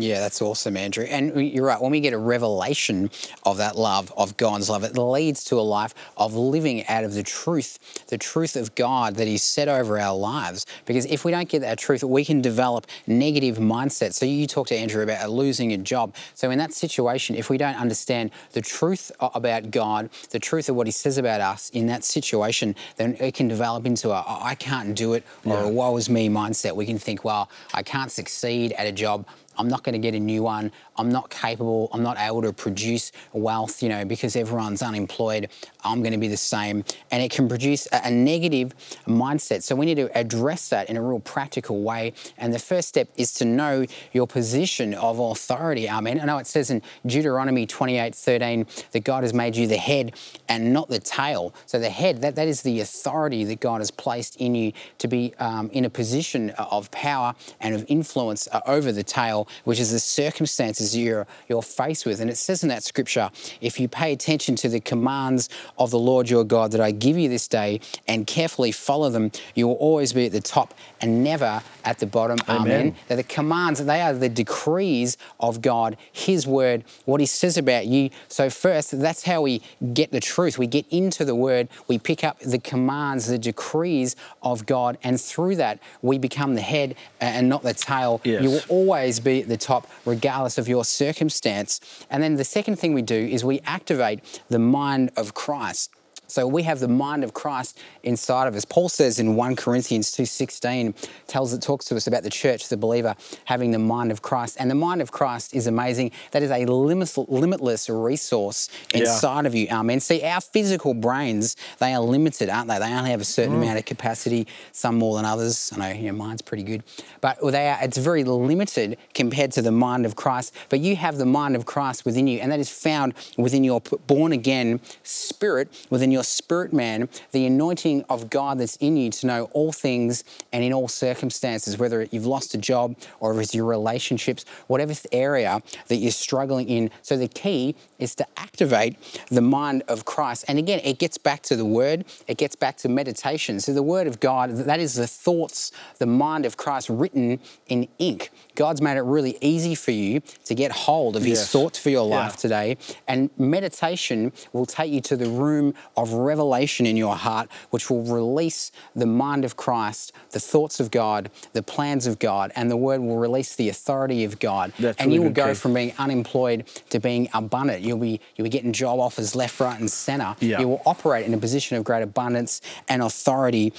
Yeah, 0.00 0.20
that's 0.20 0.40
awesome, 0.40 0.78
Andrew. 0.78 1.04
And 1.04 1.52
you're 1.52 1.66
right. 1.66 1.80
When 1.80 1.90
we 1.90 2.00
get 2.00 2.14
a 2.14 2.18
revelation 2.18 3.10
of 3.44 3.58
that 3.58 3.76
love, 3.76 4.10
of 4.16 4.34
God's 4.38 4.70
love, 4.70 4.82
it 4.82 4.96
leads 4.96 5.44
to 5.44 5.56
a 5.56 5.60
life 5.60 5.94
of 6.16 6.34
living 6.34 6.86
out 6.86 7.04
of 7.04 7.12
the 7.12 7.22
truth, 7.22 8.06
the 8.08 8.16
truth 8.16 8.56
of 8.56 8.74
God 8.74 9.16
that 9.16 9.26
He's 9.26 9.42
set 9.42 9.68
over 9.68 10.00
our 10.00 10.16
lives. 10.16 10.64
Because 10.86 11.04
if 11.04 11.24
we 11.26 11.32
don't 11.32 11.50
get 11.50 11.60
that 11.60 11.78
truth, 11.78 12.02
we 12.02 12.24
can 12.24 12.40
develop 12.40 12.86
negative 13.06 13.58
mindsets. 13.58 14.14
So 14.14 14.24
you 14.24 14.46
talked 14.46 14.70
to 14.70 14.74
Andrew 14.74 15.02
about 15.02 15.28
losing 15.28 15.72
a 15.74 15.76
job. 15.76 16.14
So 16.34 16.50
in 16.50 16.58
that 16.58 16.72
situation, 16.72 17.36
if 17.36 17.50
we 17.50 17.58
don't 17.58 17.76
understand 17.76 18.30
the 18.52 18.62
truth 18.62 19.12
about 19.20 19.70
God, 19.70 20.08
the 20.30 20.38
truth 20.38 20.70
of 20.70 20.76
what 20.76 20.86
He 20.86 20.92
says 20.92 21.18
about 21.18 21.42
us 21.42 21.68
in 21.70 21.86
that 21.88 22.04
situation, 22.04 22.74
then 22.96 23.16
it 23.20 23.34
can 23.34 23.48
develop 23.48 23.84
into 23.84 24.10
a 24.12 24.24
"I 24.26 24.54
can't 24.54 24.94
do 24.94 25.12
it" 25.12 25.24
or 25.44 25.58
a 25.58 25.68
"woe 25.68 25.94
is 25.98 26.08
me" 26.08 26.30
mindset. 26.30 26.74
We 26.74 26.86
can 26.86 26.98
think, 26.98 27.22
"Well, 27.22 27.50
I 27.74 27.82
can't 27.82 28.10
succeed 28.10 28.72
at 28.72 28.86
a 28.86 28.92
job." 28.92 29.26
I'm 29.60 29.68
not 29.68 29.84
going 29.84 29.92
to 29.92 29.98
get 29.98 30.14
a 30.14 30.20
new 30.20 30.42
one. 30.42 30.72
I'm 30.96 31.10
not 31.10 31.28
capable. 31.28 31.90
I'm 31.92 32.02
not 32.02 32.18
able 32.18 32.40
to 32.42 32.52
produce 32.52 33.12
wealth, 33.34 33.82
you 33.82 33.90
know, 33.90 34.06
because 34.06 34.34
everyone's 34.34 34.80
unemployed. 34.80 35.50
I'm 35.84 36.00
going 36.02 36.12
to 36.12 36.18
be 36.18 36.28
the 36.28 36.36
same. 36.36 36.82
And 37.10 37.22
it 37.22 37.30
can 37.30 37.46
produce 37.46 37.86
a, 37.92 38.10
negative 38.10 38.74
mindset. 39.06 39.62
So 39.62 39.76
we 39.76 39.86
need 39.86 39.96
to 39.96 40.18
address 40.18 40.68
that 40.70 40.90
in 40.90 40.96
a 40.96 41.02
real 41.02 41.20
practical 41.20 41.82
way. 41.82 42.12
And 42.38 42.52
the 42.52 42.58
first 42.58 42.88
step 42.88 43.08
is 43.16 43.32
to 43.34 43.44
know 43.44 43.86
your 44.12 44.26
position 44.26 44.94
of 44.94 45.18
authority. 45.18 45.88
Amen. 45.88 46.20
I 46.20 46.24
know 46.24 46.38
it 46.38 46.46
says 46.46 46.70
in 46.70 46.82
Deuteronomy 47.06 47.66
28 47.66 48.14
13 48.14 48.66
that 48.92 49.04
God 49.04 49.22
has 49.22 49.32
made 49.32 49.56
you 49.56 49.66
the 49.66 49.76
head 49.76 50.14
and 50.48 50.72
not 50.72 50.88
the 50.88 50.98
tail. 50.98 51.54
So 51.66 51.78
the 51.78 51.90
head, 51.90 52.22
that, 52.22 52.34
that 52.36 52.48
is 52.48 52.62
the 52.62 52.80
authority 52.80 53.44
that 53.44 53.60
God 53.60 53.80
has 53.80 53.90
placed 53.90 54.36
in 54.36 54.54
you 54.54 54.72
to 54.98 55.08
be 55.08 55.34
um, 55.38 55.70
in 55.72 55.84
a 55.84 55.90
position 55.90 56.50
of 56.50 56.90
power 56.90 57.34
and 57.60 57.74
of 57.74 57.84
influence 57.88 58.48
uh, 58.52 58.60
over 58.66 58.92
the 58.92 59.02
tail, 59.02 59.48
which 59.64 59.80
is 59.80 59.92
the 59.92 59.98
circumstances 59.98 60.96
you're, 60.96 61.26
you're 61.48 61.62
faced 61.62 62.06
with. 62.06 62.20
And 62.20 62.30
it 62.30 62.36
says 62.36 62.62
in 62.62 62.68
that 62.68 62.82
scripture, 62.82 63.30
if 63.60 63.78
you 63.78 63.88
pay 63.88 64.12
attention 64.12 64.56
to 64.56 64.68
the 64.68 64.80
commands 64.80 65.48
of 65.78 65.90
the 65.90 65.98
Lord 65.98 66.28
your 66.28 66.44
God 66.44 66.72
that 66.72 66.80
I 66.80 66.90
give 66.90 67.16
you 67.18 67.28
this 67.28 67.48
day 67.48 67.80
and 68.06 68.26
carefully 68.26 68.72
follow 68.72 69.10
them, 69.10 69.30
you 69.54 69.68
will 69.68 69.74
always 69.74 70.12
be 70.12 70.26
at 70.26 70.32
the 70.32 70.40
top 70.40 70.74
and 71.00 71.24
never 71.24 71.62
at 71.84 71.98
the 71.98 72.06
bottom. 72.06 72.38
Amen. 72.48 72.60
Amen. 72.60 72.96
They're 73.08 73.16
the 73.16 73.22
commands, 73.22 73.84
they 73.84 74.00
are 74.00 74.12
the 74.12 74.28
decrees 74.28 75.16
of 75.38 75.62
God, 75.62 75.96
His 76.12 76.46
word, 76.46 76.84
what 77.04 77.20
He 77.20 77.26
says 77.26 77.56
about 77.56 77.86
you. 77.86 78.10
So, 78.28 78.50
first, 78.50 79.00
that's 79.00 79.24
how 79.24 79.42
we 79.42 79.62
get 79.92 80.12
the 80.12 80.20
truth. 80.20 80.58
We 80.58 80.66
get 80.66 80.86
into 80.90 81.24
the 81.24 81.34
word, 81.34 81.68
we 81.88 81.98
pick 81.98 82.24
up 82.24 82.38
the 82.40 82.58
commands, 82.58 83.26
the 83.26 83.38
decrees 83.38 84.16
of 84.42 84.66
God, 84.66 84.98
and 85.02 85.20
through 85.20 85.56
that, 85.56 85.78
we 86.02 86.18
become 86.18 86.54
the 86.54 86.60
head 86.60 86.96
and 87.20 87.48
not 87.48 87.62
the 87.62 87.74
tail. 87.74 88.20
Yes. 88.24 88.42
You 88.42 88.50
will 88.50 88.62
always 88.68 89.20
be 89.20 89.29
at 89.38 89.48
the 89.48 89.56
top, 89.56 89.88
regardless 90.04 90.58
of 90.58 90.68
your 90.68 90.84
circumstance. 90.84 91.80
And 92.10 92.22
then 92.22 92.34
the 92.34 92.44
second 92.44 92.76
thing 92.76 92.92
we 92.92 93.02
do 93.02 93.14
is 93.14 93.44
we 93.44 93.60
activate 93.60 94.42
the 94.48 94.58
mind 94.58 95.12
of 95.16 95.34
Christ. 95.34 95.90
So 96.30 96.46
we 96.46 96.62
have 96.62 96.80
the 96.80 96.88
mind 96.88 97.24
of 97.24 97.34
Christ 97.34 97.78
inside 98.02 98.46
of 98.46 98.54
us. 98.54 98.64
Paul 98.64 98.88
says 98.88 99.18
in 99.18 99.34
1 99.34 99.56
Corinthians 99.56 100.12
2:16 100.12 100.94
tells 101.26 101.52
it 101.52 101.60
talks 101.60 101.84
to 101.86 101.96
us 101.96 102.06
about 102.06 102.22
the 102.22 102.30
church, 102.30 102.68
the 102.68 102.76
believer 102.76 103.16
having 103.44 103.72
the 103.72 103.78
mind 103.78 104.10
of 104.10 104.22
Christ. 104.22 104.56
And 104.60 104.70
the 104.70 104.74
mind 104.74 105.02
of 105.02 105.10
Christ 105.10 105.54
is 105.54 105.66
amazing. 105.66 106.12
That 106.30 106.42
is 106.42 106.50
a 106.50 106.64
limitless, 106.66 107.88
resource 107.88 108.68
inside 108.94 109.46
of 109.46 109.54
you. 109.54 109.66
Amen. 109.70 110.00
See, 110.00 110.22
our 110.22 110.40
physical 110.40 110.94
brains, 110.94 111.56
they 111.78 111.94
are 111.94 112.00
limited, 112.00 112.48
aren't 112.48 112.68
they? 112.68 112.78
They 112.78 112.92
only 112.92 113.10
have 113.10 113.20
a 113.20 113.24
certain 113.24 113.54
mm. 113.54 113.62
amount 113.62 113.78
of 113.78 113.84
capacity, 113.84 114.46
some 114.72 114.96
more 114.96 115.16
than 115.16 115.24
others. 115.24 115.72
I 115.74 115.78
know 115.78 116.00
your 116.00 116.12
mine's 116.12 116.42
pretty 116.42 116.62
good. 116.62 116.84
But 117.20 117.38
they 117.42 117.68
are, 117.68 117.78
it's 117.82 117.98
very 117.98 118.24
limited 118.24 118.96
compared 119.14 119.52
to 119.52 119.62
the 119.62 119.72
mind 119.72 120.06
of 120.06 120.16
Christ. 120.16 120.54
But 120.68 120.80
you 120.80 120.96
have 120.96 121.18
the 121.18 121.26
mind 121.26 121.56
of 121.56 121.66
Christ 121.66 122.04
within 122.04 122.26
you, 122.26 122.38
and 122.38 122.52
that 122.52 122.60
is 122.60 122.70
found 122.70 123.14
within 123.36 123.64
your 123.64 123.80
born 123.80 124.32
again 124.32 124.80
spirit, 125.02 125.68
within 125.90 126.10
your 126.10 126.19
spirit 126.24 126.72
man, 126.72 127.08
the 127.32 127.46
anointing 127.46 128.04
of 128.08 128.30
God 128.30 128.58
that's 128.58 128.76
in 128.76 128.96
you 128.96 129.10
to 129.10 129.26
know 129.26 129.44
all 129.52 129.72
things 129.72 130.24
and 130.52 130.62
in 130.64 130.72
all 130.72 130.88
circumstances, 130.88 131.78
whether 131.78 132.02
you've 132.10 132.26
lost 132.26 132.54
a 132.54 132.58
job 132.58 132.96
or 133.20 133.32
if 133.34 133.40
it's 133.40 133.54
your 133.54 133.66
relationships, 133.66 134.44
whatever 134.66 134.94
area 135.12 135.62
that 135.88 135.96
you're 135.96 136.10
struggling 136.10 136.68
in. 136.68 136.90
So 137.02 137.16
the 137.16 137.28
key 137.28 137.74
is 137.98 138.14
to 138.16 138.26
activate 138.36 138.96
the 139.28 139.40
mind 139.42 139.82
of 139.88 140.04
Christ. 140.04 140.44
And 140.48 140.58
again, 140.58 140.80
it 140.84 140.98
gets 140.98 141.18
back 141.18 141.42
to 141.42 141.56
the 141.56 141.64
word, 141.64 142.04
it 142.26 142.36
gets 142.38 142.56
back 142.56 142.76
to 142.78 142.88
meditation. 142.88 143.60
So 143.60 143.72
the 143.72 143.82
word 143.82 144.06
of 144.06 144.20
God, 144.20 144.50
that 144.56 144.80
is 144.80 144.94
the 144.94 145.06
thoughts, 145.06 145.72
the 145.98 146.06
mind 146.06 146.46
of 146.46 146.56
Christ 146.56 146.88
written 146.88 147.38
in 147.68 147.88
ink. 147.98 148.30
God's 148.56 148.82
made 148.82 148.96
it 148.96 149.02
really 149.02 149.38
easy 149.40 149.74
for 149.74 149.90
you 149.92 150.20
to 150.44 150.54
get 150.54 150.72
hold 150.72 151.16
of 151.16 151.22
his 151.22 151.38
Yes. 151.40 151.50
thoughts 151.50 151.78
for 151.78 151.90
your 151.90 152.06
life 152.06 152.32
Yeah. 152.32 152.40
today. 152.40 152.76
And 153.06 153.30
meditation 153.38 154.32
will 154.52 154.66
take 154.66 154.92
you 154.92 155.00
to 155.02 155.16
the 155.16 155.28
room 155.28 155.74
of 155.96 156.09
revelation 156.12 156.86
in 156.86 156.96
your 156.96 157.16
heart, 157.16 157.48
which 157.70 157.90
will 157.90 158.02
release 158.02 158.72
the 158.94 159.06
mind 159.06 159.44
of 159.44 159.56
Christ, 159.56 160.12
the 160.30 160.40
thoughts 160.40 160.80
of 160.80 160.90
God, 160.90 161.30
the 161.52 161.62
plans 161.62 162.06
of 162.06 162.18
God, 162.18 162.52
and 162.56 162.70
the 162.70 162.76
word 162.76 163.00
will 163.00 163.16
release 163.16 163.56
the 163.56 163.68
authority 163.68 164.24
of 164.24 164.38
God. 164.38 164.72
That's 164.78 165.00
and 165.00 165.12
you 165.12 165.22
will 165.22 165.30
go 165.30 165.48
Keith. 165.48 165.58
from 165.60 165.74
being 165.74 165.92
unemployed 165.98 166.64
to 166.90 167.00
being 167.00 167.28
abundant. 167.34 167.82
You'll 167.82 167.98
be 167.98 168.20
you'll 168.36 168.44
be 168.44 168.50
getting 168.50 168.72
job 168.72 168.98
offers 169.00 169.34
left, 169.34 169.60
right, 169.60 169.78
and 169.78 169.90
centre. 169.90 170.36
Yeah. 170.40 170.60
You 170.60 170.68
will 170.68 170.82
operate 170.86 171.26
in 171.26 171.34
a 171.34 171.38
position 171.38 171.76
of 171.76 171.84
great 171.84 172.02
abundance 172.02 172.60
and 172.88 173.02
authority. 173.02 173.72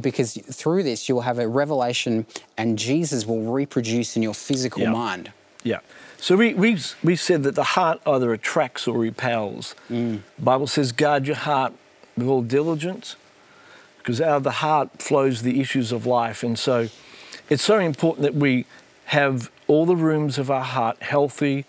Because 0.00 0.34
through 0.34 0.84
this, 0.84 1.08
you'll 1.08 1.22
have 1.22 1.40
a 1.40 1.48
revelation, 1.48 2.26
and 2.56 2.78
Jesus 2.78 3.26
will 3.26 3.52
reproduce 3.52 4.14
in 4.16 4.22
your 4.22 4.34
physical 4.34 4.82
Yeah. 4.82 4.90
mind. 4.92 5.32
Yeah. 5.64 5.78
So 6.24 6.36
we, 6.36 6.54
we, 6.54 6.78
we 7.02 7.16
said 7.16 7.42
that 7.42 7.54
the 7.54 7.74
heart 7.76 8.00
either 8.06 8.32
attracts 8.32 8.88
or 8.88 8.96
repels. 8.96 9.74
Mm. 9.90 10.22
Bible 10.38 10.66
says, 10.66 10.90
guard 10.90 11.26
your 11.26 11.36
heart 11.36 11.74
with 12.16 12.26
all 12.26 12.40
diligence, 12.40 13.16
because 13.98 14.22
out 14.22 14.38
of 14.38 14.42
the 14.42 14.50
heart 14.52 15.02
flows 15.02 15.42
the 15.42 15.60
issues 15.60 15.92
of 15.92 16.06
life. 16.06 16.42
And 16.42 16.58
so 16.58 16.88
it's 17.50 17.62
so 17.62 17.78
important 17.78 18.22
that 18.22 18.34
we 18.34 18.64
have 19.04 19.50
all 19.66 19.84
the 19.84 19.96
rooms 19.96 20.38
of 20.38 20.50
our 20.50 20.64
heart 20.64 21.02
healthy 21.02 21.66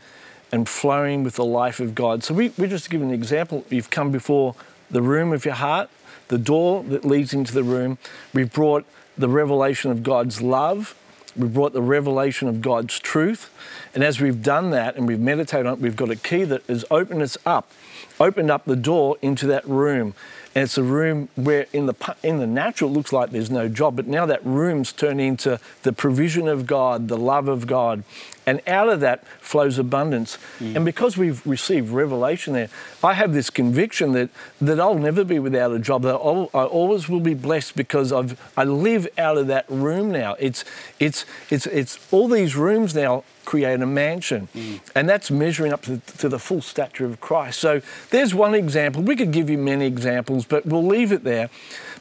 and 0.53 0.69
flowing 0.69 1.25
with 1.25 1.35
the 1.35 1.43
life 1.43 1.81
of 1.81 1.93
God. 1.93 2.23
So 2.23 2.33
we, 2.33 2.53
we 2.57 2.69
just 2.69 2.89
give 2.89 3.01
an 3.01 3.11
example. 3.11 3.65
You've 3.69 3.89
come 3.89 4.09
before 4.09 4.55
the 4.89 5.01
room 5.01 5.33
of 5.33 5.43
your 5.43 5.55
heart, 5.55 5.89
the 6.29 6.37
door 6.37 6.81
that 6.85 7.03
leads 7.03 7.33
into 7.33 7.53
the 7.53 7.65
room. 7.65 7.97
We've 8.33 8.53
brought 8.53 8.85
the 9.17 9.27
revelation 9.27 9.91
of 9.91 10.01
God's 10.01 10.41
love. 10.41 10.95
We've 11.37 11.53
brought 11.53 11.73
the 11.73 11.81
revelation 11.81 12.47
of 12.47 12.61
God's 12.61 12.99
truth. 12.99 13.51
And 13.93 14.03
as 14.03 14.21
we've 14.21 14.41
done 14.41 14.71
that 14.71 14.95
and 14.95 15.07
we've 15.07 15.19
meditated 15.19 15.65
on 15.65 15.73
it, 15.73 15.79
we've 15.79 15.95
got 15.95 16.09
a 16.09 16.15
key 16.15 16.43
that 16.45 16.63
has 16.67 16.85
opened 16.89 17.21
us 17.21 17.37
up, 17.45 17.71
opened 18.19 18.51
up 18.51 18.65
the 18.65 18.75
door 18.75 19.17
into 19.21 19.47
that 19.47 19.67
room. 19.67 20.13
And 20.53 20.63
it's 20.63 20.77
a 20.77 20.83
room 20.83 21.27
where 21.35 21.67
in 21.73 21.85
the, 21.85 22.15
in 22.23 22.37
the 22.37 22.47
natural 22.47 22.89
it 22.89 22.93
looks 22.93 23.11
like 23.11 23.31
there's 23.31 23.51
no 23.51 23.67
job, 23.67 23.97
but 23.97 24.07
now 24.07 24.25
that 24.25 24.45
room's 24.45 24.93
turned 24.93 25.19
into 25.19 25.59
the 25.83 25.91
provision 25.91 26.47
of 26.47 26.65
God, 26.65 27.09
the 27.09 27.17
love 27.17 27.49
of 27.49 27.67
God. 27.67 28.03
And 28.45 28.61
out 28.67 28.89
of 28.89 28.99
that 28.99 29.27
flows 29.39 29.79
abundance. 29.79 30.37
And 30.59 30.77
mm. 30.77 30.85
because 30.85 31.17
we've 31.17 31.45
received 31.45 31.89
revelation 31.89 32.53
there, 32.53 32.69
I 33.03 33.13
have 33.13 33.33
this 33.33 33.49
conviction 33.49 34.11
that, 34.13 34.29
that 34.61 34.79
I'll 34.79 34.97
never 34.97 35.23
be 35.23 35.39
without 35.39 35.71
a 35.71 35.79
job, 35.79 36.03
that 36.03 36.15
I'll, 36.15 36.49
I 36.53 36.63
always 36.63 37.09
will 37.09 37.19
be 37.19 37.33
blessed 37.33 37.75
because 37.75 38.11
I've, 38.11 38.39
I 38.55 38.63
live 38.63 39.07
out 39.17 39.37
of 39.37 39.47
that 39.47 39.65
room 39.69 40.11
now. 40.11 40.35
It's, 40.39 40.63
it's, 40.99 41.25
it's, 41.49 41.65
it's 41.67 41.99
all 42.11 42.27
these 42.27 42.55
rooms 42.55 42.93
now 42.93 43.23
create 43.45 43.79
a 43.79 43.85
mansion. 43.85 44.49
Mm. 44.53 44.79
And 44.95 45.07
that's 45.07 45.31
measuring 45.31 45.71
up 45.71 45.83
to, 45.83 45.99
to 46.17 46.27
the 46.27 46.39
full 46.39 46.61
stature 46.61 47.05
of 47.05 47.21
Christ. 47.21 47.59
So 47.59 47.81
there's 48.09 48.33
one 48.33 48.55
example. 48.55 49.01
We 49.03 49.15
could 49.15 49.31
give 49.31 49.49
you 49.49 49.57
many 49.57 49.85
examples, 49.85 50.45
but 50.45 50.65
we'll 50.65 50.85
leave 50.85 51.11
it 51.11 51.23
there. 51.23 51.49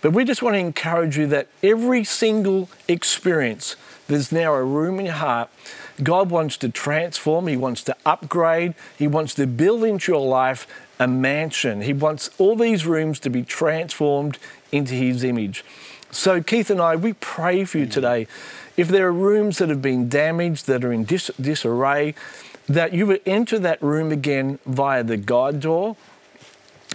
But 0.00 0.12
we 0.12 0.24
just 0.24 0.42
want 0.42 0.54
to 0.54 0.58
encourage 0.58 1.16
you 1.16 1.26
that 1.28 1.48
every 1.62 2.04
single 2.04 2.68
experience, 2.88 3.76
there's 4.08 4.32
now 4.32 4.54
a 4.54 4.64
room 4.64 4.98
in 4.98 5.06
your 5.06 5.14
heart. 5.14 5.50
God 6.02 6.30
wants 6.30 6.56
to 6.58 6.68
transform, 6.68 7.46
He 7.46 7.56
wants 7.56 7.82
to 7.84 7.96
upgrade, 8.04 8.74
He 8.98 9.06
wants 9.06 9.34
to 9.34 9.46
build 9.46 9.84
into 9.84 10.12
your 10.12 10.26
life 10.26 10.66
a 10.98 11.06
mansion. 11.06 11.82
He 11.82 11.92
wants 11.92 12.30
all 12.38 12.56
these 12.56 12.86
rooms 12.86 13.18
to 13.20 13.30
be 13.30 13.42
transformed 13.42 14.38
into 14.72 14.94
His 14.94 15.24
image. 15.24 15.64
So, 16.10 16.42
Keith 16.42 16.70
and 16.70 16.80
I, 16.80 16.96
we 16.96 17.12
pray 17.14 17.64
for 17.64 17.78
you 17.78 17.86
today. 17.86 18.26
If 18.76 18.88
there 18.88 19.06
are 19.08 19.12
rooms 19.12 19.58
that 19.58 19.68
have 19.68 19.82
been 19.82 20.08
damaged, 20.08 20.66
that 20.66 20.84
are 20.84 20.92
in 20.92 21.04
dis- 21.04 21.30
disarray, 21.40 22.14
that 22.68 22.92
you 22.92 23.06
would 23.06 23.20
enter 23.26 23.58
that 23.58 23.82
room 23.82 24.10
again 24.10 24.58
via 24.64 25.04
the 25.04 25.16
God 25.16 25.60
door, 25.60 25.96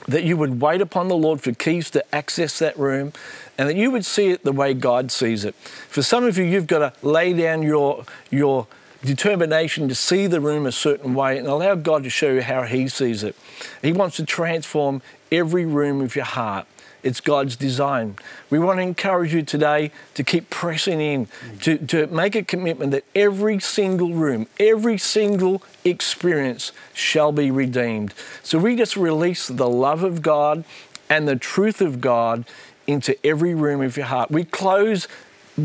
that 0.08 0.24
you 0.24 0.38
would 0.38 0.62
wait 0.62 0.82
upon 0.82 1.08
the 1.08 1.16
Lord 1.16 1.42
for 1.42 1.54
keys 1.54 1.90
to 1.92 2.16
access 2.16 2.60
that 2.60 2.78
room, 2.78 3.14
and 3.58 3.70
that 3.70 3.76
you 3.76 3.92
would 3.92 4.06
see 4.06 4.30
it 4.30 4.44
the 4.44 4.52
way 4.52 4.74
God 4.74 5.12
sees 5.12 5.44
it. 5.44 5.54
For 5.56 6.02
some 6.02 6.24
of 6.24 6.38
you, 6.38 6.44
you've 6.44 6.68
got 6.68 6.80
to 6.80 7.06
lay 7.06 7.34
down 7.34 7.62
your, 7.62 8.06
your 8.32 8.68
determination 9.04 9.88
to 9.88 9.96
see 9.96 10.28
the 10.28 10.42
room 10.42 10.66
a 10.66 10.72
certain 10.72 11.14
way 11.14 11.38
and 11.38 11.48
allow 11.48 11.76
God 11.76 12.04
to 12.04 12.10
show 12.10 12.32
you 12.32 12.42
how 12.42 12.64
He 12.64 12.88
sees 12.88 13.24
it. 13.24 13.36
He 13.82 13.94
wants 13.94 14.18
to 14.18 14.26
transform 14.26 15.02
every 15.32 15.66
room 15.66 16.02
of 16.02 16.16
your 16.16 16.26
heart. 16.26 16.68
It's 17.02 17.22
God's 17.22 17.56
design. 17.56 18.18
We 18.50 18.60
want 18.60 18.80
to 18.80 18.84
encourage 18.84 19.34
you 19.34 19.42
today 19.42 19.92
to 20.16 20.24
keep 20.24 20.50
pressing 20.50 21.00
in, 21.00 21.28
to, 21.62 21.78
to 21.78 22.08
make 22.08 22.36
a 22.36 22.44
commitment 22.44 22.92
that 22.92 23.06
every 23.16 23.60
single 23.60 24.14
room, 24.14 24.48
every 24.60 24.98
single 24.98 25.64
experience 25.86 26.74
shall 26.94 27.32
be 27.32 27.52
redeemed. 27.52 28.14
So 28.44 28.60
we 28.60 28.76
just 28.76 28.98
release 28.98 29.48
the 29.48 29.70
love 29.70 30.04
of 30.04 30.22
God 30.22 30.66
and 31.10 31.26
the 31.26 31.38
truth 31.38 31.80
of 31.80 32.02
God 32.02 32.44
into 32.86 33.16
every 33.26 33.54
room 33.54 33.82
of 33.82 33.96
your 33.96 34.08
heart. 34.08 34.30
We 34.30 34.44
close 34.44 35.08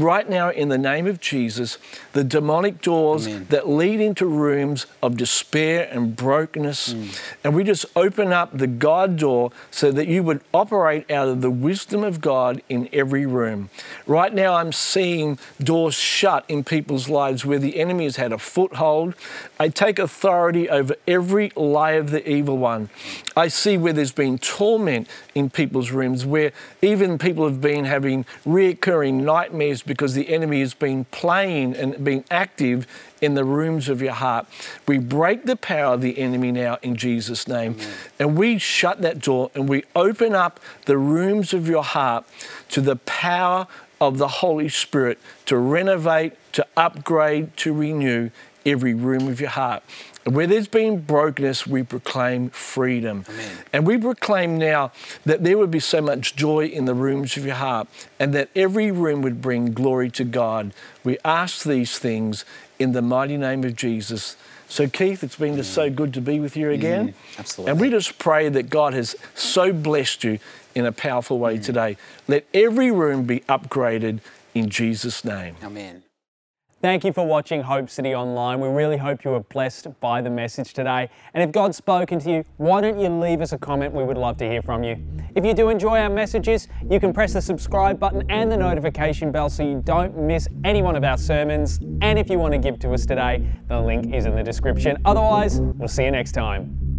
right 0.02 0.28
now 0.28 0.50
in 0.50 0.68
the 0.68 0.78
name 0.78 1.07
of 1.07 1.20
Jesus 1.20 1.78
the 2.12 2.24
demonic 2.24 2.80
doors 2.80 3.26
Amen. 3.26 3.46
that 3.50 3.68
lead 3.68 4.00
into 4.00 4.26
rooms 4.26 4.87
of 5.02 5.16
despair 5.16 5.88
and 5.90 6.14
brokenness. 6.16 6.94
And 7.42 7.54
we 7.54 7.64
just 7.64 7.87
open 7.96 8.33
up 8.33 8.57
the 8.57 8.66
God 8.66 9.16
door 9.16 9.50
so 9.70 9.90
that 9.92 10.07
you 10.07 10.22
would 10.22 10.40
operate 10.52 11.11
out 11.11 11.28
of 11.28 11.40
the 11.40 11.50
wisdom 11.50 12.04
of 12.04 12.20
God 12.20 12.62
in 12.68 12.88
every 12.92 13.26
room. 13.26 13.68
Right 14.07 14.33
now, 14.33 14.54
I'm 14.54 14.72
seeing 14.72 15.38
doors 15.61 15.94
shut 15.94 16.44
in 16.48 16.64
people's 16.64 17.09
lives 17.09 17.44
where 17.44 17.59
the 17.59 17.80
enemy 17.80 18.04
has 18.04 18.16
had 18.16 18.33
a 18.33 18.38
foothold. 18.38 19.14
I 19.59 19.68
take 19.68 19.98
authority 19.98 20.70
over 20.70 20.94
every 21.09 21.50
lie 21.57 21.92
of 21.92 22.11
the 22.11 22.28
evil 22.28 22.59
one. 22.59 22.90
I 23.37 23.48
see 23.48 23.76
where 23.76 23.92
there's 23.92 24.12
been 24.12 24.38
torment 24.38 25.09
in 25.35 25.50
people's 25.50 25.90
rooms, 25.90 26.24
where 26.24 26.52
even 26.80 27.18
people 27.18 27.44
have 27.44 27.61
been 27.61 27.85
having 27.85 28.24
reoccurring 28.46 29.14
nightmares 29.22 29.83
because 29.87 30.14
the 30.14 30.29
enemy 30.33 30.61
has 30.61 30.75
been 30.75 31.05
playing 31.07 31.75
and 31.75 32.05
been 32.05 32.25
active 32.31 32.87
in 33.20 33.35
the 33.35 33.44
rooms 33.44 33.88
of 33.88 34.03
your 34.03 34.12
heart. 34.12 34.47
We 34.87 34.99
break 34.99 35.44
the 35.44 35.57
power 35.57 35.94
of 35.94 36.01
the 36.01 36.18
enemy 36.18 36.53
now 36.53 36.79
in 36.83 36.97
Jesus' 36.97 37.49
name. 37.49 37.77
And 38.18 38.37
we 38.37 38.59
shut 38.59 39.03
that 39.03 39.20
door 39.20 39.51
and 39.55 39.68
we 39.68 39.85
open 39.94 40.35
up 40.35 40.61
the 40.87 40.99
rooms 40.99 41.53
of 41.53 41.68
your 41.68 41.85
heart 41.85 42.25
to 42.70 42.81
the 42.81 42.97
power 42.97 43.66
of 44.01 44.18
the 44.18 44.29
Holy 44.29 44.68
Spirit 44.68 45.18
to 45.47 45.57
renovate, 45.57 46.35
to 46.53 46.66
upgrade, 46.77 47.57
to 47.59 47.73
renew 47.73 48.31
every 48.66 48.94
room 48.94 49.29
of 49.29 49.40
your 49.40 49.50
heart. 49.50 49.83
Where 50.24 50.46
there's 50.46 50.68
been 50.68 51.03
brokenness, 51.03 51.66
we 51.66 51.83
proclaim 51.83 52.48
freedom. 52.50 53.27
Amen. 53.29 53.59
And 53.72 53.87
we 53.87 53.98
proclaim 53.98 54.57
now 54.57 54.90
that 55.24 55.44
there 55.44 55.59
would 55.59 55.70
be 55.70 55.81
so 55.81 56.00
much 56.00 56.35
joy 56.35 56.66
in 56.66 56.87
the 56.87 56.94
rooms 56.94 57.37
of 57.37 57.44
your 57.44 57.57
heart 57.57 57.88
and 58.18 58.35
that 58.35 58.48
every 58.57 58.90
room 58.90 59.20
would 59.20 59.42
bring 59.42 59.72
glory 59.72 60.11
to 60.12 60.24
God. 60.24 60.72
We 61.05 61.18
ask 61.24 61.64
these 61.64 61.98
things 61.98 62.46
in 62.79 62.92
the 62.92 63.03
mighty 63.03 63.36
name 63.36 63.64
of 63.64 63.76
Jesus. 63.76 64.36
So, 64.66 64.89
Keith, 64.89 65.22
it's 65.22 65.36
been 65.36 65.57
just 65.57 65.74
so 65.74 65.91
good 65.91 66.14
to 66.14 66.20
be 66.20 66.41
with 66.41 66.57
you 66.57 66.70
again. 66.70 67.09
Mm. 67.09 67.39
absolutely. 67.39 67.70
And 67.70 67.80
we 67.80 67.91
just 67.91 68.18
pray 68.18 68.49
that 68.49 68.70
God 68.70 68.95
has 68.95 69.14
so 69.34 69.72
blessed 69.72 70.24
you 70.24 70.39
in 70.74 70.86
a 70.86 70.93
powerful 70.93 71.39
way 71.39 71.59
today. 71.59 71.97
Let 72.26 72.47
every 72.53 72.91
room 72.91 73.24
be 73.24 73.41
upgraded 73.41 74.20
in 74.55 74.70
Jesus' 74.70 75.24
name. 75.24 75.57
Amen. 75.62 76.03
Thank 76.85 77.03
you 77.03 77.14
for 77.14 77.26
watching 77.26 77.62
Hope 77.62 77.89
City 77.89 78.14
Online. 78.14 78.61
We 78.61 78.68
really 78.68 78.99
hope 78.99 79.24
you 79.24 79.30
were 79.30 79.41
blessed 79.41 79.99
by 80.01 80.20
the 80.20 80.28
message 80.28 80.74
today. 80.74 81.09
And 81.32 81.43
if 81.43 81.51
God's 81.51 81.78
spoken 81.78 82.18
to 82.18 82.30
you, 82.30 82.45
why 82.59 82.82
don't 82.82 83.01
you 83.01 83.09
leave 83.09 83.41
us 83.41 83.53
a 83.53 83.59
comment? 83.59 83.95
We 83.95 84.05
would 84.05 84.18
love 84.18 84.37
to 84.37 84.47
hear 84.47 84.61
from 84.61 84.85
you. 84.85 85.03
If 85.35 85.47
you 85.47 85.55
do 85.55 85.70
enjoy 85.70 85.99
our 86.01 86.11
messages, 86.11 86.68
you 86.91 87.01
can 87.01 87.14
press 87.14 87.32
the 87.32 87.41
subscribe 87.41 87.99
button 87.99 88.30
and 88.30 88.53
the 88.53 88.59
notification 88.59 89.32
bell 89.32 89.49
so 89.49 89.62
you 89.62 89.80
don't 89.82 90.14
miss 90.18 90.47
any 90.62 90.82
one 90.82 90.95
of 90.95 91.05
our 91.05 91.16
sermons. 91.16 91.80
And 92.03 92.18
if 92.18 92.28
you 92.28 92.39
want 92.39 92.53
to 92.53 92.59
give 92.59 92.78
to 92.80 92.93
us 92.93 93.07
today, 93.07 93.49
the 93.68 93.80
link 93.80 94.14
is 94.14 94.26
in 94.26 94.37
the 94.37 94.43
description. 94.43 94.99
Otherwise, 95.07 95.62
we'll 95.62 95.89
see 95.89 96.05
you 96.05 96.11
next 96.11 96.32
time. 96.32 96.93